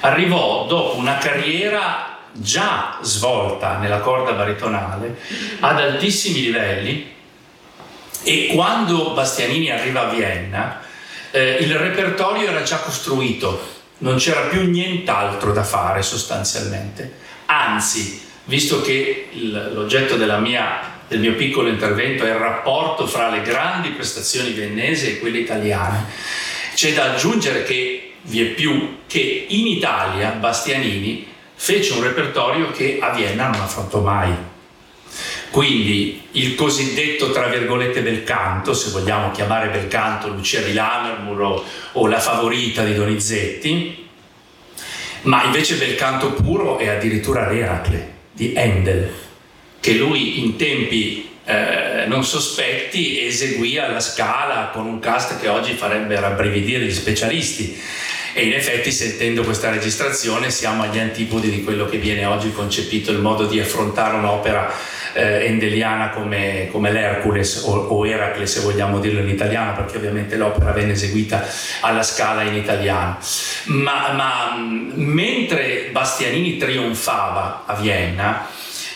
arrivò 0.00 0.66
dopo 0.66 0.96
una 0.96 1.18
carriera 1.18 2.12
già 2.32 2.98
svolta 3.02 3.78
nella 3.78 3.98
corda 4.00 4.32
baritonale 4.32 5.18
ad 5.60 5.78
altissimi 5.78 6.42
livelli 6.42 7.10
e 8.24 8.50
quando 8.54 9.12
Bastianini 9.12 9.70
arriva 9.70 10.08
a 10.08 10.12
Vienna 10.12 10.80
eh, 11.32 11.56
il 11.60 11.74
repertorio 11.74 12.48
era 12.48 12.62
già 12.62 12.78
costruito, 12.78 13.70
non 13.98 14.16
c'era 14.16 14.42
più 14.42 14.68
nient'altro 14.68 15.52
da 15.52 15.64
fare 15.64 16.02
sostanzialmente. 16.02 17.20
Anzi, 17.46 18.22
visto 18.44 18.82
che 18.82 19.28
il, 19.32 19.70
l'oggetto 19.72 20.16
mia, 20.38 20.80
del 21.08 21.20
mio 21.20 21.34
piccolo 21.34 21.68
intervento 21.68 22.24
è 22.24 22.28
il 22.28 22.36
rapporto 22.36 23.06
fra 23.06 23.30
le 23.30 23.42
grandi 23.42 23.90
prestazioni 23.90 24.50
viennesi 24.50 25.08
e 25.08 25.18
quelle 25.20 25.38
italiane, 25.38 26.04
c'è 26.74 26.92
da 26.92 27.12
aggiungere 27.12 27.64
che 27.64 28.12
vi 28.22 28.40
è 28.42 28.46
più 28.50 28.98
che 29.06 29.46
in 29.48 29.66
Italia 29.66 30.30
Bastianini 30.30 31.31
fece 31.62 31.92
un 31.92 32.02
repertorio 32.02 32.72
che 32.72 32.98
a 33.00 33.10
Vienna 33.10 33.46
non 33.46 33.60
affrontò 33.60 34.00
mai. 34.00 34.34
Quindi 35.52 36.26
il 36.32 36.56
cosiddetto, 36.56 37.30
tra 37.30 37.46
virgolette, 37.46 38.00
bel 38.00 38.24
canto, 38.24 38.74
se 38.74 38.90
vogliamo 38.90 39.30
chiamare 39.30 39.68
bel 39.68 39.86
canto 39.86 40.26
Lucia 40.26 40.60
di 40.60 40.72
Lammermoor 40.72 41.64
o, 41.92 42.06
la 42.08 42.18
favorita 42.18 42.82
di 42.82 42.94
Donizetti, 42.94 44.08
ma 45.22 45.44
invece 45.44 45.76
bel 45.76 45.94
canto 45.94 46.32
puro 46.32 46.78
è 46.78 46.88
addirittura 46.88 47.48
l'Eracle 47.48 48.12
di 48.32 48.54
Handel, 48.56 49.12
che 49.78 49.92
lui 49.92 50.40
in 50.40 50.56
tempi 50.56 51.30
eh, 51.44 52.06
non 52.08 52.24
sospetti 52.24 53.24
eseguì 53.24 53.78
alla 53.78 54.00
scala 54.00 54.70
con 54.72 54.86
un 54.86 54.98
cast 54.98 55.38
che 55.38 55.46
oggi 55.46 55.74
farebbe 55.74 56.18
rabbrividire 56.18 56.84
gli 56.84 56.92
specialisti 56.92 57.80
e 58.34 58.46
in 58.46 58.52
effetti 58.54 58.90
sentendo 58.90 59.42
questa 59.42 59.70
registrazione 59.70 60.50
siamo 60.50 60.82
agli 60.82 60.98
antipodi 60.98 61.50
di 61.50 61.62
quello 61.62 61.86
che 61.86 61.98
viene 61.98 62.24
oggi 62.24 62.52
concepito 62.52 63.10
il 63.10 63.18
modo 63.18 63.46
di 63.46 63.60
affrontare 63.60 64.16
un'opera 64.16 64.72
eh, 65.12 65.46
endeliana 65.46 66.10
come, 66.10 66.68
come 66.70 66.90
l'Hercules 66.90 67.64
o, 67.66 67.74
o 67.74 68.06
Eracle 68.06 68.46
se 68.46 68.60
vogliamo 68.60 68.98
dirlo 68.98 69.20
in 69.20 69.28
italiano 69.28 69.74
perché 69.74 69.98
ovviamente 69.98 70.36
l'opera 70.36 70.72
venne 70.72 70.92
eseguita 70.92 71.46
alla 71.80 72.02
scala 72.02 72.42
in 72.42 72.54
italiano. 72.54 73.18
Ma, 73.64 74.12
ma 74.12 74.56
mentre 74.94 75.88
Bastianini 75.92 76.56
trionfava 76.56 77.64
a 77.66 77.74
Vienna 77.74 78.48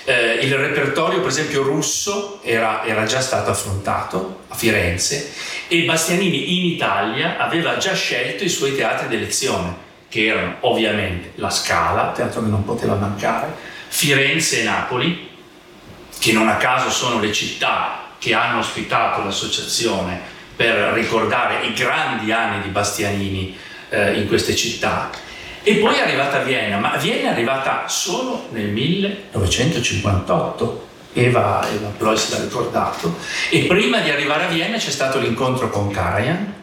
eh, 0.06 0.38
il 0.40 0.54
repertorio, 0.54 1.18
per 1.18 1.28
esempio, 1.28 1.64
russo 1.64 2.40
era, 2.44 2.84
era, 2.84 3.04
già 3.06 3.20
stato 3.20 3.50
affrontato 3.50 4.42
a 4.46 4.54
Firenze 4.54 5.32
e 5.66 5.82
Bastianini 5.82 6.58
in 6.58 6.66
Italia 6.66 7.38
aveva 7.38 7.76
già 7.76 7.92
scelto 7.92 8.44
i 8.44 8.48
suoi 8.48 8.76
teatri 8.76 9.08
d'elezione, 9.08 9.74
che 10.08 10.26
erano 10.26 10.56
ovviamente 10.60 11.32
la 11.34 11.50
Scala, 11.50 12.12
teatro 12.12 12.40
che 12.40 12.48
non 12.48 12.64
poteva 12.64 12.94
mancare, 12.94 13.52
Firenze 13.88 14.60
e 14.60 14.62
Napoli, 14.62 15.28
che 16.20 16.32
non 16.32 16.48
a 16.48 16.56
caso 16.56 16.88
sono 16.88 17.18
le 17.18 17.32
città 17.32 18.10
che 18.18 18.32
hanno 18.32 18.60
ospitato 18.60 19.24
l'associazione 19.24 20.20
per 20.54 20.92
ricordare 20.94 21.66
i 21.66 21.72
grandi 21.72 22.30
anni 22.30 22.62
di 22.62 22.68
Bastianini 22.68 23.58
eh, 23.88 24.14
in 24.14 24.28
queste 24.28 24.54
città. 24.54 25.10
E 25.68 25.78
poi 25.78 25.96
è 25.96 26.00
arrivata 26.00 26.44
Vienna, 26.44 26.78
ma 26.78 26.96
Vienna 26.96 27.30
è 27.30 27.32
arrivata 27.32 27.88
solo 27.88 28.46
nel 28.52 28.66
1958. 28.66 30.86
Eva, 31.12 31.68
Eva 31.68 31.88
Blois 31.98 32.30
l'ha 32.30 32.40
ricordato. 32.40 33.16
E 33.50 33.62
prima 33.62 33.98
di 33.98 34.10
arrivare 34.10 34.44
a 34.44 34.46
Vienna 34.46 34.76
c'è 34.76 34.92
stato 34.92 35.18
l'incontro 35.18 35.68
con 35.68 35.90
Karajan, 35.90 36.54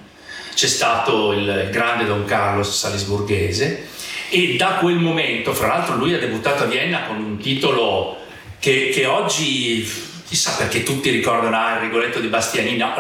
c'è 0.56 0.68
stato 0.68 1.34
il 1.34 1.68
grande 1.70 2.06
Don 2.06 2.24
Carlos 2.24 2.74
Salisburghese 2.74 3.88
e 4.30 4.56
da 4.56 4.78
quel 4.80 4.96
momento, 4.96 5.54
fra 5.54 5.68
l'altro 5.68 5.96
lui 5.96 6.14
ha 6.14 6.20
debuttato 6.20 6.64
a 6.64 6.68
Vienna 6.68 7.02
con 7.02 7.18
un 7.18 7.38
titolo 7.38 8.16
che, 8.58 8.90
che 8.94 9.06
oggi, 9.06 9.86
chissà 10.26 10.56
perché 10.56 10.84
tutti 10.84 11.10
ricordano 11.10 11.58
ah, 11.58 11.74
il 11.74 11.82
Rigoletto 11.82 12.22
di 12.22 12.28
Bastianini, 12.28 12.78
no, 12.78 12.94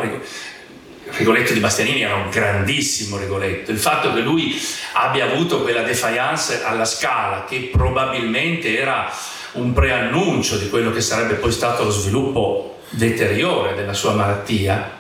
Rigoletto 1.15 1.53
di 1.53 1.59
Bastianini 1.59 2.01
era 2.01 2.15
un 2.15 2.29
grandissimo 2.29 3.17
Rigoletto. 3.17 3.71
Il 3.71 3.77
fatto 3.77 4.13
che 4.13 4.21
lui 4.21 4.59
abbia 4.93 5.25
avuto 5.25 5.61
quella 5.61 5.83
defiance 5.83 6.63
alla 6.63 6.85
scala, 6.85 7.45
che 7.47 7.69
probabilmente 7.71 8.77
era 8.77 9.11
un 9.53 9.73
preannuncio 9.73 10.57
di 10.57 10.69
quello 10.69 10.91
che 10.91 11.01
sarebbe 11.01 11.35
poi 11.35 11.51
stato 11.51 11.83
lo 11.83 11.91
sviluppo 11.91 12.79
deteriore 12.89 13.75
della 13.75 13.93
sua 13.93 14.13
malattia, 14.13 14.99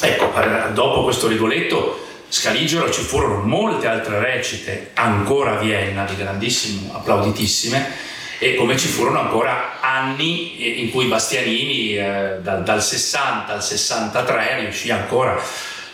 ecco, 0.00 0.32
dopo 0.72 1.04
questo 1.04 1.28
Rigoletto 1.28 2.00
Scaligero 2.26 2.90
ci 2.90 3.02
furono 3.02 3.42
molte 3.42 3.86
altre 3.86 4.18
recite 4.18 4.90
ancora 4.94 5.52
a 5.52 5.60
Vienna, 5.60 6.04
di 6.04 6.16
grandissimo, 6.16 6.92
applauditissime, 6.94 8.12
e 8.38 8.54
come 8.54 8.76
ci 8.76 8.88
furono 8.88 9.20
ancora 9.20 9.80
anni 9.80 10.80
in 10.80 10.90
cui 10.90 11.06
Bastianini 11.06 11.96
eh, 11.96 12.36
dal, 12.40 12.62
dal, 12.62 12.82
60 12.82 13.52
al 13.52 13.62
63 13.62 14.60
riuscì 14.60 14.90
ancora 14.90 15.40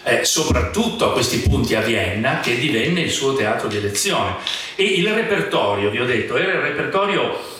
eh, 0.02 0.24
soprattutto 0.24 1.06
a 1.06 1.12
questi 1.12 1.38
punti 1.40 1.74
a 1.74 1.80
Vienna 1.80 2.40
che 2.40 2.58
divenne 2.58 3.02
il 3.02 3.10
suo 3.10 3.34
teatro 3.34 3.68
di 3.68 3.76
elezione. 3.76 4.36
E 4.74 4.84
il 4.84 5.08
repertorio 5.12 5.90
vi 5.90 6.00
ho 6.00 6.06
detto 6.06 6.36
era 6.36 6.52
il 6.52 6.60
repertorio 6.60 7.58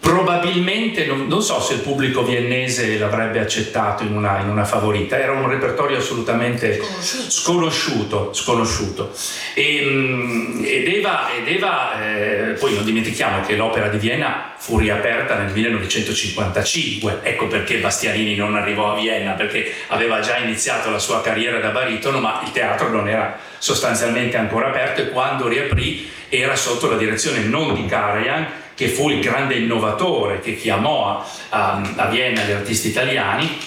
probabilmente 0.00 1.06
non, 1.06 1.26
non, 1.26 1.42
so 1.42 1.60
se 1.60 1.74
il 1.74 1.80
pubblico 1.80 2.22
viennese 2.22 2.98
l'avrebbe 2.98 3.40
accettato 3.40 4.04
in 4.04 4.16
una, 4.16 4.40
in 4.40 4.48
una 4.48 4.64
favorita, 4.64 5.18
era 5.18 5.32
un 5.32 5.48
repertorio 5.48 5.98
assolutamente 5.98 6.80
sconosciuto, 7.00 8.32
sconosciuto. 8.32 9.12
E, 9.54 9.82
mm, 9.84 10.64
ed 10.64 10.88
Eva, 10.88 11.28
ed 11.34 11.48
Eva 11.48 12.02
eh, 12.02 12.52
poi 12.52 12.74
non 12.74 12.84
dimentichiamo 12.84 13.44
che 13.44 13.56
l'opera 13.56 13.88
di 13.88 13.98
Vienna 13.98 14.52
fu 14.56 14.78
riaperta 14.78 15.36
nel 15.36 15.52
1955, 15.52 17.20
ecco 17.22 17.46
perché 17.46 17.78
Bastianini 17.78 18.34
non 18.36 18.56
arrivò 18.56 18.92
a 18.92 19.00
Vienna, 19.00 19.32
perché 19.32 19.72
aveva 19.88 20.20
già 20.20 20.36
iniziato 20.38 20.90
la 20.90 20.98
sua 20.98 21.20
carriera 21.20 21.58
da 21.58 21.70
baritono, 21.70 22.20
ma 22.20 22.40
il 22.44 22.52
teatro 22.52 22.88
non 22.88 23.08
era 23.08 23.38
sostanzialmente 23.58 24.36
ancora 24.36 24.68
aperto 24.68 25.00
e 25.00 25.08
quando 25.10 25.48
riaprì 25.48 26.16
era 26.28 26.56
sotto 26.56 26.88
la 26.88 26.96
direzione 26.96 27.40
non 27.40 27.74
di 27.74 27.86
Karajan, 27.86 28.46
che 28.74 28.88
fu 28.88 29.10
il 29.10 29.20
grande 29.20 29.56
innovatore 29.56 30.40
che 30.40 30.56
chiamò 30.56 31.24
a, 31.48 31.82
a, 31.96 32.06
Vienna 32.06 32.42
gli 32.42 32.52
artisti 32.52 32.88
italiani, 32.88 33.58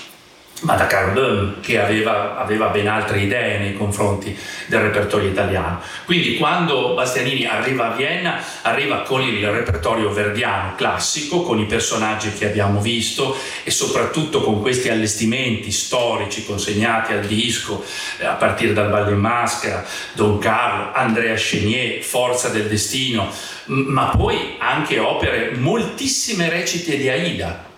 ma 0.62 0.76
da 0.76 0.86
Carl 0.88 1.14
Böhm 1.14 1.60
che 1.62 1.80
aveva, 1.80 2.38
aveva, 2.38 2.68
ben 2.68 2.88
altre 2.88 3.22
idee 3.22 3.58
nei 3.58 3.74
confronti 3.74 4.38
del 4.68 4.82
repertorio 4.82 5.30
italiano. 5.30 5.82
Quindi 6.06 6.38
quando 6.38 6.94
Bastianini 6.94 7.46
arriva 7.46 7.92
a 7.92 7.96
Vienna 7.96 8.40
arriva 8.62 9.02
con 9.02 9.22
il 9.22 9.46
repertorio 9.50 10.12
verdiano 10.12 10.76
classico, 10.76 11.42
con 11.42 11.60
i 11.60 11.66
personaggi 11.66 12.32
che 12.34 12.46
abbiamo 12.46 12.80
visto 12.80 13.36
e 13.64 13.72
soprattutto 13.72 14.42
con 14.42 14.62
questi 14.62 14.90
allestimenti 14.90 15.72
storici 15.72 16.46
consegnati 16.46 17.14
al 17.14 17.26
disco 17.26 17.84
eh, 18.20 18.26
a 18.26 18.34
partire 18.34 18.74
dal 18.74 18.90
Ballo 18.90 19.12
in 19.12 19.20
Maschera, 19.20 19.84
Don 20.14 20.38
Carlo, 20.38 20.92
Andrea 20.94 21.36
Chenier, 21.36 22.04
Forza 22.04 22.50
del 22.50 22.68
Destino, 22.68 23.30
ma 23.66 24.14
poi 24.16 24.56
anche 24.60 25.00
opere, 25.00 25.54
moltissime 25.56 26.50
recite 26.50 26.98
di 26.98 27.10
Aida 27.10 27.70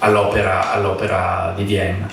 all'opera, 0.00 0.72
all'opera 0.72 1.52
di 1.56 1.64
Vienna, 1.64 2.08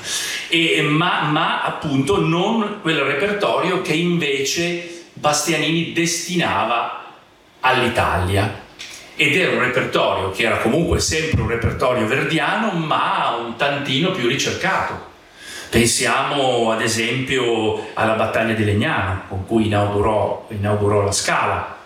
e, 0.49 0.81
ma, 0.81 1.23
ma 1.23 1.64
appunto 1.64 2.19
non 2.19 2.80
quel 2.81 2.99
repertorio 2.99 3.81
che 3.81 3.93
invece 3.93 5.05
Bastianini 5.14 5.93
destinava 5.93 7.03
all'Italia. 7.61 8.65
Ed 9.19 9.35
era 9.35 9.53
un 9.53 9.61
repertorio 9.61 10.30
che 10.30 10.43
era 10.43 10.57
comunque 10.57 10.99
sempre 10.99 11.41
un 11.41 11.47
repertorio 11.47 12.05
verdiano 12.05 12.69
ma 12.73 13.35
un 13.43 13.55
tantino 13.55 14.11
più 14.11 14.27
ricercato. 14.27 15.05
Pensiamo 15.69 16.72
ad 16.72 16.81
esempio 16.81 17.88
alla 17.95 18.14
battaglia 18.14 18.53
di 18.53 18.64
Legnano 18.64 19.23
con 19.27 19.45
cui 19.47 19.65
inaugurò, 19.65 20.47
inaugurò 20.49 21.01
la 21.01 21.11
Scala, 21.11 21.77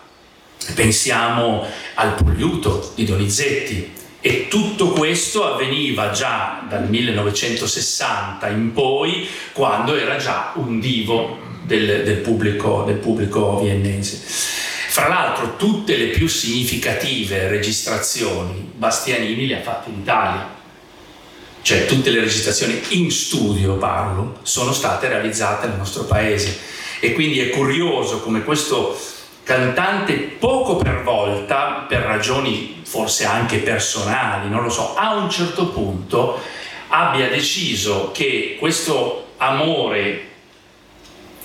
pensiamo 0.74 1.66
al 1.94 2.14
Pugliuto 2.14 2.92
di 2.94 3.06
Donizetti 3.06 4.00
e 4.24 4.46
tutto 4.46 4.90
questo 4.90 5.44
avveniva 5.52 6.10
già 6.10 6.64
dal 6.68 6.88
1960 6.88 8.48
in 8.50 8.72
poi 8.72 9.28
quando 9.52 9.96
era 9.96 10.16
già 10.16 10.52
un 10.54 10.78
divo 10.78 11.38
del, 11.64 12.04
del, 12.04 12.18
pubblico, 12.18 12.84
del 12.86 12.98
pubblico 12.98 13.58
viennese. 13.58 14.22
Fra 14.92 15.08
l'altro 15.08 15.56
tutte 15.56 15.96
le 15.96 16.06
più 16.06 16.28
significative 16.28 17.48
registrazioni 17.48 18.70
Bastianini 18.76 19.48
le 19.48 19.58
ha 19.58 19.62
fatte 19.62 19.90
in 19.90 19.98
Italia, 19.98 20.48
cioè 21.62 21.86
tutte 21.86 22.10
le 22.10 22.20
registrazioni 22.20 22.80
in 22.90 23.10
studio 23.10 23.74
parlo, 23.74 24.38
sono 24.42 24.72
state 24.72 25.08
realizzate 25.08 25.66
nel 25.66 25.78
nostro 25.78 26.04
paese 26.04 26.56
e 27.00 27.12
quindi 27.12 27.40
è 27.40 27.50
curioso 27.50 28.20
come 28.20 28.44
questo 28.44 28.96
cantante 29.42 30.14
poco 30.14 30.76
per 30.76 31.02
volta, 31.02 31.86
per 31.88 32.02
ragioni 32.02 32.81
forse 32.92 33.24
anche 33.24 33.56
personali, 33.60 34.50
non 34.50 34.62
lo 34.62 34.68
so, 34.68 34.94
a 34.94 35.14
un 35.14 35.30
certo 35.30 35.68
punto 35.68 36.38
abbia 36.88 37.26
deciso 37.30 38.10
che 38.12 38.56
questo 38.58 39.28
amore 39.38 40.28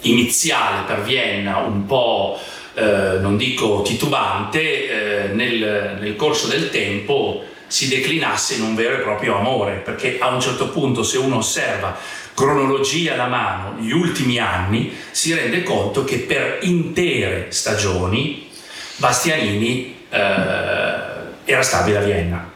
iniziale 0.01 0.83
per 0.85 1.03
Vienna, 1.03 1.59
un 1.59 1.85
po' 1.85 2.37
eh, 2.73 3.19
non 3.21 3.37
dico 3.37 3.81
titubante, 3.81 4.59
eh, 4.59 5.27
nel, 5.29 5.97
nel 6.01 6.17
corso 6.17 6.47
del 6.47 6.69
tempo 6.69 7.41
si 7.65 7.87
declinasse 7.87 8.55
in 8.55 8.63
un 8.63 8.75
vero 8.75 8.97
e 8.97 8.99
proprio 8.99 9.37
amore, 9.37 9.75
perché 9.75 10.17
a 10.19 10.27
un 10.27 10.41
certo 10.41 10.67
punto 10.67 11.01
se 11.01 11.17
uno 11.17 11.37
osserva 11.37 11.97
cronologia 12.33 13.13
alla 13.13 13.27
mano 13.27 13.79
gli 13.79 13.91
ultimi 13.91 14.37
anni, 14.37 14.93
si 15.11 15.33
rende 15.33 15.63
conto 15.63 16.03
che 16.03 16.17
per 16.17 16.59
intere 16.63 17.47
stagioni 17.51 18.49
Bastianini 18.97 19.95
eh, 20.09 21.06
era 21.47 21.63
stabile 21.63 21.97
a 21.97 22.01
Vienna. 22.01 22.51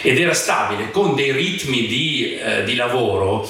Ed 0.00 0.18
era 0.18 0.32
stabile 0.32 0.90
con 0.92 1.16
dei 1.16 1.32
ritmi 1.32 1.86
di, 1.86 2.38
eh, 2.38 2.62
di 2.62 2.76
lavoro 2.76 3.48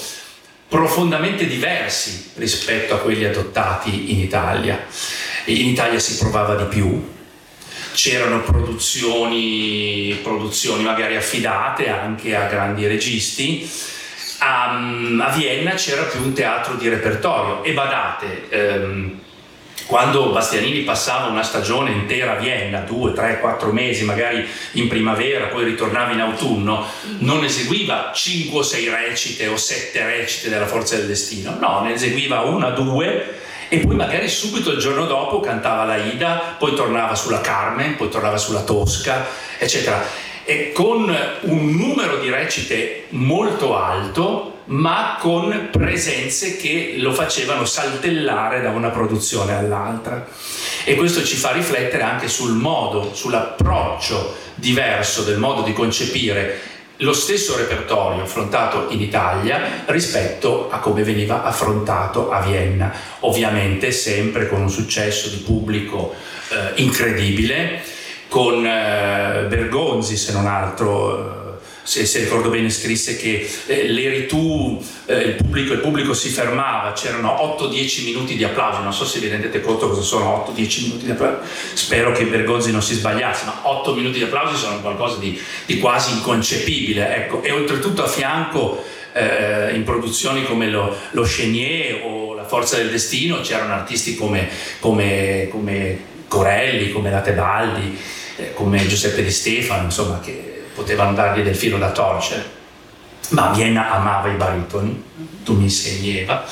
profondamente 0.66 1.46
diversi 1.46 2.32
rispetto 2.36 2.94
a 2.94 2.98
quelli 2.98 3.24
adottati 3.24 4.12
in 4.12 4.20
Italia. 4.20 4.86
In 5.44 5.68
Italia 5.68 5.98
si 5.98 6.16
provava 6.16 6.56
di 6.56 6.64
più, 6.64 7.06
c'erano 7.92 8.42
produzioni, 8.42 10.18
produzioni 10.22 10.82
magari 10.82 11.16
affidate 11.16 11.88
anche 11.88 12.34
a 12.34 12.46
grandi 12.46 12.86
registi, 12.86 13.70
a, 14.38 14.70
a, 14.70 15.30
Vienna 15.36 15.72
c'era 15.72 16.02
più 16.02 16.22
un 16.22 16.32
teatro 16.32 16.74
di 16.74 16.88
repertorio 16.88 17.62
e 17.64 17.72
badate, 17.72 18.48
ehm, 18.48 19.20
quando 19.88 20.32
Bastianini 20.32 20.80
passava 20.80 21.28
una 21.28 21.42
stagione 21.42 21.92
intera 21.92 22.32
a 22.32 22.38
Vienna, 22.38 22.80
due, 22.80 23.14
tre, 23.14 23.40
quattro 23.40 23.72
mesi, 23.72 24.04
magari 24.04 24.46
in 24.72 24.86
primavera, 24.86 25.46
poi 25.46 25.64
ritornava 25.64 26.12
in 26.12 26.20
autunno, 26.20 26.84
non 27.20 27.42
eseguiva 27.42 28.10
cinque 28.14 28.58
o 28.58 28.62
sei 28.62 28.90
recite 28.90 29.46
o 29.46 29.56
sette 29.56 30.04
recite 30.04 30.50
della 30.50 30.66
Forza 30.66 30.96
del 30.96 31.06
Destino, 31.06 31.56
no, 31.58 31.80
ne 31.80 31.94
eseguiva 31.94 32.42
una, 32.42 32.68
due 32.68 33.36
e 33.70 33.78
poi 33.78 33.96
magari 33.96 34.28
subito 34.28 34.72
il 34.72 34.78
giorno 34.78 35.06
dopo 35.06 35.40
cantava 35.40 35.84
la 35.84 35.96
Ida, 35.96 36.56
poi 36.58 36.74
tornava 36.74 37.14
sulla 37.14 37.40
Carmen, 37.40 37.96
poi 37.96 38.10
tornava 38.10 38.36
sulla 38.36 38.60
Tosca, 38.60 39.26
eccetera 39.56 40.26
e 40.48 40.72
con 40.72 41.14
un 41.42 41.70
numero 41.76 42.16
di 42.16 42.30
recite 42.30 43.04
molto 43.10 43.76
alto, 43.76 44.60
ma 44.64 45.18
con 45.20 45.68
presenze 45.70 46.56
che 46.56 46.94
lo 46.96 47.12
facevano 47.12 47.66
saltellare 47.66 48.62
da 48.62 48.70
una 48.70 48.88
produzione 48.88 49.54
all'altra. 49.54 50.26
E 50.84 50.94
questo 50.94 51.22
ci 51.22 51.36
fa 51.36 51.52
riflettere 51.52 52.02
anche 52.02 52.28
sul 52.28 52.54
modo, 52.54 53.12
sull'approccio 53.12 54.36
diverso 54.54 55.22
del 55.22 55.36
modo 55.36 55.60
di 55.60 55.74
concepire 55.74 56.58
lo 56.96 57.12
stesso 57.12 57.54
repertorio 57.54 58.22
affrontato 58.22 58.86
in 58.88 59.02
Italia 59.02 59.84
rispetto 59.84 60.70
a 60.70 60.78
come 60.78 61.02
veniva 61.02 61.44
affrontato 61.44 62.30
a 62.30 62.40
Vienna, 62.40 62.90
ovviamente 63.20 63.92
sempre 63.92 64.48
con 64.48 64.62
un 64.62 64.70
successo 64.70 65.28
di 65.28 65.36
pubblico 65.36 66.14
eh, 66.48 66.80
incredibile, 66.80 67.96
con 68.28 68.64
eh, 68.66 69.46
Bergonzi 69.48 70.16
se 70.16 70.32
non 70.32 70.46
altro 70.46 71.38
se, 71.88 72.04
se, 72.04 72.18
ricordo 72.18 72.50
bene 72.50 72.68
scrisse 72.68 73.16
che 73.16 73.48
eh, 73.64 73.88
l'eritù, 73.88 74.78
eh, 75.06 75.20
il, 75.20 75.34
pubblico, 75.36 75.72
il, 75.72 75.78
pubblico, 75.78 76.12
si 76.12 76.28
fermava, 76.28 76.92
c'erano 76.92 77.56
8-10 77.58 78.04
minuti 78.04 78.36
di 78.36 78.44
applausi, 78.44 78.82
non 78.82 78.92
so 78.92 79.06
se 79.06 79.20
vi 79.20 79.28
rendete 79.28 79.62
conto 79.62 79.88
cosa 79.88 80.02
sono 80.02 80.46
8-10 80.54 80.82
minuti 80.82 81.06
di 81.06 81.12
applausi, 81.12 81.48
spero 81.72 82.12
che 82.12 82.26
Bergonzi 82.26 82.72
non 82.72 82.82
si 82.82 82.92
sbagliasse, 82.92 83.46
ma 83.46 83.60
8 83.62 83.94
minuti 83.94 84.18
di 84.18 84.24
applausi 84.24 84.56
sono 84.56 84.82
qualcosa 84.82 85.16
di, 85.16 85.40
di 85.64 85.78
quasi 85.78 86.12
inconcepibile, 86.12 87.16
ecco. 87.16 87.42
e 87.42 87.52
oltretutto 87.52 88.04
a 88.04 88.06
fianco 88.06 88.84
eh, 89.14 89.74
in 89.74 89.84
produzioni 89.84 90.44
come 90.44 90.68
lo, 90.68 90.94
lo 91.12 91.22
Chenier 91.22 92.02
o 92.04 92.34
La 92.34 92.44
Forza 92.44 92.76
del 92.76 92.90
Destino 92.90 93.40
c'erano 93.40 93.72
artisti 93.72 94.14
come, 94.14 94.46
come, 94.78 95.48
come 95.50 96.07
Corelli, 96.28 96.92
come 96.92 97.10
La 97.10 97.20
Tebaldi, 97.20 97.98
eh, 98.36 98.54
come 98.54 98.86
Giuseppe 98.86 99.22
Di 99.22 99.30
Stefano, 99.30 99.84
insomma, 99.84 100.20
che 100.20 100.66
potevano 100.74 101.14
dargli 101.14 101.42
del 101.42 101.56
filo 101.56 101.78
da 101.78 101.90
torcere. 101.90 102.56
Ma 103.30 103.50
Vienna 103.50 103.90
amava 103.90 104.28
i 104.28 104.36
baritoni, 104.36 105.02
tu 105.44 105.54
mi 105.54 105.64
insegni 105.64 106.18
Eva, 106.18 106.44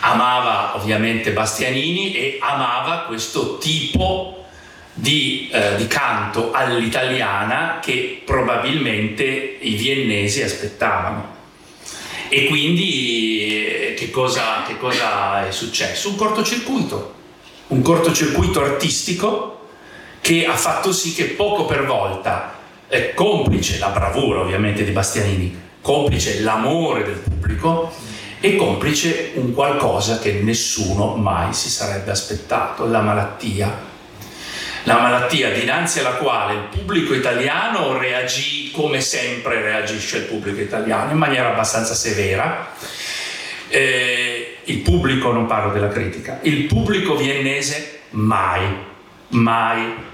amava 0.00 0.76
ovviamente 0.76 1.32
Bastianini 1.32 2.14
e 2.14 2.38
amava 2.40 3.04
questo 3.06 3.58
tipo 3.58 4.44
di, 4.92 5.48
eh, 5.52 5.76
di, 5.76 5.86
canto 5.86 6.52
all'italiana 6.52 7.78
che 7.82 8.22
probabilmente 8.24 9.24
i 9.60 9.74
viennesi 9.74 10.42
aspettavano. 10.42 11.38
E 12.28 12.44
quindi 12.44 13.56
eh, 13.56 13.94
che 13.94 14.10
cosa, 14.10 14.62
che 14.66 14.76
cosa 14.78 15.46
è 15.46 15.50
successo? 15.50 16.10
Un 16.10 16.16
cortocircuito, 16.16 17.14
un 17.70 17.82
cortocircuito 17.82 18.62
artistico 18.62 19.68
che 20.20 20.46
ha 20.46 20.56
fatto 20.56 20.92
sì 20.92 21.14
che 21.14 21.24
poco 21.24 21.64
per 21.64 21.86
volta 21.86 22.58
è 22.88 23.14
complice 23.14 23.78
la 23.78 23.88
bravura 23.88 24.40
ovviamente 24.40 24.82
di 24.82 24.90
Bastianini, 24.90 25.58
complice 25.80 26.40
l'amore 26.40 27.04
del 27.04 27.18
pubblico 27.18 27.92
e 28.40 28.56
complice 28.56 29.32
un 29.34 29.54
qualcosa 29.54 30.18
che 30.18 30.32
nessuno 30.32 31.14
mai 31.14 31.52
si 31.52 31.68
sarebbe 31.68 32.10
aspettato, 32.10 32.86
la 32.86 33.00
malattia. 33.00 33.88
La 34.84 34.98
malattia 34.98 35.52
dinanzi 35.52 36.00
alla 36.00 36.14
quale 36.14 36.54
il 36.54 36.68
pubblico 36.70 37.14
italiano 37.14 37.98
reagì 37.98 38.70
come 38.72 39.00
sempre 39.00 39.60
reagisce 39.60 40.16
il 40.16 40.22
pubblico 40.24 40.60
italiano, 40.60 41.12
in 41.12 41.18
maniera 41.18 41.50
abbastanza 41.50 41.94
severa. 41.94 42.72
Eh, 43.68 44.39
il 44.70 44.78
pubblico, 44.78 45.32
non 45.32 45.46
parlo 45.46 45.72
della 45.72 45.88
critica, 45.88 46.38
il 46.42 46.64
pubblico 46.64 47.16
viennese 47.16 48.00
mai, 48.10 48.62
mai 49.28 50.08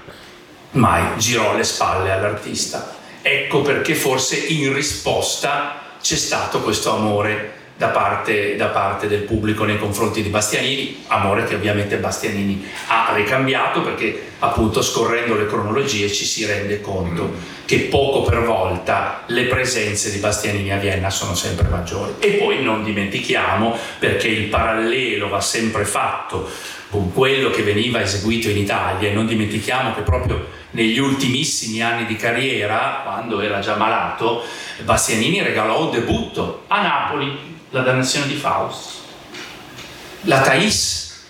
mai 0.71 1.17
girò 1.17 1.55
le 1.55 1.63
spalle 1.63 2.11
all'artista. 2.11 2.95
Ecco 3.21 3.61
perché 3.61 3.95
forse 3.95 4.37
in 4.37 4.73
risposta 4.73 5.81
c'è 6.01 6.15
stato 6.15 6.61
questo 6.61 6.95
amore 6.95 7.56
da 7.77 7.89
parte, 7.89 8.55
da 8.55 8.67
parte, 8.67 9.07
del 9.07 9.21
pubblico 9.21 9.63
nei 9.63 9.77
confronti 9.77 10.23
di 10.23 10.29
Bastianini, 10.29 11.03
amore 11.07 11.45
che 11.45 11.55
ovviamente 11.55 11.97
Bastianini 11.97 12.65
ha 12.87 13.13
ricambiato 13.13 13.81
perché 13.81 14.31
appunto 14.39 14.81
scorrendo 14.81 15.35
le 15.35 15.45
cronologie 15.45 16.09
ci 16.11 16.25
si 16.25 16.45
rende 16.45 16.81
conto 16.81 17.55
che 17.65 17.81
poco 17.81 18.21
per 18.23 18.43
volta 18.43 19.23
le 19.27 19.43
presenze 19.43 20.09
di 20.09 20.19
Bastianini 20.19 20.71
a 20.71 20.77
Vienna 20.77 21.09
sono 21.09 21.35
sempre 21.35 21.67
maggiori. 21.67 22.13
E 22.19 22.31
poi 22.31 22.63
non 22.63 22.83
dimentichiamo, 22.83 23.77
perché 23.99 24.27
il 24.27 24.45
parallelo 24.45 25.27
va 25.27 25.41
sempre 25.41 25.83
fatto 25.83 26.49
con 26.89 27.11
quello 27.13 27.49
che 27.49 27.63
veniva 27.63 28.01
eseguito 28.01 28.49
in 28.49 28.57
Italia. 28.57 29.09
E 29.09 29.13
non 29.13 29.27
dimentichiamo 29.27 29.93
che 29.93 30.01
proprio 30.01 30.47
negli 30.71 30.97
ultimissimi 30.97 31.81
anni 31.81 32.05
di 32.05 32.15
carriera, 32.15 33.01
quando 33.03 33.41
era 33.41 33.59
già 33.59 33.75
malato, 33.75 34.43
Bastianini 34.83 35.41
regalò 35.41 35.85
un 35.85 35.91
debutto 35.91 36.63
a 36.67 36.81
Napoli, 36.81 37.46
la 37.69 37.81
dannazione 37.81 38.27
di 38.27 38.35
Faust. 38.35 38.95
La 40.21 40.41
Thais 40.41 41.25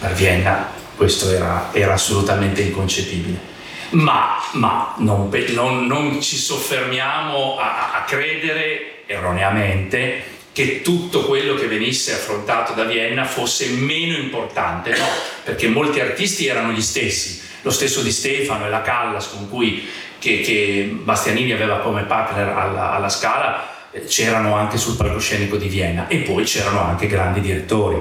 per 0.00 0.12
Vienna 0.14 0.76
questo 0.96 1.30
era, 1.30 1.70
era 1.72 1.94
assolutamente 1.94 2.60
inconcepibile. 2.62 3.56
Ma, 3.90 4.36
ma 4.52 4.94
non, 4.98 5.30
non, 5.30 5.86
non, 5.86 6.20
ci 6.20 6.36
soffermiamo 6.36 7.58
a, 7.58 7.92
a 7.94 8.02
credere 8.02 9.06
erroneamente 9.06 10.36
che 10.52 10.82
tutto 10.82 11.24
quello 11.24 11.54
che 11.54 11.68
venisse 11.68 12.12
affrontato 12.12 12.72
da 12.72 12.84
Vienna 12.84 13.24
fosse 13.24 13.68
meno 13.68 14.16
importante, 14.18 14.90
no, 14.90 15.06
perché 15.44 15.68
molti 15.68 16.00
artisti 16.00 16.46
erano 16.46 16.72
gli 16.72 16.82
stessi, 16.82 17.40
lo 17.62 17.70
stesso 17.70 18.02
di 18.02 18.10
Stefano 18.10 18.66
e 18.66 18.68
la 18.68 18.82
Callas 18.82 19.30
con 19.30 19.48
cui 19.48 19.88
che, 20.18 20.40
che 20.40 20.90
Bastianini 21.00 21.52
aveva 21.52 21.78
come 21.78 22.02
partner 22.02 22.48
alla, 22.48 22.90
alla 22.90 23.08
Scala 23.08 23.77
c'erano 24.06 24.54
anche 24.54 24.76
sul 24.76 24.96
palcoscenico 24.96 25.56
di 25.56 25.68
Vienna 25.68 26.06
e 26.08 26.18
poi 26.18 26.44
c'erano 26.44 26.80
anche 26.80 27.06
grandi 27.06 27.40
direttori. 27.40 28.00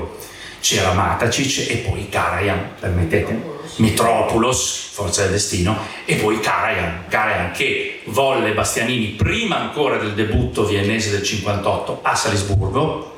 C'era 0.60 0.94
Matacic 0.94 1.70
e 1.70 1.78
poi 1.78 2.10
Karajan 2.10 2.76
permettete. 2.80 3.56
Mitropoulos, 3.78 4.90
Forza 4.92 5.22
del 5.22 5.32
Destino, 5.32 5.78
e 6.06 6.16
poi 6.16 6.40
Karajan, 6.40 7.06
Karajan 7.08 7.52
che 7.52 8.02
volle 8.06 8.54
Bastianini 8.54 9.10
prima 9.10 9.58
ancora 9.60 9.98
del 9.98 10.14
debutto 10.14 10.66
viennese 10.66 11.12
del 11.12 11.24
58 11.24 12.00
a 12.02 12.16
Salisburgo, 12.16 13.16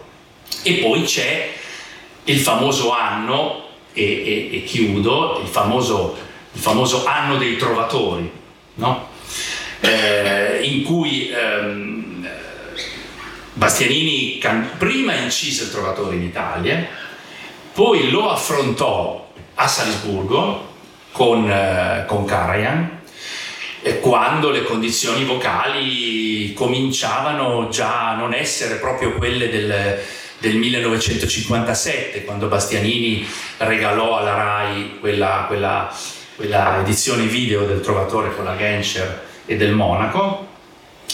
e 0.64 0.74
poi 0.74 1.04
c'è 1.04 1.50
il 2.26 2.40
famoso 2.40 2.92
anno, 2.92 3.68
e, 3.94 4.04
e, 4.04 4.58
e 4.58 4.64
chiudo, 4.64 5.40
il 5.42 5.48
famoso, 5.48 6.18
il 6.52 6.60
famoso, 6.60 7.06
anno 7.06 7.38
dei 7.38 7.56
trovatori, 7.56 8.30
no? 8.76 9.08
eh, 9.80 10.60
in 10.64 10.84
cui 10.84 11.30
ehm, 11.30 11.99
Bastianini 13.60 14.42
prima 14.78 15.16
incise 15.16 15.64
il 15.64 15.72
trovatore 15.72 16.16
in 16.16 16.24
Italia, 16.24 16.88
poi 17.74 18.10
lo 18.10 18.30
affrontò 18.30 19.34
a 19.56 19.68
Salisburgo 19.68 20.76
con, 21.12 21.52
eh, 21.52 22.06
con 22.08 22.24
Karajan 22.24 23.02
quando 24.00 24.50
le 24.50 24.64
condizioni 24.64 25.26
vocali 25.26 26.54
cominciavano 26.54 27.68
già 27.68 28.12
a 28.12 28.16
non 28.16 28.34
essere 28.34 28.76
proprio 28.76 29.16
quelle 29.16 29.50
del, 29.50 30.00
del 30.38 30.56
1957, 30.56 32.24
quando 32.24 32.48
Bastianini 32.48 33.28
regalò 33.58 34.20
alla 34.20 34.36
RAI 34.36 35.00
quella, 35.02 35.44
quella, 35.48 35.94
quella 36.38 36.80
edizione 36.80 37.26
video 37.26 37.66
del 37.66 37.82
Trovatore 37.82 38.34
con 38.34 38.46
la 38.46 38.56
Genscher 38.56 39.26
e 39.46 39.58
del 39.58 39.74
Monaco, 39.74 40.48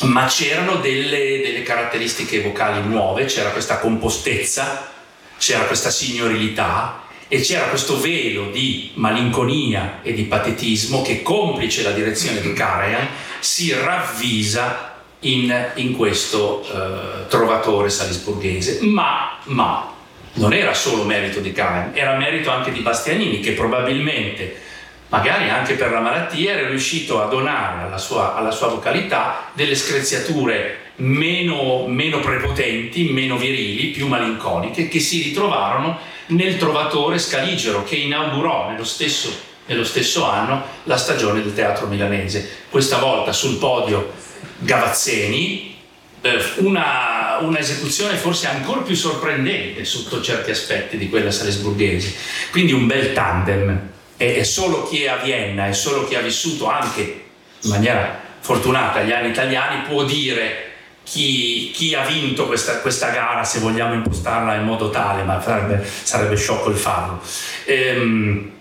ma 0.04 0.26
c'erano 0.26 0.76
delle, 0.78 1.42
delle 1.42 1.64
caratteristiche 1.64 2.42
vocali 2.42 2.86
nuove, 2.88 3.26
c'era 3.26 3.50
questa 3.52 3.80
compostezza, 3.80 4.92
c'era 5.38 5.64
questa 5.64 5.90
signorilità 5.90 7.04
e 7.28 7.42
c'era 7.42 7.66
questo 7.66 8.00
velo 8.00 8.52
di 8.52 8.92
malinconia 8.96 10.00
e 10.04 10.14
di 10.14 10.24
patetismo 10.24 11.02
che, 11.02 11.22
complice 11.22 11.82
la 11.82 11.92
direzione 11.92 12.42
di 12.42 12.54
Karajan, 12.54 13.08
si 13.40 13.74
ravvisa 13.74 14.94
in, 15.22 15.72
in 15.76 15.96
questo 15.96 16.66
uh, 16.72 17.28
trovatore 17.28 17.90
salisburghese. 17.90 18.80
Ma, 18.82 19.38
ma, 19.46 19.94
non 20.34 20.54
era 20.54 20.74
solo 20.74 21.04
merito 21.04 21.40
di 21.40 21.52
Karajan, 21.52 21.92
era 21.96 22.16
merito 22.16 22.52
anche 22.52 22.72
di 22.72 22.82
Bastianini 22.82 23.40
che 23.40 23.54
probabilmente, 23.54 24.62
magari 25.10 25.50
anche 25.50 25.76
per 25.76 25.92
la 25.92 26.00
malattia, 26.00 26.54
era 26.54 26.68
riuscito 26.68 27.22
a 27.22 27.28
donare 27.28 27.84
alla 27.84 27.98
sua, 27.98 28.36
alla 28.36 28.52
sua 28.52 28.68
vocalità 28.68 29.52
delle 29.54 29.76
screziature 29.76 30.92
meno, 30.98 31.88
meno 31.88 32.20
prepotenti, 32.20 33.12
meno 33.12 33.38
virili, 33.38 33.88
più 33.88 34.08
malinconiche, 34.08 34.88
che 34.88 35.00
si 35.00 35.22
ritrovarono 35.22 35.98
nel 36.28 36.58
Trovatore 36.58 37.20
Scaligero 37.20 37.84
che 37.84 37.96
inaugurò 37.96 38.70
nello 38.70 38.84
stesso, 38.84 39.34
nello 39.68 39.84
stesso 39.84 40.26
anno 40.26 40.64
la 40.84 40.98
stagione 40.98 41.42
del 41.42 41.54
teatro 41.54 41.88
milanese. 41.88 42.50
Questa 42.70 42.98
volta 42.98 43.32
sul 43.32 43.58
podio 43.58 44.14
Gavazzeni, 44.58 45.76
eh, 46.22 46.44
una, 46.58 47.38
una, 47.42 47.60
esecuzione 47.60 48.16
forse 48.16 48.48
ancora 48.48 48.82
più 48.82 48.96
sorprendente 48.96 49.86
sotto 49.86 50.22
certi 50.22 50.50
aspetti 50.50 50.98
di 50.98 51.10
quella 51.10 51.30
salisburghese. 51.30 52.16
Quindi 52.52 52.72
un 52.72 52.88
bel 52.88 53.14
tandem. 53.14 53.94
E, 54.18 54.44
solo 54.44 54.88
chi 54.88 55.04
è 55.04 55.10
a 55.10 55.18
Vienna 55.18 55.68
e 55.68 55.74
solo 55.74 56.06
chi 56.06 56.16
ha 56.16 56.22
vissuto 56.22 56.68
anche 56.68 57.24
in 57.62 57.70
maniera 57.70 58.20
fortunata 58.40 59.02
gli 59.02 59.12
anni 59.12 59.30
italiani 59.30 59.82
può 59.88 60.04
dire 60.04 60.74
chi, 61.04 61.72
chi, 61.74 61.94
ha 61.94 62.04
vinto 62.04 62.48
questa, 62.48 62.80
questa, 62.80 63.10
gara, 63.10 63.44
se 63.44 63.60
vogliamo 63.60 63.94
impostarla 63.94 64.56
in 64.56 64.64
modo 64.64 64.90
tale, 64.90 65.24
ma 65.24 65.42
sarebbe, 65.42 65.86
sarebbe 65.86 66.36
sciocco 66.36 66.70
il 66.70 66.78
farlo. 66.78 67.22
Ehm, 67.66 68.52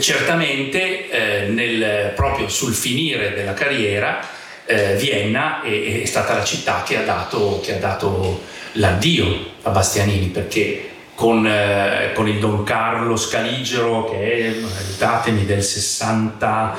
certamente 0.00 1.10
eh, 1.10 1.48
nel, 1.48 2.12
proprio 2.14 2.48
sul 2.48 2.74
finire 2.74 3.34
della 3.34 3.54
carriera 3.54 4.20
eh, 4.64 4.96
Vienna 4.96 5.62
è, 5.62 6.02
è, 6.02 6.04
stata 6.04 6.34
la 6.34 6.44
città 6.44 6.82
che 6.84 6.96
ha 6.96 7.02
dato, 7.02 7.60
che 7.62 7.74
ha 7.74 7.78
dato 7.78 8.42
l'addio 8.72 9.52
a 9.62 9.70
Bastianini 9.70 10.28
perché 10.28 10.90
con, 11.14 11.46
eh, 11.46 12.12
con, 12.14 12.28
il 12.28 12.38
Don 12.38 12.64
Carlo 12.64 13.16
Scaligero 13.16 14.10
che 14.10 14.16
è, 14.18 14.46
aiutatemi, 14.48 15.44
del 15.44 15.62
60, 15.62 16.76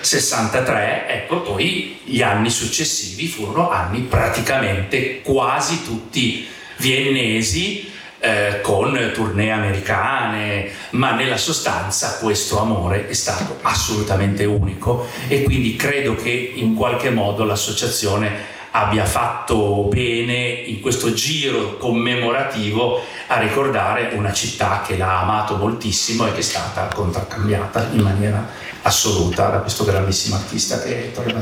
63, 0.00 1.06
ecco 1.08 1.40
poi 1.40 2.00
gli 2.04 2.22
anni 2.22 2.50
successivi 2.50 3.26
furono 3.26 3.70
anni 3.70 4.00
praticamente 4.00 5.20
quasi 5.20 5.84
tutti 5.84 6.46
viennesi 6.76 7.88
eh, 8.20 8.60
con 8.60 9.10
tournée 9.14 9.50
americane, 9.50 10.70
ma 10.90 11.12
nella 11.12 11.38
sostanza 11.38 12.18
questo 12.18 12.60
amore 12.60 13.08
è 13.08 13.12
stato 13.14 13.58
assolutamente 13.62 14.44
unico 14.44 15.06
e 15.28 15.42
quindi 15.42 15.76
credo 15.76 16.14
che 16.14 16.52
in 16.54 16.74
qualche 16.74 17.10
modo 17.10 17.44
l'associazione 17.44 18.58
abbia 18.72 19.04
fatto 19.04 19.88
bene 19.90 20.36
in 20.36 20.80
questo 20.80 21.12
giro 21.12 21.76
commemorativo 21.76 23.02
a 23.26 23.38
ricordare 23.38 24.10
una 24.14 24.32
città 24.32 24.82
che 24.86 24.96
l'ha 24.96 25.20
amato 25.20 25.56
moltissimo 25.56 26.26
e 26.26 26.32
che 26.32 26.38
è 26.38 26.42
stata 26.42 26.86
contraccambiata 26.94 27.88
in 27.92 28.02
maniera 28.02 28.48
assoluta 28.82 29.48
da 29.48 29.58
questo 29.58 29.84
grandissimo 29.84 30.36
artista 30.36 30.80
che 30.80 31.04
è 31.04 31.12
Torre 31.12 31.32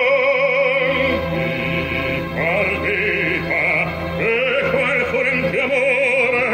ardita, 2.37 3.65
e 4.19 4.71
qual 4.71 5.01
corrente 5.11 5.61
amore, 5.61 6.45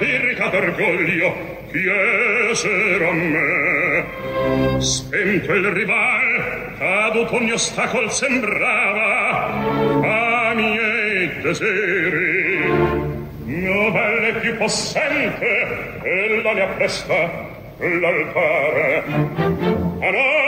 irrita 0.00 0.46
d'orgoglio, 0.48 1.34
chiesero 1.70 3.08
a 3.08 3.12
me. 3.12 4.04
Spento 4.78 5.52
il 5.52 5.66
rival, 5.66 6.74
caduto 6.78 7.34
ogni 7.36 7.52
ostacol 7.52 8.10
sembrava, 8.10 9.46
a 10.02 10.54
miei 10.54 11.40
desiri, 11.42 12.58
novelle 13.44 14.32
più 14.40 14.56
possente, 14.56 16.00
ella 16.02 16.52
mi 16.54 16.60
appresta, 16.60 17.49
l'altare. 17.88 19.04
Ah 20.00 20.39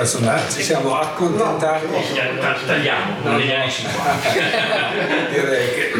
insomma 0.00 0.38
ci 0.48 0.62
siamo 0.62 0.98
accontentati. 0.98 1.86
Tagliamo, 2.66 3.36
negli 3.36 3.52
anni 3.52 3.70
50. 3.70 4.28
Direi 5.30 5.74
che, 5.74 5.92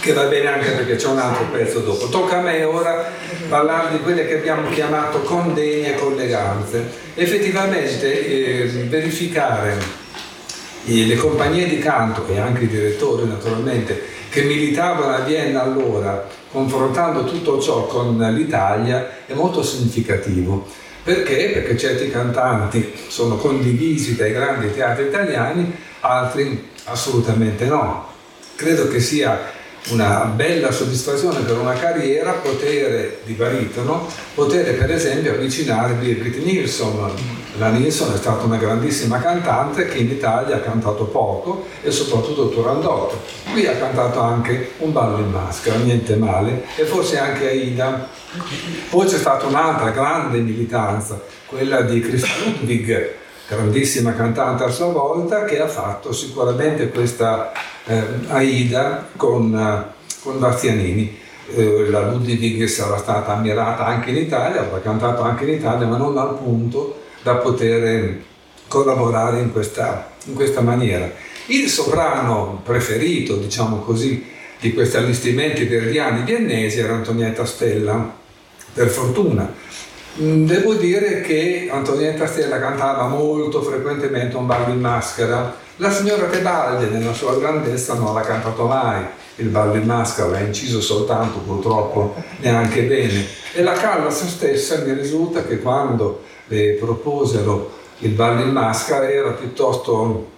che 0.00 0.12
va 0.12 0.24
bene 0.24 0.48
anche 0.48 0.70
perché 0.70 0.96
c'è 0.96 1.06
un 1.08 1.18
altro 1.18 1.46
pezzo 1.50 1.80
dopo. 1.80 2.08
Tocca 2.08 2.38
a 2.38 2.40
me 2.42 2.64
ora 2.64 3.10
parlare 3.48 3.90
di 3.92 3.98
quelle 4.00 4.26
che 4.26 4.38
abbiamo 4.38 4.68
chiamato 4.70 5.20
condegni 5.20 5.86
e 5.86 5.94
colleganze. 5.94 7.02
Effettivamente 7.14 8.26
eh, 8.26 8.66
verificare 8.88 10.02
le 10.86 11.16
compagnie 11.16 11.66
di 11.66 11.78
canto 11.78 12.26
e 12.28 12.38
anche 12.38 12.64
i 12.64 12.68
direttori 12.68 13.26
naturalmente 13.26 14.12
che 14.28 14.42
militavano 14.42 15.14
a 15.14 15.20
Vienna 15.20 15.62
allora 15.62 16.26
confrontando 16.50 17.24
tutto 17.24 17.60
ciò 17.60 17.86
con 17.86 18.18
l'Italia 18.18 19.24
è 19.26 19.32
molto 19.32 19.62
significativo. 19.62 20.66
Perché? 21.04 21.50
Perché 21.52 21.76
certi 21.76 22.10
cantanti 22.10 22.92
sono 23.08 23.36
condivisi 23.36 24.16
dai 24.16 24.32
grandi 24.32 24.72
teatri 24.72 25.04
italiani, 25.04 25.70
altri 26.00 26.70
assolutamente 26.84 27.66
no. 27.66 28.08
Credo 28.56 28.88
che 28.88 29.00
sia 29.00 29.52
una 29.90 30.24
bella 30.24 30.72
soddisfazione 30.72 31.40
per 31.40 31.58
una 31.58 31.74
carriera 31.74 32.32
poter, 32.32 33.18
di 33.24 33.34
baritono, 33.34 34.08
poter 34.34 34.78
per 34.78 34.90
esempio 34.92 35.34
avvicinarvi 35.34 36.10
a 36.10 36.14
Britt 36.14 36.42
Nilsson. 36.42 37.43
La 37.56 37.68
Nilsson 37.68 38.12
è 38.12 38.16
stata 38.16 38.44
una 38.44 38.56
grandissima 38.56 39.20
cantante 39.20 39.86
che 39.86 39.98
in 39.98 40.10
Italia 40.10 40.56
ha 40.56 40.60
cantato 40.60 41.04
poco 41.04 41.66
e 41.82 41.92
soprattutto 41.92 42.48
Turandot. 42.48 43.14
Qui 43.52 43.64
ha 43.68 43.76
cantato 43.76 44.18
anche 44.18 44.72
un 44.78 44.90
ballo 44.90 45.18
in 45.18 45.30
maschera, 45.30 45.76
niente 45.76 46.16
male, 46.16 46.64
e 46.74 46.84
forse 46.84 47.16
anche 47.16 47.46
Aida. 47.46 48.08
Poi 48.90 49.06
c'è 49.06 49.18
stata 49.18 49.46
un'altra 49.46 49.90
grande 49.90 50.38
militanza, 50.38 51.20
quella 51.46 51.82
di 51.82 52.00
Christa 52.00 52.26
Ludwig, 52.44 53.12
grandissima 53.46 54.14
cantante 54.14 54.64
a 54.64 54.70
sua 54.70 54.86
volta, 54.86 55.44
che 55.44 55.60
ha 55.60 55.68
fatto 55.68 56.12
sicuramente 56.12 56.88
questa 56.88 57.52
eh, 57.86 58.02
Aida 58.30 59.06
con, 59.16 59.54
eh, 59.56 59.92
con 60.24 60.40
Bastianini. 60.40 61.20
Eh, 61.54 61.88
la 61.88 62.00
Ludwig 62.10 62.64
sarà 62.64 62.96
stata 62.96 63.34
ammirata 63.34 63.86
anche 63.86 64.10
in 64.10 64.16
Italia, 64.16 64.62
avrà 64.62 64.80
cantato 64.80 65.22
anche 65.22 65.44
in 65.44 65.50
Italia, 65.50 65.86
ma 65.86 65.96
non 65.96 66.18
al 66.18 66.36
punto 66.36 67.02
da 67.24 67.36
poter 67.36 68.20
collaborare 68.68 69.40
in 69.40 69.50
questa, 69.50 70.10
in 70.26 70.34
questa 70.34 70.60
maniera. 70.60 71.10
Il 71.46 71.68
soprano 71.68 72.60
preferito, 72.62 73.36
diciamo 73.36 73.78
così, 73.78 74.30
di 74.60 74.72
questi 74.74 74.98
allestimenti 74.98 75.64
verdiani 75.64 76.22
viennesi 76.22 76.78
era 76.78 76.94
Antonietta 76.94 77.44
Stella, 77.46 78.14
per 78.74 78.88
fortuna. 78.88 79.52
Mm, 80.20 80.46
Devo 80.46 80.74
dire 80.74 81.22
che 81.22 81.68
Antonietta 81.72 82.26
Stella 82.26 82.60
cantava 82.60 83.08
molto 83.08 83.62
frequentemente 83.62 84.36
un 84.36 84.46
ballo 84.46 84.72
in 84.72 84.80
maschera. 84.80 85.56
La 85.76 85.90
signora 85.90 86.26
Tebaldi 86.26 86.92
nella 86.92 87.14
sua 87.14 87.38
grandezza 87.38 87.94
non 87.94 88.14
l'ha 88.14 88.20
cantato 88.20 88.66
mai. 88.66 89.02
Il 89.36 89.48
ballo 89.48 89.74
in 89.74 89.86
maschera 89.86 90.28
l'ha 90.28 90.40
inciso 90.40 90.80
soltanto, 90.80 91.38
purtroppo 91.38 92.14
neanche 92.40 92.82
bene. 92.82 93.24
E 93.54 93.62
la 93.62 93.72
Callas 93.72 94.26
stessa 94.26 94.78
mi 94.84 94.92
risulta 94.92 95.44
che 95.44 95.58
quando 95.58 96.22
le 96.48 96.72
proposero 96.80 97.70
il 97.98 98.10
ballo 98.10 98.42
in 98.42 98.50
maschera 98.50 99.08
era 99.10 99.30
piuttosto 99.30 100.32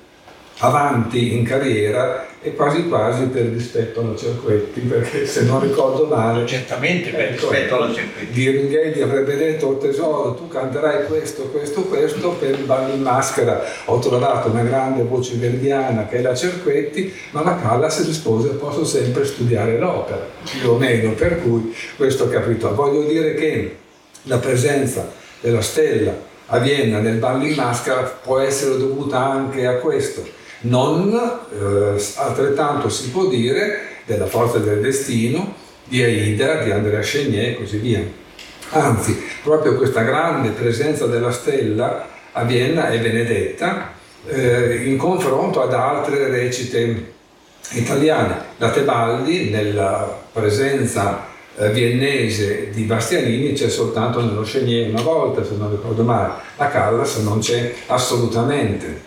avanti 0.58 1.34
in 1.36 1.44
carriera 1.44 2.26
e 2.40 2.54
quasi 2.54 2.88
quasi 2.88 3.24
per 3.24 3.46
rispetto 3.46 4.00
alla 4.00 4.14
Cerquetti, 4.16 4.80
perché 4.80 5.26
se 5.26 5.42
non 5.42 5.60
ricordo 5.60 6.06
male, 6.06 6.46
Certamente 6.46 7.10
per 7.10 7.20
Ecco. 7.32 7.48
rispetto 7.50 7.76
alla 7.76 7.92
Cerquetti. 7.92 8.30
di 8.32 8.50
Ringhelli 8.50 9.02
avrebbe 9.02 9.36
detto 9.36 9.66
"Oh, 9.66 9.76
tesoro 9.78 10.34
tu 10.34 10.46
canterai 10.48 11.06
questo, 11.06 11.42
questo, 11.48 11.82
questo 11.82 12.30
per 12.30 12.50
il 12.50 12.64
ballo 12.64 12.94
in 12.94 13.02
maschera 13.02 13.62
ho 13.86 13.98
trovato 13.98 14.48
una 14.48 14.62
grande 14.62 15.02
voce 15.02 15.34
verdiana 15.36 16.06
che 16.06 16.18
è 16.18 16.22
la 16.22 16.34
Cerquetti 16.34 17.12
ma 17.32 17.42
la 17.42 17.56
Callas 17.60 18.06
rispose 18.06 18.50
posso 18.50 18.84
sempre 18.84 19.24
studiare 19.24 19.76
l'opera 19.78 20.24
più 20.44 20.70
o 20.70 20.76
meno 20.78 21.12
per 21.12 21.42
cui 21.42 21.74
questo 21.96 22.28
capito 22.28 22.72
voglio 22.74 23.02
dire 23.02 23.34
che 23.34 23.76
la 24.22 24.38
presenza 24.38 25.24
della 25.40 25.62
stella 25.62 26.14
a 26.46 26.58
Vienna 26.58 27.00
nel 27.00 27.16
ballo 27.16 27.44
in 27.44 27.54
maschera 27.54 28.02
può 28.02 28.38
essere 28.38 28.78
dovuta 28.78 29.18
anche 29.18 29.66
a 29.66 29.76
questo 29.76 30.24
non 30.60 31.12
eh, 31.12 32.02
altrettanto 32.16 32.88
si 32.88 33.10
può 33.10 33.26
dire 33.26 33.80
della 34.04 34.26
forza 34.26 34.58
del 34.58 34.80
destino 34.80 35.54
di 35.84 36.02
Aida, 36.02 36.62
di 36.62 36.70
Andrea 36.70 37.00
Chenier 37.00 37.50
e 37.50 37.56
così 37.56 37.78
via. 37.78 38.02
Anzi, 38.70 39.16
proprio 39.42 39.76
questa 39.76 40.02
grande 40.02 40.48
presenza 40.50 41.06
della 41.06 41.30
stella 41.30 42.08
a 42.32 42.42
Vienna 42.42 42.88
è 42.88 42.98
benedetta 42.98 43.92
eh, 44.26 44.82
in 44.84 44.96
confronto 44.96 45.62
ad 45.62 45.72
altre 45.72 46.28
recite 46.28 47.12
italiane. 47.70 48.34
La 48.56 48.70
Tebaldi, 48.70 49.50
nella 49.50 50.24
presenza 50.32 51.26
viennese 51.72 52.70
di 52.70 52.82
Bastianini, 52.82 53.52
c'è 53.52 53.68
soltanto 53.68 54.20
nello 54.20 54.42
Chenier 54.42 54.90
una 54.90 55.00
volta, 55.02 55.44
se 55.44 55.54
non 55.56 55.70
ricordo 55.70 56.02
male. 56.02 56.34
La 56.56 56.68
Callas 56.68 57.16
non 57.16 57.38
c'è 57.38 57.74
assolutamente. 57.86 59.04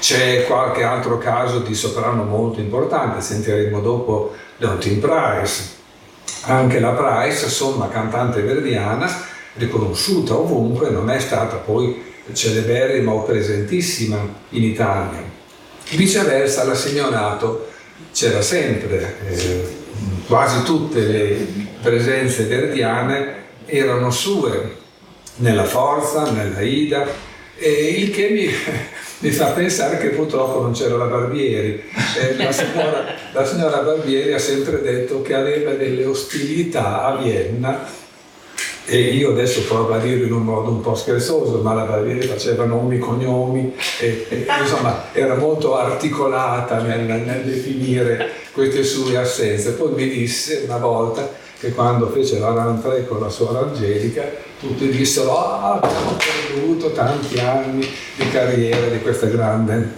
C'è 0.00 0.46
qualche 0.46 0.82
altro 0.82 1.18
caso 1.18 1.58
di 1.58 1.74
soprano 1.74 2.22
molto 2.24 2.60
importante, 2.60 3.20
sentiremo 3.20 3.80
dopo 3.80 4.34
Leontine 4.56 4.98
Price. 4.98 5.78
Anche 6.42 6.80
la 6.80 6.92
Price, 6.92 7.44
insomma, 7.44 7.88
cantante 7.88 8.40
verdiana, 8.40 9.10
riconosciuta 9.54 10.34
ovunque, 10.36 10.88
non 10.90 11.10
è 11.10 11.18
stata 11.18 11.56
poi 11.56 12.02
celeberrima 12.32 13.12
o 13.12 13.24
presentissima 13.24 14.18
in 14.50 14.62
Italia. 14.62 15.22
Viceversa, 15.90 16.64
la 16.64 16.74
Signorato 16.74 17.68
c'era 18.12 18.40
sempre, 18.40 19.16
eh, 19.26 19.79
quasi 20.26 20.62
tutte 20.62 21.00
le 21.00 21.46
presenze 21.82 22.44
verdiane 22.44 23.34
erano 23.66 24.10
sue, 24.10 24.76
nella 25.36 25.64
Forza, 25.64 26.30
nella 26.30 26.60
Ida, 26.60 27.06
e 27.56 27.70
il 27.98 28.10
che 28.10 28.28
mi, 28.30 28.48
mi 29.20 29.30
fa 29.30 29.46
pensare 29.46 29.98
che 29.98 30.08
purtroppo 30.08 30.60
non 30.62 30.72
c'era 30.72 30.96
la 30.96 31.06
Barbieri. 31.06 31.82
Eh, 32.18 32.36
la, 32.36 32.50
signora, 32.52 33.14
la 33.32 33.44
signora 33.44 33.78
Barbieri 33.78 34.32
ha 34.32 34.38
sempre 34.38 34.80
detto 34.80 35.22
che 35.22 35.34
aveva 35.34 35.72
delle 35.72 36.04
ostilità 36.04 37.02
a 37.04 37.16
Vienna 37.16 37.86
e 38.86 38.98
io 38.98 39.30
adesso 39.30 39.62
provo 39.62 39.92
a 39.94 39.98
dirlo 39.98 40.26
in 40.26 40.32
un 40.32 40.42
modo 40.42 40.70
un 40.70 40.80
po' 40.80 40.94
scherzoso, 40.94 41.60
ma 41.62 41.74
la 41.74 41.84
Barbieri 41.84 42.26
faceva 42.26 42.64
nomi, 42.64 42.98
cognomi, 42.98 43.74
e, 44.00 44.26
e, 44.28 44.46
insomma 44.60 45.04
era 45.12 45.36
molto 45.36 45.76
articolata 45.76 46.80
nel, 46.80 47.00
nel 47.00 47.42
definire 47.44 48.30
queste 48.52 48.82
sue 48.82 49.16
assenze. 49.16 49.72
Poi 49.72 49.92
mi 49.92 50.08
disse 50.08 50.62
una 50.64 50.78
volta 50.78 51.28
che 51.58 51.72
quando 51.72 52.08
fece 52.08 52.38
la 52.38 52.52
rentrée 52.52 53.06
con 53.06 53.20
la 53.20 53.28
suora 53.28 53.60
Angelica, 53.60 54.24
tutti 54.58 54.88
dissero 54.88 55.38
ah, 55.38 55.74
abbiamo 55.74 56.16
perduto 56.16 56.92
tanti 56.92 57.38
anni 57.38 57.86
di 58.16 58.28
carriera 58.30 58.88
di 58.88 59.00
questa 59.00 59.26
grande 59.26 59.88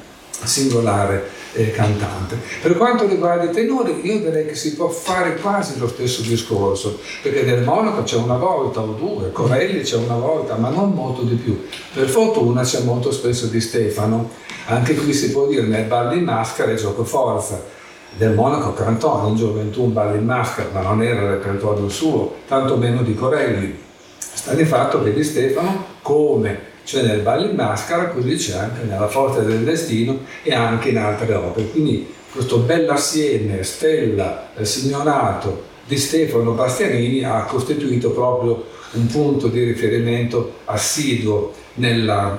singolare 0.43 1.41
eh, 1.55 1.71
cantante. 1.71 2.39
Per 2.61 2.77
quanto 2.77 3.07
riguarda 3.07 3.45
i 3.45 3.51
tenori, 3.51 4.01
io 4.03 4.19
direi 4.19 4.47
che 4.47 4.55
si 4.55 4.75
può 4.75 4.89
fare 4.89 5.37
quasi 5.37 5.79
lo 5.79 5.89
stesso 5.89 6.23
discorso, 6.23 6.99
perché 7.23 7.43
nel 7.43 7.63
Monaco 7.63 8.03
c'è 8.03 8.17
una 8.17 8.37
volta 8.37 8.81
o 8.81 8.93
due, 8.93 9.31
Corelli 9.33 9.83
c'è 9.83 9.97
una 9.97 10.17
volta, 10.17 10.57
ma 10.57 10.71
non 10.71 10.93
molto 10.93 11.23
di 11.23 11.35
più. 11.35 11.65
Per 11.93 12.09
fortuna 12.09 12.63
c'è 12.63 12.83
molto 12.83 13.11
spesso 13.13 13.47
di 13.47 13.61
Stefano, 13.61 14.31
anche 14.67 14.95
qui 14.95 15.13
si 15.13 15.31
può 15.31 15.47
dire 15.47 15.63
nel 15.63 15.85
ballo 15.85 16.15
in 16.15 16.25
maschera 16.25 16.73
e 16.73 16.77
gioco 16.77 17.05
forza. 17.05 17.81
Del 18.15 18.35
Monaco 18.35 18.75
cantò 18.75 19.27
in 19.27 19.37
gioventù 19.37 19.85
un 19.85 19.93
ballo 19.93 20.17
in 20.17 20.25
maschera, 20.25 20.69
ma 20.73 20.83
non 20.83 21.03
era 21.03 21.23
il 21.23 21.29
repertorio 21.29 21.89
suo, 21.89 22.37
tanto 22.47 22.77
meno 22.77 23.03
di 23.03 23.15
Corelli. 23.15 23.79
Sta 24.19 24.53
di 24.55 24.65
fatto 24.65 25.03
che 25.03 25.15
di 25.15 25.25
Stefano, 25.25 25.85
come 26.03 26.71
c'è 26.85 27.03
nel 27.03 27.21
ballo 27.21 27.49
in 27.49 27.55
maschera, 27.55 28.09
così 28.09 28.35
c'è 28.37 28.57
anche 28.57 28.85
nella 28.85 29.09
Forza 29.09 29.41
del 29.41 29.61
Destino 29.61 30.21
e 30.43 30.55
anche 30.55 30.91
in 30.91 30.99
altre 30.99 31.35
opere. 31.35 31.69
Quindi 31.69 32.13
questo 32.33 32.59
bell'assieme 32.59 33.63
Stella, 33.63 34.51
Signorato 34.63 35.71
di 35.87 35.97
Stefano 35.97 36.53
Bastianini 36.53 37.25
ha 37.25 37.45
costituito 37.45 38.11
proprio 38.11 38.65
un 38.93 39.07
punto 39.07 39.49
di 39.49 39.63
riferimento 39.65 40.61
assiduo 40.67 41.53
nella 41.75 42.37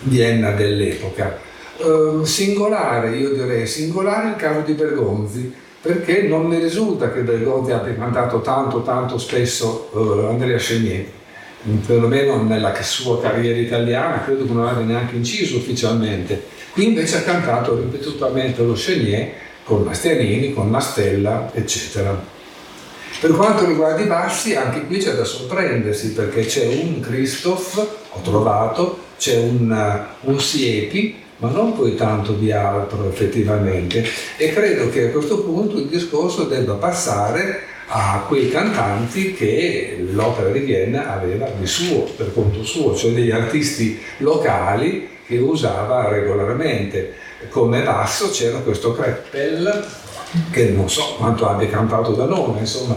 Vienna 0.00 0.50
dell'epoca. 0.50 1.38
Eh, 1.76 2.24
singolare, 2.24 3.16
io 3.16 3.30
direi, 3.30 3.66
singolare 3.66 4.30
il 4.30 4.36
caso 4.36 4.60
di 4.60 4.72
Bergonzi, 4.72 5.52
perché 5.80 6.22
non 6.22 6.46
mi 6.46 6.58
risulta 6.58 7.10
che 7.10 7.22
Bergoglio 7.22 7.74
abbia 7.74 7.94
cantato 7.94 8.40
tanto 8.40 8.82
tanto 8.82 9.18
spesso 9.18 9.88
uh, 9.92 10.26
Andrea 10.28 10.56
Chenier, 10.56 11.06
perlomeno 11.86 12.42
nella 12.42 12.74
sua 12.82 13.20
carriera 13.20 13.58
italiana, 13.58 14.24
credo 14.24 14.46
che 14.46 14.52
non 14.52 14.66
abbia 14.66 14.84
neanche 14.84 15.16
inciso 15.16 15.56
ufficialmente. 15.56 16.42
Qui 16.72 16.86
invece 16.86 17.18
ha 17.18 17.22
cantato 17.22 17.76
ripetutamente 17.76 18.62
lo 18.62 18.72
Chenier 18.72 19.32
con 19.64 19.84
Bastianini, 19.84 20.52
con 20.52 20.68
Mastella, 20.68 21.50
eccetera. 21.52 22.30
Per 23.20 23.30
quanto 23.32 23.66
riguarda 23.66 24.00
i 24.00 24.06
bassi, 24.06 24.56
anche 24.56 24.86
qui 24.86 24.98
c'è 24.98 25.12
da 25.12 25.24
sorprendersi 25.24 26.12
perché 26.12 26.44
c'è 26.44 26.66
un 26.66 27.00
Christoph, 27.00 27.76
ho 28.10 28.20
trovato, 28.22 28.98
c'è 29.18 29.38
un, 29.38 30.04
un 30.22 30.40
Siepi, 30.40 31.20
ma 31.36 31.50
non 31.50 31.74
poi 31.74 31.94
tanto 31.94 32.32
di 32.32 32.50
altro 32.50 33.08
effettivamente. 33.08 34.04
E 34.36 34.52
credo 34.52 34.88
che 34.90 35.08
a 35.08 35.10
questo 35.10 35.42
punto 35.42 35.76
il 35.76 35.86
discorso 35.86 36.44
debba 36.44 36.74
passare 36.74 37.70
a 37.94 38.24
quei 38.26 38.48
cantanti 38.48 39.34
che 39.34 40.02
l'opera 40.12 40.48
di 40.48 40.60
Vienna 40.60 41.12
aveva 41.12 41.46
di 41.58 41.66
suo, 41.66 42.04
per 42.16 42.32
conto 42.32 42.64
suo, 42.64 42.94
cioè 42.94 43.12
degli 43.12 43.30
artisti 43.30 44.00
locali 44.18 45.10
che 45.26 45.36
usava 45.36 46.08
regolarmente. 46.08 47.12
Come 47.50 47.82
basso 47.82 48.30
c'era 48.30 48.60
questo 48.60 48.94
Kreppel, 48.94 49.86
che 50.50 50.70
non 50.70 50.88
so 50.88 51.16
quanto 51.18 51.46
abbia 51.46 51.68
cantato 51.68 52.12
da 52.12 52.24
nome, 52.24 52.60
insomma, 52.60 52.96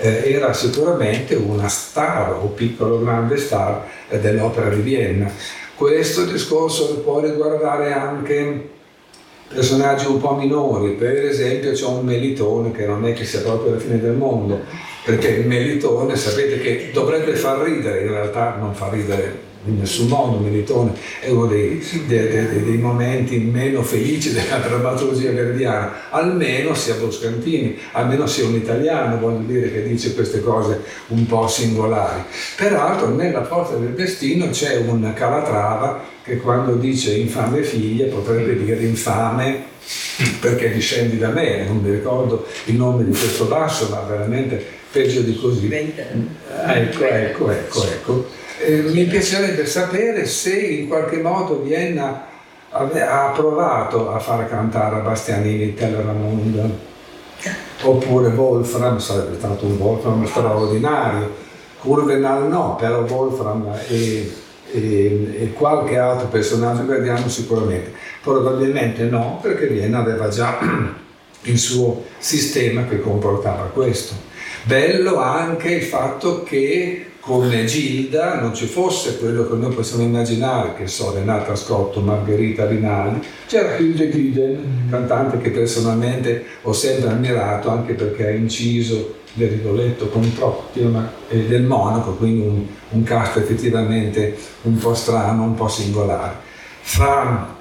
eh, 0.00 0.30
era 0.30 0.52
sicuramente 0.52 1.34
una 1.34 1.66
star 1.66 2.34
o 2.34 2.46
piccolo 2.48 3.00
grande 3.00 3.38
star 3.38 3.84
eh, 4.08 4.20
dell'opera 4.20 4.68
di 4.68 4.80
Vienna. 4.80 5.28
Questo 5.74 6.24
discorso 6.24 7.00
può 7.00 7.18
riguardare 7.18 7.92
anche 7.92 8.74
personaggi 9.48 10.06
un 10.06 10.20
po' 10.20 10.34
minori, 10.34 10.92
per 10.92 11.24
esempio 11.24 11.72
c'è 11.72 11.86
un 11.86 12.04
Melitone 12.04 12.72
che 12.72 12.86
non 12.86 13.06
è 13.06 13.12
che 13.12 13.24
sia 13.24 13.40
proprio 13.40 13.74
la 13.74 13.78
fine 13.78 14.00
del 14.00 14.14
mondo, 14.14 14.60
perché 15.04 15.28
il 15.28 15.46
Melitone 15.46 16.16
sapete 16.16 16.58
che 16.60 16.90
dovrebbe 16.92 17.34
far 17.34 17.60
ridere, 17.60 18.02
in 18.02 18.10
realtà 18.10 18.56
non 18.58 18.74
fa 18.74 18.88
ridere 18.90 19.44
in 19.66 19.78
nessun 19.78 20.06
modo 20.08 20.38
Melitone 20.38 20.92
è 21.20 21.28
uno 21.28 21.46
dei, 21.46 21.84
dei, 22.06 22.28
dei, 22.28 22.64
dei, 22.64 22.78
momenti 22.78 23.38
meno 23.38 23.82
felici 23.82 24.32
della 24.32 24.58
drammaturgia 24.58 25.32
verdiana, 25.32 26.10
almeno 26.10 26.74
sia 26.74 26.94
Boscantini, 26.94 27.76
almeno 27.92 28.26
sia 28.26 28.46
un 28.46 28.54
italiano, 28.54 29.18
voglio 29.18 29.44
dire, 29.44 29.72
che 29.72 29.82
dice 29.82 30.14
queste 30.14 30.40
cose 30.40 30.82
un 31.08 31.26
po' 31.26 31.48
singolari. 31.48 32.22
Peraltro 32.56 33.08
nella 33.08 33.44
Forza 33.44 33.74
del 33.76 33.94
Destino 33.94 34.48
c'è 34.50 34.76
un 34.76 35.12
Calatrava 35.14 36.14
che 36.26 36.38
quando 36.38 36.74
dice 36.74 37.14
infame 37.14 37.62
figlia 37.62 38.12
potrebbe 38.12 38.56
dire 38.56 38.82
infame 38.84 39.62
perché 40.40 40.72
discendi 40.72 41.18
da 41.18 41.28
me, 41.28 41.64
non 41.64 41.76
mi 41.76 41.92
ricordo 41.92 42.44
il 42.64 42.74
nome 42.74 43.04
di 43.04 43.10
questo 43.10 43.44
basso, 43.44 43.88
ma 43.90 44.00
veramente 44.00 44.60
peggio 44.90 45.20
di 45.20 45.36
così. 45.36 45.72
Ecco, 45.72 47.04
ecco, 47.04 47.50
ecco, 47.50 47.84
ecco. 47.84 48.26
Eh, 48.58 48.80
mi 48.80 49.04
piacerebbe 49.04 49.64
sapere 49.66 50.26
se 50.26 50.56
in 50.58 50.88
qualche 50.88 51.18
modo 51.18 51.62
Vienna 51.62 52.26
ha 52.70 53.30
provato 53.32 54.10
a 54.10 54.18
far 54.18 54.48
cantare 54.48 54.96
a 54.96 55.00
Bastianini 55.00 55.74
Telleramund 55.74 56.70
oppure 57.82 58.28
Wolfram, 58.30 58.98
sarebbe 58.98 59.36
stato 59.36 59.66
un 59.66 59.76
Wolfram 59.76 60.26
straordinario, 60.26 61.30
Kurvenal 61.80 62.48
no, 62.48 62.74
però 62.74 63.02
Wolfram 63.02 63.72
e, 63.86 64.44
e, 64.70 65.36
e 65.40 65.52
qualche 65.52 65.98
altro 65.98 66.28
personaggio 66.28 66.84
vediamo 66.86 67.28
sicuramente, 67.28 67.92
probabilmente 68.22 69.04
no 69.04 69.38
perché 69.42 69.66
Vienna 69.66 69.98
aveva 69.98 70.28
già 70.28 70.58
il 71.42 71.58
suo 71.58 72.04
sistema 72.18 72.84
che 72.86 73.00
comportava 73.00 73.64
questo. 73.72 74.14
Bello 74.64 75.18
anche 75.18 75.70
il 75.70 75.82
fatto 75.82 76.42
che 76.42 77.06
come 77.26 77.64
Gilda 77.64 78.40
non 78.40 78.54
ci 78.54 78.66
fosse 78.66 79.18
quello 79.18 79.48
che 79.48 79.56
noi 79.56 79.74
possiamo 79.74 80.04
immaginare, 80.04 80.74
che 80.76 80.86
so, 80.86 81.12
Renata 81.12 81.56
Scotto, 81.56 82.00
Margherita 82.00 82.66
Rinaldi, 82.68 83.26
c'era 83.48 83.76
Hilde 83.76 84.10
Giden, 84.10 84.86
cantante 84.88 85.38
che 85.38 85.50
personalmente 85.50 86.44
ho 86.62 86.72
sempre 86.72 87.10
ammirato 87.10 87.68
anche 87.68 87.94
perché 87.94 88.28
ha 88.28 88.30
inciso 88.30 89.16
del 89.36 89.50
Rigoletto 89.50 90.08
con 90.08 90.32
Trottium 90.34 91.08
e 91.28 91.44
del 91.44 91.62
Monaco, 91.62 92.14
quindi 92.14 92.46
un, 92.46 92.64
un 92.90 93.02
cast 93.02 93.36
effettivamente 93.36 94.36
un 94.62 94.76
po' 94.76 94.94
strano, 94.94 95.44
un 95.44 95.54
po' 95.54 95.68
singolare. 95.68 96.34
Fra 96.80 97.54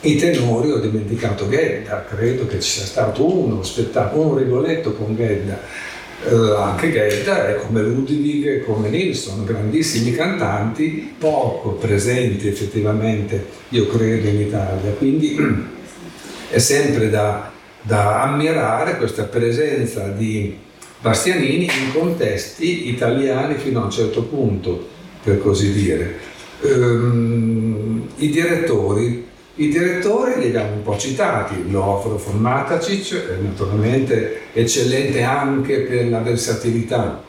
i 0.00 0.16
tenori 0.16 0.70
ho 0.70 0.78
dimenticato 0.78 1.48
Gedda, 1.48 2.04
credo 2.04 2.46
che 2.46 2.60
ci 2.60 2.70
sia 2.78 2.84
stato 2.84 3.24
uno 3.28 3.62
spettacolo, 3.62 4.28
un 4.28 4.38
Rigoletto 4.38 4.92
con 4.92 5.14
Gedda 5.14 5.94
eh, 6.24 6.54
anche 6.56 6.90
Gedda 6.90 7.48
è 7.48 7.54
come 7.56 7.82
Ludwig, 7.82 8.64
come 8.64 8.88
Nilsson, 8.88 9.44
grandissimi 9.44 10.12
cantanti, 10.12 11.14
poco 11.18 11.72
presenti 11.72 12.48
effettivamente, 12.48 13.44
io 13.70 13.86
credo, 13.86 14.28
in 14.28 14.40
Italia. 14.40 14.90
Quindi 14.92 15.36
è 16.48 16.58
sempre 16.58 17.10
da, 17.10 17.50
da 17.82 18.22
ammirare 18.22 18.96
questa 18.96 19.24
presenza 19.24 20.08
di 20.08 20.64
Bastianini 21.00 21.64
in 21.64 21.92
contesti 21.92 22.88
italiani 22.88 23.54
fino 23.56 23.80
a 23.80 23.84
un 23.84 23.90
certo 23.90 24.22
punto, 24.22 24.88
per 25.22 25.40
così 25.40 25.72
dire. 25.72 26.18
Um, 26.62 28.08
I 28.16 28.30
direttori 28.30 29.26
i 29.58 29.68
direttori 29.68 30.38
li 30.38 30.48
abbiamo 30.48 30.74
un 30.74 30.82
po' 30.82 30.98
citati, 30.98 31.70
Lovro 31.70 32.20
von 32.22 32.38
Matacic, 32.38 33.14
è 33.14 33.36
naturalmente 33.40 34.40
eccellente 34.52 35.22
anche 35.22 35.78
per 35.78 36.10
la 36.10 36.18
versatilità. 36.18 37.22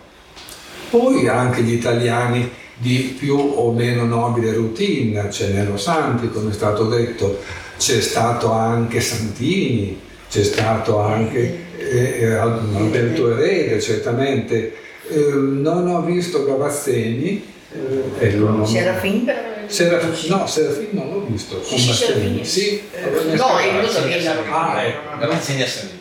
Poi 0.90 1.26
anche 1.30 1.62
gli 1.62 1.72
italiani 1.72 2.50
di 2.76 3.16
più 3.18 3.38
o 3.38 3.72
meno 3.72 4.04
nobile 4.04 4.52
routine, 4.52 5.30
c'è 5.30 5.54
Nello 5.54 5.78
Santi, 5.78 6.30
come 6.30 6.50
è 6.50 6.54
stato 6.54 6.90
detto, 6.90 7.40
c'è 7.78 8.02
stato 8.02 8.52
anche 8.52 9.00
Santini, 9.00 9.98
c'è 10.30 10.44
stato 10.44 11.00
anche 11.00 11.67
eh, 11.90 12.20
eh 12.22 12.34
Alberto 12.34 13.38
Erede, 13.38 13.80
certamente. 13.82 14.74
Eh, 15.10 15.32
non 15.34 15.88
ho 15.88 16.02
visto 16.04 16.46
Gavazzeni. 16.46 17.56
Eh, 17.72 18.26
ecco, 18.26 18.50
non... 18.50 18.68
Serafin 18.68 19.26
però 19.26 19.58
Serafin, 19.68 20.30
no, 20.30 20.48
Serafin 20.48 20.90
non 20.92 21.12
l'ho 21.12 21.26
visto. 21.28 21.58
Con 21.58 21.78
sì, 21.78 21.88
Bastianini. 21.88 22.46
Sì, 22.46 22.82
eh, 22.94 23.36
no, 23.36 23.58
è 23.58 23.70
quello 23.70 24.08
che 24.08 24.28
Ah, 24.50 24.84
ecco. 24.84 25.18
Gavazzini 25.20 25.62
a 25.62 25.68
Salisburgo. 25.68 25.96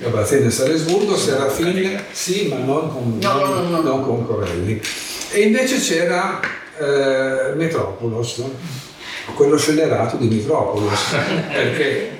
Gavazzini 0.00 0.46
a 0.46 0.50
Salisburgo, 0.50 1.16
Serafin 1.16 2.00
sì, 2.12 2.46
ma 2.46 2.56
non 2.58 2.92
con, 2.92 3.18
no, 3.20 3.32
non, 3.32 3.70
no, 3.70 3.80
no, 3.80 3.82
non 3.82 4.02
con 4.04 4.26
Corelli. 4.26 4.80
E 5.30 5.40
invece 5.40 5.80
c'era 5.80 6.40
eh, 6.78 7.54
Metropolos, 7.54 8.42
quello 9.34 9.56
scellerato 9.56 10.16
di 10.16 10.28
Metropolos, 10.28 11.14
perché, 11.52 12.10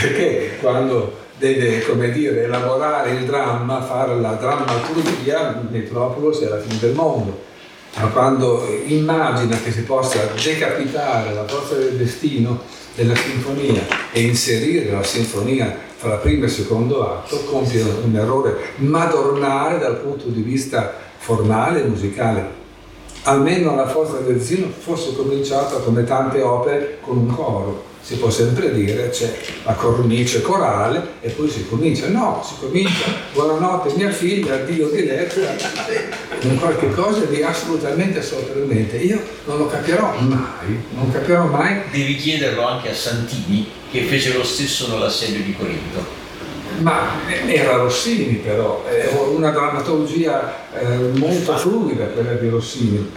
perché 0.00 0.56
quando 0.60 1.18
deve 1.40 1.84
come 1.86 2.12
dire, 2.12 2.44
elaborare 2.44 3.10
il 3.12 3.24
dramma, 3.24 3.82
fare 3.82 4.14
la 4.20 4.34
drammaturgia, 4.34 5.60
Metropolis 5.68 6.38
è 6.40 6.48
la 6.48 6.60
fine 6.60 6.78
del 6.78 6.94
mondo 6.94 7.48
ma 7.98 8.06
quando 8.08 8.64
immagina 8.86 9.58
che 9.60 9.72
si 9.72 9.82
possa 9.82 10.28
decapitare 10.40 11.34
la 11.34 11.44
forza 11.44 11.74
del 11.74 11.96
destino 11.96 12.60
della 12.94 13.16
sinfonia 13.16 13.82
e 14.12 14.22
inserire 14.22 14.92
la 14.92 15.02
sinfonia 15.02 15.76
fra 15.96 16.16
primo 16.16 16.44
e 16.44 16.48
secondo 16.48 17.06
atto, 17.06 17.44
compie 17.44 17.82
un 17.82 18.14
errore 18.16 18.56
madornale 18.76 19.78
dal 19.78 19.98
punto 19.98 20.28
di 20.28 20.40
vista 20.40 20.94
formale 21.18 21.82
e 21.82 21.86
musicale. 21.86 22.58
Almeno 23.24 23.74
la 23.74 23.86
forza 23.86 24.18
del 24.18 24.36
destino 24.36 24.68
fosse 24.70 25.14
cominciata 25.14 25.76
come 25.76 26.04
tante 26.04 26.40
opere 26.40 26.98
con 27.02 27.18
un 27.18 27.34
coro 27.34 27.88
si 28.10 28.16
può 28.16 28.28
sempre 28.28 28.74
dire 28.74 29.08
c'è 29.10 29.32
la 29.62 29.74
cornice 29.74 30.42
corale 30.42 31.00
e 31.20 31.28
poi 31.28 31.48
si 31.48 31.64
comincia. 31.68 32.08
No, 32.08 32.44
si 32.44 32.54
comincia, 32.58 33.04
buonanotte 33.32 33.94
mia 33.94 34.10
figlia, 34.10 34.54
addio 34.54 34.88
di 34.88 35.04
letto, 35.04 35.38
in 36.40 36.58
qualche 36.58 36.90
cosa 36.90 37.20
di 37.26 37.40
assolutamente 37.40 38.20
sorprendente. 38.20 38.96
Io 38.96 39.22
non 39.44 39.58
lo 39.58 39.66
capirò 39.68 40.18
mai, 40.18 40.82
non 40.94 41.12
capirò 41.12 41.44
mai. 41.44 41.82
Devi 41.92 42.16
chiederlo 42.16 42.66
anche 42.66 42.90
a 42.90 42.94
Santini 42.94 43.70
che 43.92 44.02
fece 44.02 44.32
lo 44.32 44.42
stesso 44.42 44.88
nell'assedio 44.88 45.44
di 45.44 45.54
Corinto. 45.56 46.18
Ma 46.78 47.12
era 47.46 47.76
Rossini 47.76 48.36
però, 48.36 48.84
una 49.32 49.50
drammaturgia 49.50 50.52
eh, 50.74 50.96
molto 51.14 51.56
fluida 51.56 52.06
quella 52.06 52.32
di 52.32 52.48
Rossini 52.48 53.08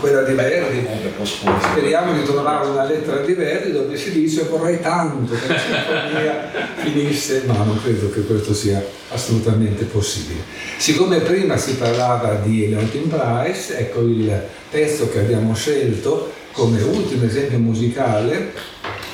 quella 0.00 0.22
di 0.22 0.32
Verdi. 0.34 0.86
Speriamo 1.22 2.12
di 2.12 2.24
trovare 2.24 2.68
una 2.68 2.84
lettera 2.84 3.20
di 3.20 3.32
Verdi 3.34 3.72
dove 3.72 3.96
si 3.96 4.12
dice 4.12 4.44
vorrei 4.44 4.80
tanto 4.80 5.34
che 5.34 5.46
la 5.46 5.58
sinfonia 5.58 6.50
finisse, 6.76 7.42
ma 7.46 7.54
non 7.64 7.80
credo 7.82 8.10
che 8.10 8.22
questo 8.22 8.54
sia 8.54 8.82
assolutamente 9.10 9.84
possibile. 9.84 10.40
Siccome 10.76 11.18
prima 11.20 11.56
si 11.56 11.74
parlava 11.74 12.34
di 12.34 12.68
Leontin 12.68 13.08
Price, 13.08 13.76
ecco 13.76 14.00
il 14.00 14.42
pezzo 14.70 15.08
che 15.10 15.20
abbiamo 15.20 15.54
scelto 15.54 16.32
come 16.52 16.80
ultimo 16.82 17.24
esempio 17.24 17.58
musicale, 17.58 18.52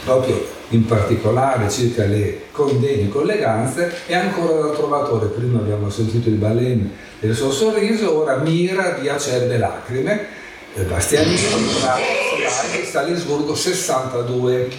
proprio 0.05 0.52
in 0.70 0.86
particolare 0.86 1.70
circa 1.70 2.05
le 2.05 2.43
condeni 2.51 3.09
colleganze, 3.09 3.93
è 4.06 4.15
ancora 4.15 4.61
da 4.61 4.70
trovatore. 4.70 5.27
Prima 5.27 5.59
abbiamo 5.59 5.90
sentito 5.90 6.28
il 6.28 6.36
Balen 6.36 6.90
del 7.20 7.35
suo 7.35 7.51
sorriso, 7.51 8.16
ora 8.16 8.36
Mira 8.36 8.97
di 9.01 9.09
acerbe 9.09 9.59
lacrime, 9.59 10.43
eh, 10.77 10.83
Bastianini 10.83 11.41
una 11.55 11.69
Solari 11.71 12.03
che 12.73 12.85
sta 12.85 13.03
lì 13.03 13.15
Sburgo 13.15 13.55
62 13.55 14.71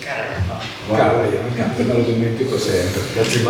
Caravaia, 0.90 1.40
me 1.84 1.94
lo 1.94 2.02
dimentico 2.02 2.60
sempre. 2.60 3.02
Grazie 3.14 3.44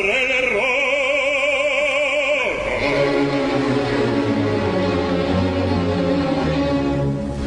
l'errore. 0.00 0.78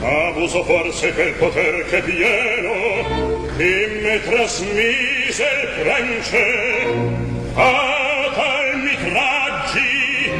Abuso 0.02 0.64
forse 0.64 1.14
quel 1.14 1.34
poter 1.34 1.86
che 1.90 2.02
pieno 2.04 2.81
e 3.62 3.88
me 4.02 4.20
trasmise 4.24 5.44
il 5.62 5.84
prence 5.84 6.46
a 7.54 8.32
tal 8.34 8.78
mitraggi 8.80 10.32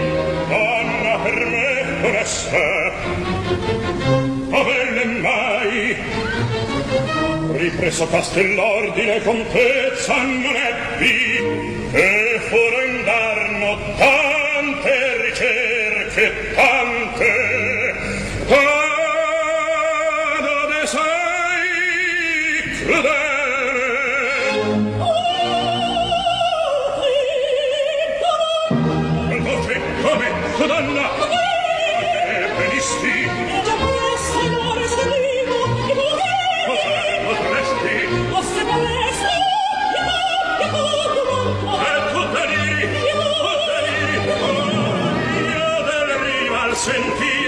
donna 0.50 1.20
per 1.22 1.46
me 1.46 2.08
onesta 2.08 2.94
averle 4.50 5.06
mai 5.06 5.96
ripreso 7.58 8.08
castell'ordine 8.08 9.22
con 9.22 9.46
tezza 9.52 10.16
non 10.16 10.56
ebbi 10.56 11.90
e 11.92 12.40
fuori 12.50 12.91
Menschen, 46.88 47.04
die 47.20 47.41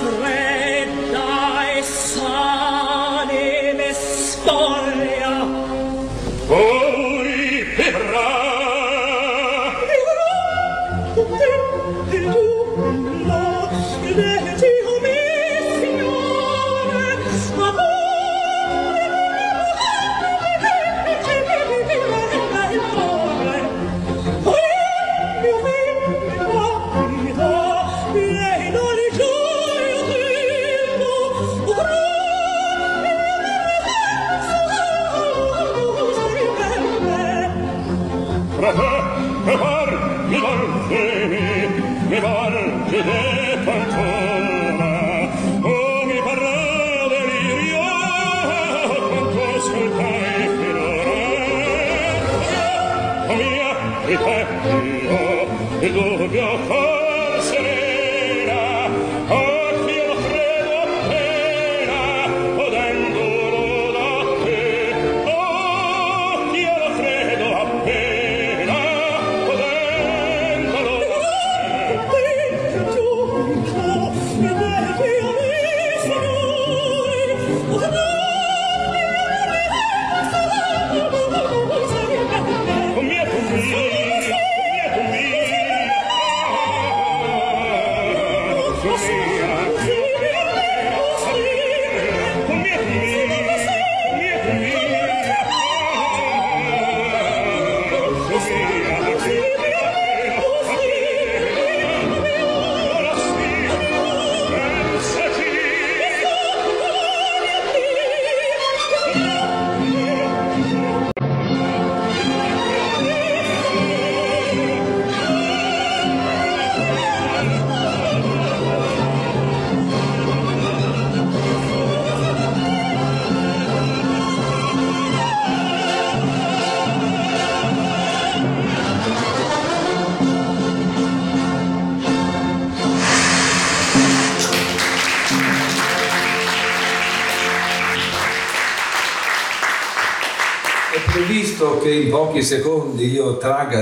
fredda. 0.00 1.44
Oh! 6.56 6.83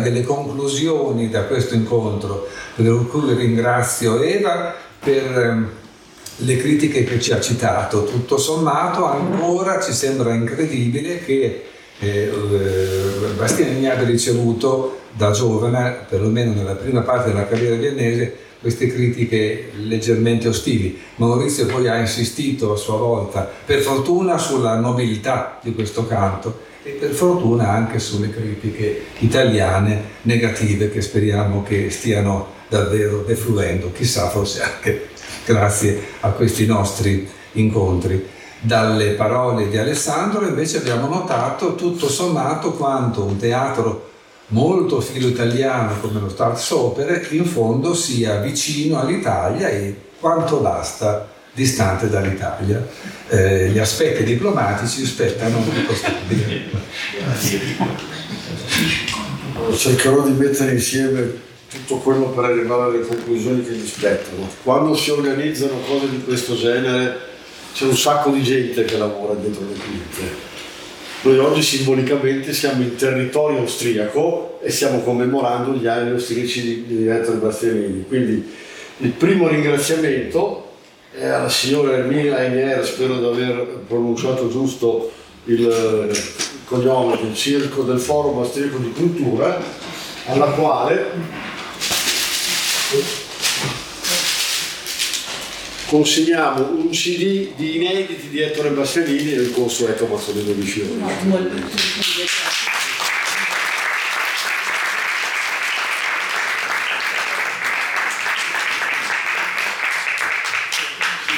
Delle 0.03 0.23
conclusioni 0.23 1.31
da 1.31 1.45
questo 1.45 1.75
incontro, 1.75 2.49
per 2.75 3.07
cui 3.09 3.35
ringrazio 3.35 4.21
Eva 4.21 4.75
per 4.99 5.39
ehm, 5.39 5.69
le 6.37 6.57
critiche 6.57 7.05
che 7.05 7.21
ci 7.21 7.33
ha 7.33 7.41
citato. 7.41 8.05
Tutto 8.05 8.37
sommato 8.37 9.05
ancora 9.07 9.81
ci 9.81 9.93
sembra 9.93 10.35
incredibile 10.35 11.25
che 11.25 11.65
eh, 11.99 12.09
eh, 12.09 13.33
Bastianini 13.37 13.89
abbia 13.89 14.07
ricevuto 14.07 15.01
da 15.13 15.31
giovane, 15.31 16.05
perlomeno 16.09 16.53
nella 16.53 16.75
prima 16.75 17.03
parte 17.03 17.31
della 17.31 17.47
carriera 17.47 17.77
viennese, 17.77 18.35
queste 18.61 18.87
critiche 18.87 19.73
leggermente 19.75 20.49
ostili. 20.49 20.99
Maurizio 21.17 21.67
poi 21.67 21.89
ha 21.89 21.99
insistito 21.99 22.73
a 22.73 22.77
sua 22.77 22.97
volta, 22.97 23.49
per 23.65 23.81
fortuna, 23.81 24.39
sulla 24.39 24.77
nobiltà 24.77 25.59
di 25.63 25.75
questo 25.75 26.07
canto 26.07 26.71
e 26.83 26.91
per 26.93 27.11
fortuna 27.11 27.69
anche 27.71 27.99
sulle 27.99 28.31
critiche 28.31 29.05
italiane 29.19 30.03
negative 30.23 30.91
che 30.91 31.01
speriamo 31.01 31.63
che 31.63 31.91
stiano 31.91 32.61
davvero 32.69 33.23
defluendo, 33.23 33.93
chissà 33.93 34.29
forse 34.29 34.63
anche 34.63 35.09
grazie 35.47 36.01
a 36.21 36.31
questi 36.31 36.67
nostri 36.67 37.29
incontri. 37.53 38.29
Dalle 38.61 39.11
parole 39.11 39.69
di 39.69 39.77
Alessandro 39.77 40.47
invece 40.47 40.79
abbiamo 40.79 41.09
notato 41.09 41.75
tutto 41.75 42.09
sommato 42.09 42.73
quanto 42.73 43.25
un 43.25 43.37
teatro 43.37 44.11
molto 44.49 45.01
filo 45.01 45.27
italiano 45.27 45.99
come 46.01 46.21
lo 46.21 46.29
Stars 46.29 46.71
Opere 46.71 47.27
in 47.31 47.45
fondo 47.45 47.95
sia 47.95 48.37
vicino 48.37 49.01
all'Italia 49.01 49.69
e 49.69 49.97
quanto 50.21 50.59
basta 50.59 51.32
distante 51.53 52.09
dall'Italia. 52.09 52.87
Eh, 53.29 53.69
gli 53.69 53.79
aspetti 53.79 54.25
diplomatici 54.25 55.05
spettano 55.05 55.63
di 55.63 55.85
costare. 55.85 56.17
Cercherò 59.77 60.23
di 60.23 60.33
mettere 60.33 60.73
insieme 60.73 61.51
tutto 61.69 61.97
quello 61.99 62.29
per 62.31 62.45
arrivare 62.45 62.83
alle 62.85 63.07
conclusioni 63.07 63.65
che 63.65 63.73
gli 63.73 63.87
spettano. 63.87 64.49
Quando 64.63 64.95
si 64.95 65.11
organizzano 65.11 65.81
cose 65.87 66.11
di 66.11 66.23
questo 66.23 66.57
genere 66.57 67.31
c'è 67.75 67.85
un 67.85 67.97
sacco 67.97 68.31
di 68.31 68.43
gente 68.43 68.85
che 68.85 68.99
lavora 68.99 69.35
dietro 69.35 69.63
le 69.67 69.75
quinte. 69.75 70.51
Noi 71.23 71.39
oggi 71.39 71.63
simbolicamente 71.63 72.53
siamo 72.53 72.83
in 72.83 72.97
territorio 72.97 73.59
austriaco 73.59 74.59
e 74.61 74.71
stiamo 74.71 75.01
commemorando 75.01 75.73
gli 75.73 75.87
anni 75.87 76.11
austriaci 76.11 76.85
di, 76.87 77.07
Ettore 77.07 77.39
Bastianini. 77.39 78.05
Quindi 78.07 78.53
il 78.99 79.11
primo 79.11 79.49
ringraziamento 79.49 80.62
è 81.13 81.27
alla 81.27 81.49
signora 81.49 81.97
Ermina 81.97 82.37
Ainier, 82.37 82.85
spero 82.87 83.19
di 83.19 83.25
aver 83.27 83.81
pronunciato 83.87 84.49
giusto 84.49 85.13
il 85.45 85.69
eh, 85.69 86.23
cognome 86.65 87.19
del 87.21 87.35
circo 87.35 87.83
del 87.83 87.99
Forum 87.99 88.39
Austriaco 88.39 88.79
di 88.79 88.93
Cultura, 88.93 89.61
alla 90.27 90.47
quale 90.47 91.11
consegniamo 95.87 96.71
un 96.71 96.89
CD 96.89 97.55
di 97.57 97.77
inediti 97.77 98.29
di 98.29 98.41
Ettore 98.41 98.71
Bastianini 98.71 99.35
del 99.35 99.53
consueto 99.53 100.07
Mazzolino 100.07 100.53
di 100.53 100.63
Fiori. 100.63 101.01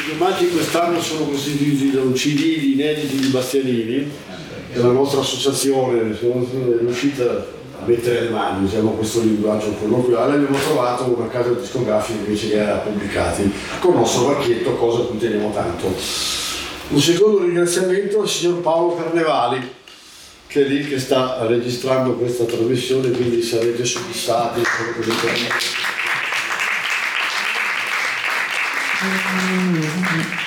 I 0.06 0.10
omaggi 0.10 0.50
quest'anno 0.74 1.00
sono 1.00 1.26
costituiti 1.26 1.92
da 1.92 2.00
un 2.00 2.14
CD 2.14 2.58
di 2.58 2.72
inediti 2.72 3.16
di 3.16 3.28
Bastianini 3.28 4.10
che 4.72 4.78
la 4.80 4.88
nostra 4.88 5.20
associazione 5.20 6.00
è 6.00 6.02
riuscita 6.80 7.22
a 7.30 7.84
mettere 7.84 8.22
le 8.22 8.30
mani, 8.30 8.64
usiamo 8.64 8.90
questo 8.90 9.20
linguaggio 9.20 9.70
colloquiale, 9.74 10.34
abbiamo 10.34 10.58
trovato 10.58 11.04
una 11.16 11.28
casa 11.28 11.50
discografica 11.50 12.18
invece 12.18 12.48
che 12.48 12.56
era 12.56 12.78
pubblicati 12.78 13.52
con 13.78 13.92
il 13.92 13.98
nostro 13.98 14.34
vecchietto, 14.34 14.74
cosa 14.74 15.02
a 15.02 15.04
cui 15.04 15.18
teniamo 15.18 15.52
tanto. 15.52 15.94
Un 16.88 17.00
secondo 17.00 17.42
ringraziamento 17.42 18.22
al 18.22 18.28
signor 18.28 18.60
Paolo 18.60 18.96
Carnevali, 18.96 19.60
che 20.48 20.64
è 20.64 20.68
lì 20.68 20.88
che 20.88 20.98
sta 20.98 21.46
registrando 21.46 22.14
questa 22.14 22.46
trasmissione, 22.46 23.12
quindi 23.12 23.42
sarete 23.42 23.84
soddisfatti. 23.84 24.60
Allora, 29.00 30.43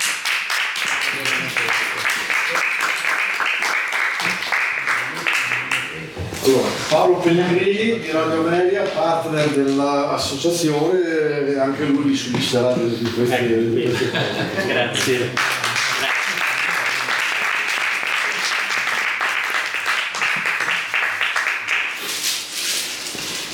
Paolo 6.90 7.18
Pellegrini 7.18 8.00
di 8.00 8.12
Radio 8.12 8.44
Media, 8.44 8.84
partner 8.84 9.50
dell'associazione, 9.50 11.60
anche 11.60 11.84
lui 11.84 12.16
ci 12.16 12.32
liscerà 12.32 12.72
di 12.74 13.12
queste, 13.12 13.36
ecco, 13.36 13.76
di 13.76 13.82
queste 13.82 14.10
cose. 14.10 14.22
Grazie. 14.68 15.34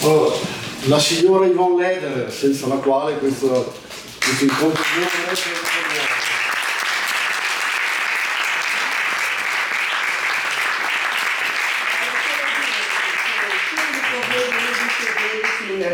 Allora, 0.01 0.35
la 0.85 0.99
signora 0.99 1.47
Yvonne 1.47 1.87
Leder, 1.87 2.31
senza 2.31 2.67
la 2.67 2.75
quale 2.75 3.17
questo, 3.17 3.73
questo 4.23 4.43
incontro 4.43 4.83
non 4.99 5.35
sarebbe 5.35 5.92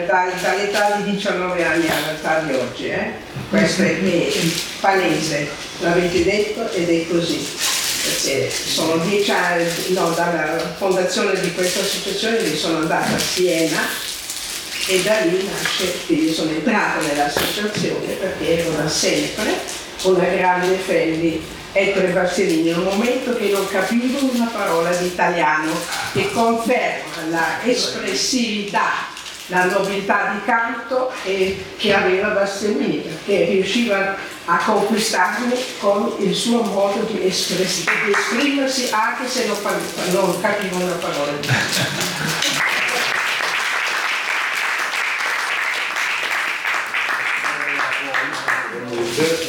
dall'età 0.10 0.95
di 1.02 1.11
19 1.11 1.64
anni 1.64 1.88
all'età 1.88 2.40
di 2.40 2.53
oggi, 2.53 2.88
eh? 2.88 3.11
questo 3.49 3.84
è, 3.84 4.02
è 4.02 4.31
palese, 4.80 5.48
l'avete 5.80 6.23
detto 6.23 6.72
ed 6.72 6.90
è 6.90 7.07
così. 7.07 7.48
Perché 8.02 8.49
sono 8.49 8.98
dieci 9.06 9.30
anni, 9.30 9.65
no, 9.90 10.10
dalla 10.11 10.57
fondazione 10.77 11.40
di 11.40 11.53
questa 11.53 11.81
associazione 11.81 12.41
mi 12.41 12.56
sono 12.56 12.80
andata 12.80 13.14
a 13.14 13.19
Siena 13.19 13.81
e 14.88 15.02
da 15.03 15.19
lì 15.19 15.48
nasce, 15.48 15.94
quindi 16.06 16.34
sono 16.34 16.49
entrata 16.49 17.06
nell'associazione 17.06 18.14
perché 18.14 18.60
ero 18.61 18.72
da 18.72 18.88
sempre 18.88 19.53
una 20.03 20.23
grande 20.23 20.80
di 21.19 21.44
Ettore 21.72 22.07
Bastianini, 22.07 22.69
in 22.69 22.77
un 22.77 22.84
momento 22.86 23.36
che 23.36 23.49
non 23.49 23.68
capivo 23.68 24.31
una 24.31 24.49
parola 24.52 24.91
di 24.91 25.06
italiano, 25.06 25.72
che 26.14 26.31
conferma 26.31 27.27
la 27.30 27.64
espressività, 27.64 29.18
la 29.49 29.65
nobiltà 29.65 30.31
di 30.34 30.45
canto 30.45 31.11
e- 31.23 31.63
che 31.77 31.93
aveva 31.93 32.30
Bastianini, 32.30 32.97
perché 32.97 33.45
riusciva 33.45 34.15
a 34.45 34.57
conquistarmi 34.57 35.53
con 35.80 36.15
il 36.19 36.34
suo 36.34 36.61
modo 36.63 37.01
di, 37.11 37.26
espress- 37.26 37.84
di 38.05 38.11
esprimersi 38.11 38.89
anche 38.91 39.27
se 39.27 39.45
non, 39.47 39.57
non 40.11 40.41
capivo 40.41 40.77
una 40.77 40.93
parola. 40.93 41.31
Di 41.34 41.47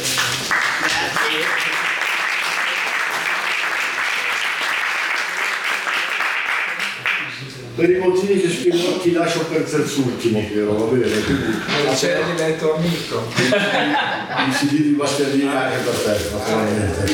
Per 7.73 7.89
i 7.89 7.97
motivi 7.99 8.41
che 8.41 8.49
spiego 8.49 8.97
ti 8.97 9.13
lascio 9.13 9.45
per 9.45 9.61
terzultimo, 9.61 10.39
Piero, 10.51 10.73
va 10.73 10.95
bene? 10.95 11.23
Quindi 11.23 11.57
C'è 11.95 12.21
diletto 12.35 12.75
amico. 12.75 13.23
i 13.37 14.51
CD 14.51 14.81
di 14.81 14.89
Bastianini 14.89 15.47
anche 15.47 15.77
per 15.77 15.93
te, 15.93 16.29
naturalmente. 16.33 17.13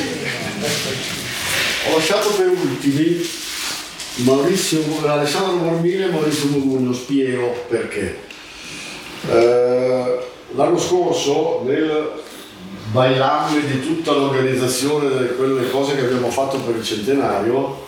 Ho 1.88 1.96
lasciato 1.96 2.30
per 2.30 2.48
ultimi 2.48 3.24
Maurizio, 4.16 4.82
Alessandro 5.06 5.56
Mormile 5.56 6.06
e 6.06 6.10
Maurizio 6.10 6.48
Murugno, 6.48 6.92
spiego 6.92 7.64
perché. 7.68 8.18
Eh, 9.30 10.18
l'anno 10.54 10.78
scorso 10.78 11.62
nel 11.64 12.10
bailamme 12.90 13.64
di 13.64 13.80
tutta 13.80 14.12
l'organizzazione 14.12 15.08
delle 15.08 15.70
cose 15.70 15.94
che 15.94 16.00
abbiamo 16.00 16.30
fatto 16.30 16.58
per 16.58 16.76
il 16.76 16.84
centenario, 16.84 17.86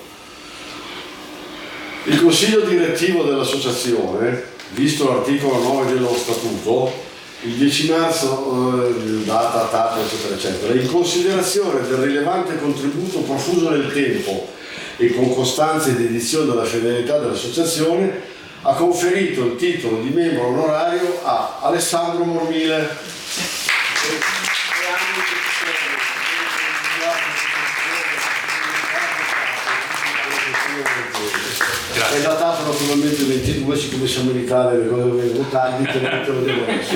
il 2.11 2.21
consiglio 2.21 2.63
direttivo 2.63 3.23
dell'associazione, 3.23 4.43
visto 4.71 5.09
l'articolo 5.09 5.63
9 5.63 5.93
dello 5.93 6.13
statuto, 6.17 6.93
il 7.43 7.53
10 7.53 7.89
marzo, 7.89 8.85
eh, 8.89 9.25
data, 9.25 9.69
data, 9.71 9.97
eccetera, 10.01 10.35
eccetera, 10.35 10.75
in 10.75 10.91
considerazione 10.91 11.87
del 11.87 11.99
rilevante 11.99 12.59
contributo 12.59 13.21
profuso 13.21 13.71
nel 13.71 13.93
tempo 13.93 14.49
e 14.97 15.15
con 15.15 15.33
costanza 15.33 15.91
ed 15.91 16.01
edizione 16.01 16.47
della 16.47 16.65
fedeltà 16.65 17.19
dell'associazione, 17.19 18.29
ha 18.63 18.75
conferito 18.75 19.45
il 19.45 19.57
titolo 19.57 20.01
di 20.01 20.11
membro 20.11 20.49
onorario 20.49 21.21
a 21.23 21.61
Alessandro 21.63 22.25
Mormile. 22.25 23.19
È 32.13 32.21
datato 32.23 32.65
naturalmente 32.65 33.23
il 33.23 33.29
22, 33.29 33.77
siccome 33.77 34.07
siamo 34.09 34.33
in 34.33 34.39
Italia 34.39 34.79
le 34.81 34.89
cose 34.89 35.03
vengono 35.11 35.49
tardi, 35.49 35.85
te 35.85 36.01
lo 36.01 36.09
te 36.25 36.33
lo 36.33 36.41
devo 36.41 36.63
adesso. 36.65 36.95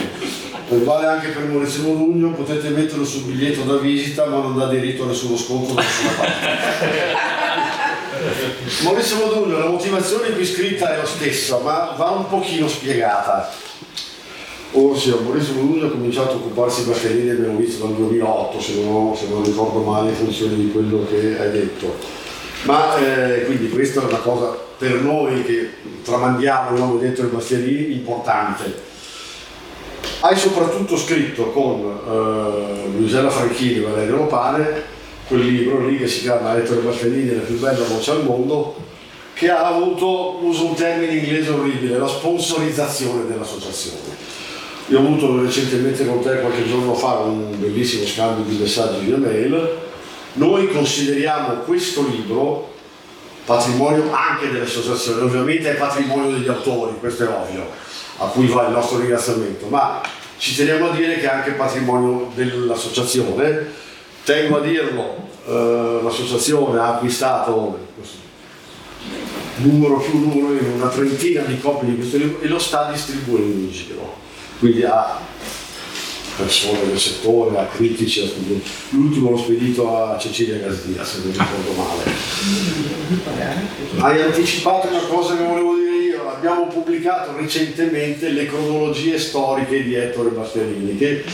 Vale 0.85 1.07
anche 1.07 1.28
per 1.28 1.45
Maurizio 1.45 1.82
Modugno, 1.85 2.32
potete 2.32 2.70
metterlo 2.70 3.05
sul 3.05 3.23
biglietto 3.23 3.62
da 3.62 3.77
visita 3.77 4.27
ma 4.27 4.39
non 4.39 4.59
dà 4.59 4.66
diritto 4.66 5.05
a 5.05 5.07
nessuno 5.07 5.36
sconto 5.36 5.74
da 5.74 5.82
nessuna 5.82 6.11
parte. 6.16 6.47
Maurizio 8.82 9.16
Modugno, 9.24 9.59
la 9.59 9.69
motivazione 9.69 10.32
qui 10.32 10.45
scritta 10.45 10.93
è 10.93 10.97
la 10.97 11.07
stessa, 11.07 11.59
ma 11.59 11.95
va 11.97 12.11
un 12.11 12.27
pochino 12.27 12.66
spiegata. 12.66 13.53
Ossia, 14.73 15.15
Maurizio 15.15 15.55
Modugno 15.55 15.86
ha 15.86 15.91
cominciato 15.91 16.32
a 16.32 16.35
occuparsi 16.35 16.82
di 16.82 16.91
Bastianini 16.91 17.31
abbiamo 17.31 17.59
visto 17.59 17.86
dal 17.86 17.95
2008, 17.95 18.61
se 18.61 18.82
non, 18.82 19.16
se 19.16 19.28
non 19.28 19.45
ricordo 19.45 19.78
male 19.78 20.09
in 20.09 20.16
funzione 20.16 20.57
di 20.57 20.73
quello 20.73 21.07
che 21.09 21.39
hai 21.39 21.53
detto. 21.53 22.23
Ma 22.65 22.97
eh, 22.97 23.45
quindi 23.45 23.69
questa 23.69 24.03
è 24.03 24.05
una 24.05 24.19
cosa 24.19 24.57
per 24.78 25.01
noi 25.01 25.45
che 25.45 25.70
tramandiamo 26.03 26.74
il 26.74 26.81
nome 26.81 27.01
dentro 27.01 27.27
i 27.27 27.31
Bastianini 27.31 27.93
importante. 27.93 28.93
Hai 30.20 30.36
soprattutto 30.36 30.97
scritto 30.97 31.51
con 31.51 31.81
eh, 31.82 32.99
Luisella 32.99 33.31
Franchini 33.31 33.77
e 33.77 33.81
Valerio 33.81 34.16
Lopane 34.16 34.93
quel 35.27 35.47
libro 35.47 35.86
lì 35.86 35.99
che 35.99 36.07
si 36.07 36.20
chiama 36.20 36.57
Ettore 36.57 36.81
Bastianini, 36.81 37.35
la 37.35 37.41
più 37.41 37.59
bella 37.59 37.85
voce 37.85 38.11
al 38.11 38.24
mondo, 38.24 38.77
che 39.32 39.51
ha 39.51 39.66
avuto, 39.66 40.39
uso 40.43 40.66
un 40.66 40.74
termine 40.74 41.15
inglese 41.15 41.51
orribile, 41.51 41.99
la 41.99 42.07
sponsorizzazione 42.07 43.27
dell'associazione. 43.27 44.32
Io 44.89 44.99
ho 44.99 45.03
avuto 45.03 45.41
recentemente 45.41 46.07
con 46.07 46.23
te 46.23 46.41
qualche 46.41 46.66
giorno 46.66 46.95
fa 46.95 47.20
un 47.20 47.59
bellissimo 47.59 48.05
scambio 48.05 48.45
di 48.45 48.61
messaggi 48.61 49.07
via 49.07 49.16
mail. 49.16 49.82
Noi 50.35 50.69
consideriamo 50.73 51.55
questo 51.61 52.06
libro 52.09 52.73
patrimonio 53.44 54.11
anche 54.12 54.51
delle 54.51 54.65
associazioni, 54.65 55.20
ovviamente 55.20 55.70
è 55.70 55.77
patrimonio 55.77 56.36
degli 56.36 56.48
autori, 56.48 56.94
questo 56.98 57.24
è 57.24 57.28
ovvio, 57.28 57.66
a 58.19 58.27
cui 58.27 58.47
va 58.47 58.66
il 58.66 58.73
nostro 58.73 58.98
ringraziamento, 58.98 59.66
ma 59.66 60.01
ci 60.39 60.56
teniamo 60.56 60.90
a 60.90 60.94
dire 60.94 61.15
che 61.16 61.23
è 61.23 61.35
anche 61.35 61.52
patrimonio 61.52 62.31
dell'associazione. 62.35 63.82
Tengo 64.24 64.59
a 64.59 64.61
dirlo, 64.61 65.16
eh, 65.47 66.01
l'associazione 66.02 66.78
ha 66.78 66.94
acquistato 66.94 67.78
numero 69.56 69.98
più 69.98 70.19
numero, 70.19 70.65
una 70.74 70.89
trentina 70.89 71.43
di 71.43 71.61
copie 71.61 71.90
di 71.90 71.97
questo 71.97 72.16
libro 72.16 72.40
e 72.40 72.48
lo 72.48 72.59
sta 72.59 72.90
distribuendo 72.90 73.59
in 73.59 73.70
giro. 73.70 74.16
Quindi 74.59 74.82
a 74.85 75.19
persone 76.36 76.86
del 76.86 76.98
settore, 76.98 77.59
a 77.59 77.66
critici, 77.66 78.23
a 78.23 78.27
studi- 78.27 78.62
l'ultimo 78.90 79.31
l'ho 79.31 79.36
spedito 79.36 79.97
a 79.97 80.19
Cecilia 80.19 80.59
Gazdia, 80.59 81.05
se 81.05 81.19
non 81.23 81.32
ricordo 81.32 81.73
male. 81.73 82.02
Hai 83.98 84.23
anticipato 84.23 84.89
una 84.89 85.01
cosa 85.01 85.36
che 85.36 85.44
volevo 85.44 85.77
dire 85.77 85.97
io, 85.97 86.28
abbiamo 86.28 86.66
pubblicato 86.66 87.36
recentemente 87.36 88.31
le 88.31 88.47
cronologie 88.47 89.19
storiche 89.19 89.82
di 89.82 89.94
Ettore 89.94 90.31
Bastianini, 90.31 90.97
che, 90.97 91.24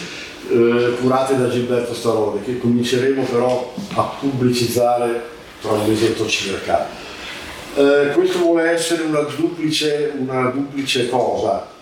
eh, 0.50 0.96
curate 1.00 1.36
da 1.36 1.48
Gilberto 1.48 1.94
Starone, 1.94 2.42
che 2.44 2.58
cominceremo 2.58 3.22
però 3.24 3.74
a 3.94 4.02
pubblicizzare 4.18 5.38
tra 5.60 5.72
un 5.72 5.86
mesetto 5.86 6.26
circa. 6.26 6.88
Eh, 7.74 8.10
questo 8.14 8.38
vuole 8.38 8.70
essere 8.70 9.02
una 9.04 9.20
duplice, 9.20 10.12
una 10.18 10.50
duplice 10.50 11.08
cosa. 11.08 11.78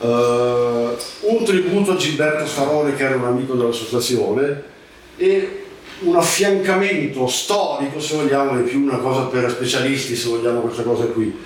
Eh, 0.00 0.96
un 1.20 1.44
tributo 1.44 1.92
a 1.92 1.96
Gilberto 1.96 2.46
Starone 2.46 2.94
che 2.94 3.04
era 3.04 3.16
un 3.16 3.24
amico 3.24 3.54
dell'associazione 3.54 4.62
e 5.16 5.64
un 6.00 6.14
affiancamento 6.14 7.26
storico, 7.26 8.00
se 8.00 8.16
vogliamo, 8.16 8.58
è 8.58 8.62
più 8.62 8.82
una 8.82 8.98
cosa 8.98 9.22
per 9.22 9.50
specialisti, 9.50 10.14
se 10.14 10.28
vogliamo 10.28 10.60
questa 10.60 10.82
cosa 10.82 11.04
qui, 11.06 11.36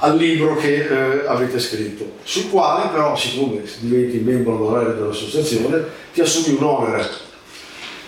al 0.00 0.18
libro 0.18 0.56
che 0.56 0.86
eh, 0.86 1.26
avete 1.26 1.58
scritto, 1.58 2.12
sul 2.22 2.50
quale 2.50 2.90
però, 2.90 3.16
siccome 3.16 3.62
diventi 3.78 4.18
membro 4.18 4.60
onorario 4.60 4.92
dell'associazione, 4.92 5.84
ti 6.12 6.20
assumi 6.20 6.56
un 6.58 6.64
onere. 6.64 7.08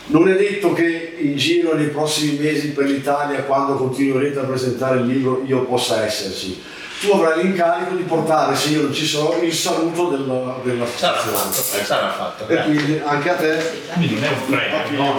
Non 0.09 0.28
è 0.28 0.36
detto 0.36 0.73
che 0.74 1.16
in 1.19 1.36
giro 1.36 1.74
nei 1.74 1.89
prossimi 1.89 2.39
mesi 2.39 2.73
per 2.73 2.86
l'Italia, 2.86 3.43
quando 3.44 3.74
continuerete 3.74 4.39
a 4.39 4.44
presentare 4.44 5.01
il 5.01 5.06
libro, 5.06 5.43
io 5.47 5.65
possa 5.65 6.05
esserci. 6.05 6.60
Tu 7.00 7.12
avrai 7.12 7.44
l'incarico 7.44 7.94
di 7.94 8.02
portare, 8.02 8.56
se 8.56 8.70
io 8.70 8.82
non 8.82 8.92
ci 8.92 9.06
sono, 9.06 9.40
il 9.40 9.54
saluto 9.54 10.10
della, 10.10 10.58
dell'associazione. 10.64 11.36
Sarà 11.36 11.52
fatto, 11.52 11.84
sarà 11.84 12.10
fatto. 12.10 12.42
E 12.42 12.46
grazie. 12.54 12.74
quindi 12.74 12.98
anche 12.98 13.30
a 13.30 13.36
te 13.36 13.82
Quindi 13.92 14.14
non 14.14 14.24
è 14.24 14.28
un 14.30 14.46
premio, 14.46 15.02
no? 15.02 15.14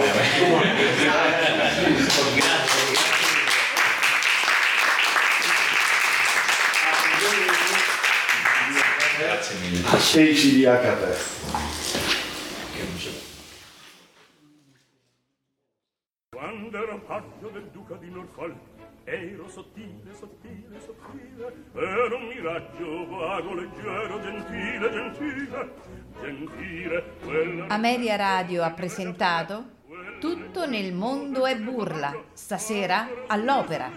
Grazie 9.16 9.56
mille. 9.62 9.88
e 10.14 10.22
i 10.22 10.34
CD 10.34 10.66
anche 10.66 10.86
a 10.86 10.96
te. 10.96 11.16
Quando 16.28 16.76
era 16.76 16.98
paggio 17.06 17.48
del 17.48 17.70
duca 17.72 17.94
di 17.94 18.10
Norfolk 18.10 18.68
Ero 19.04 19.48
sottile, 19.48 20.14
sottile, 20.14 20.78
sottile, 20.78 20.99
era 21.74 22.16
un 22.16 22.26
miraggio 22.26 23.06
vago, 23.08 23.54
leggero, 23.54 24.20
gentile, 24.20 24.90
gentile, 24.90 25.72
gentile, 26.20 27.04
quella... 27.24 27.66
Ameria 27.68 28.16
Radio 28.16 28.62
ha 28.62 28.70
presentato 28.70 29.78
Tutto 30.20 30.66
nel 30.66 30.92
mondo 30.92 31.46
è 31.46 31.56
burla, 31.56 32.14
stasera 32.34 33.08
all'opera, 33.26 33.90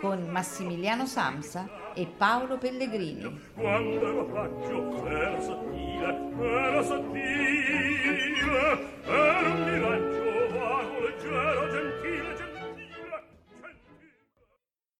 con 0.00 0.26
Massimiliano 0.28 1.06
Samsa 1.06 1.92
e 1.94 2.06
Paolo 2.06 2.58
Pellegrini. 2.58 3.40
Quando 3.54 4.08
ero 4.08 4.34
raggio, 4.34 5.06
era 5.06 5.40
sottile, 5.40 6.32
era 6.40 6.82
sottile, 6.82 8.32
era 9.04 9.48
un 9.48 9.62
miraggio 9.70 10.58
vago, 10.58 10.98
leggero, 11.00 11.70
gentile, 11.70 12.21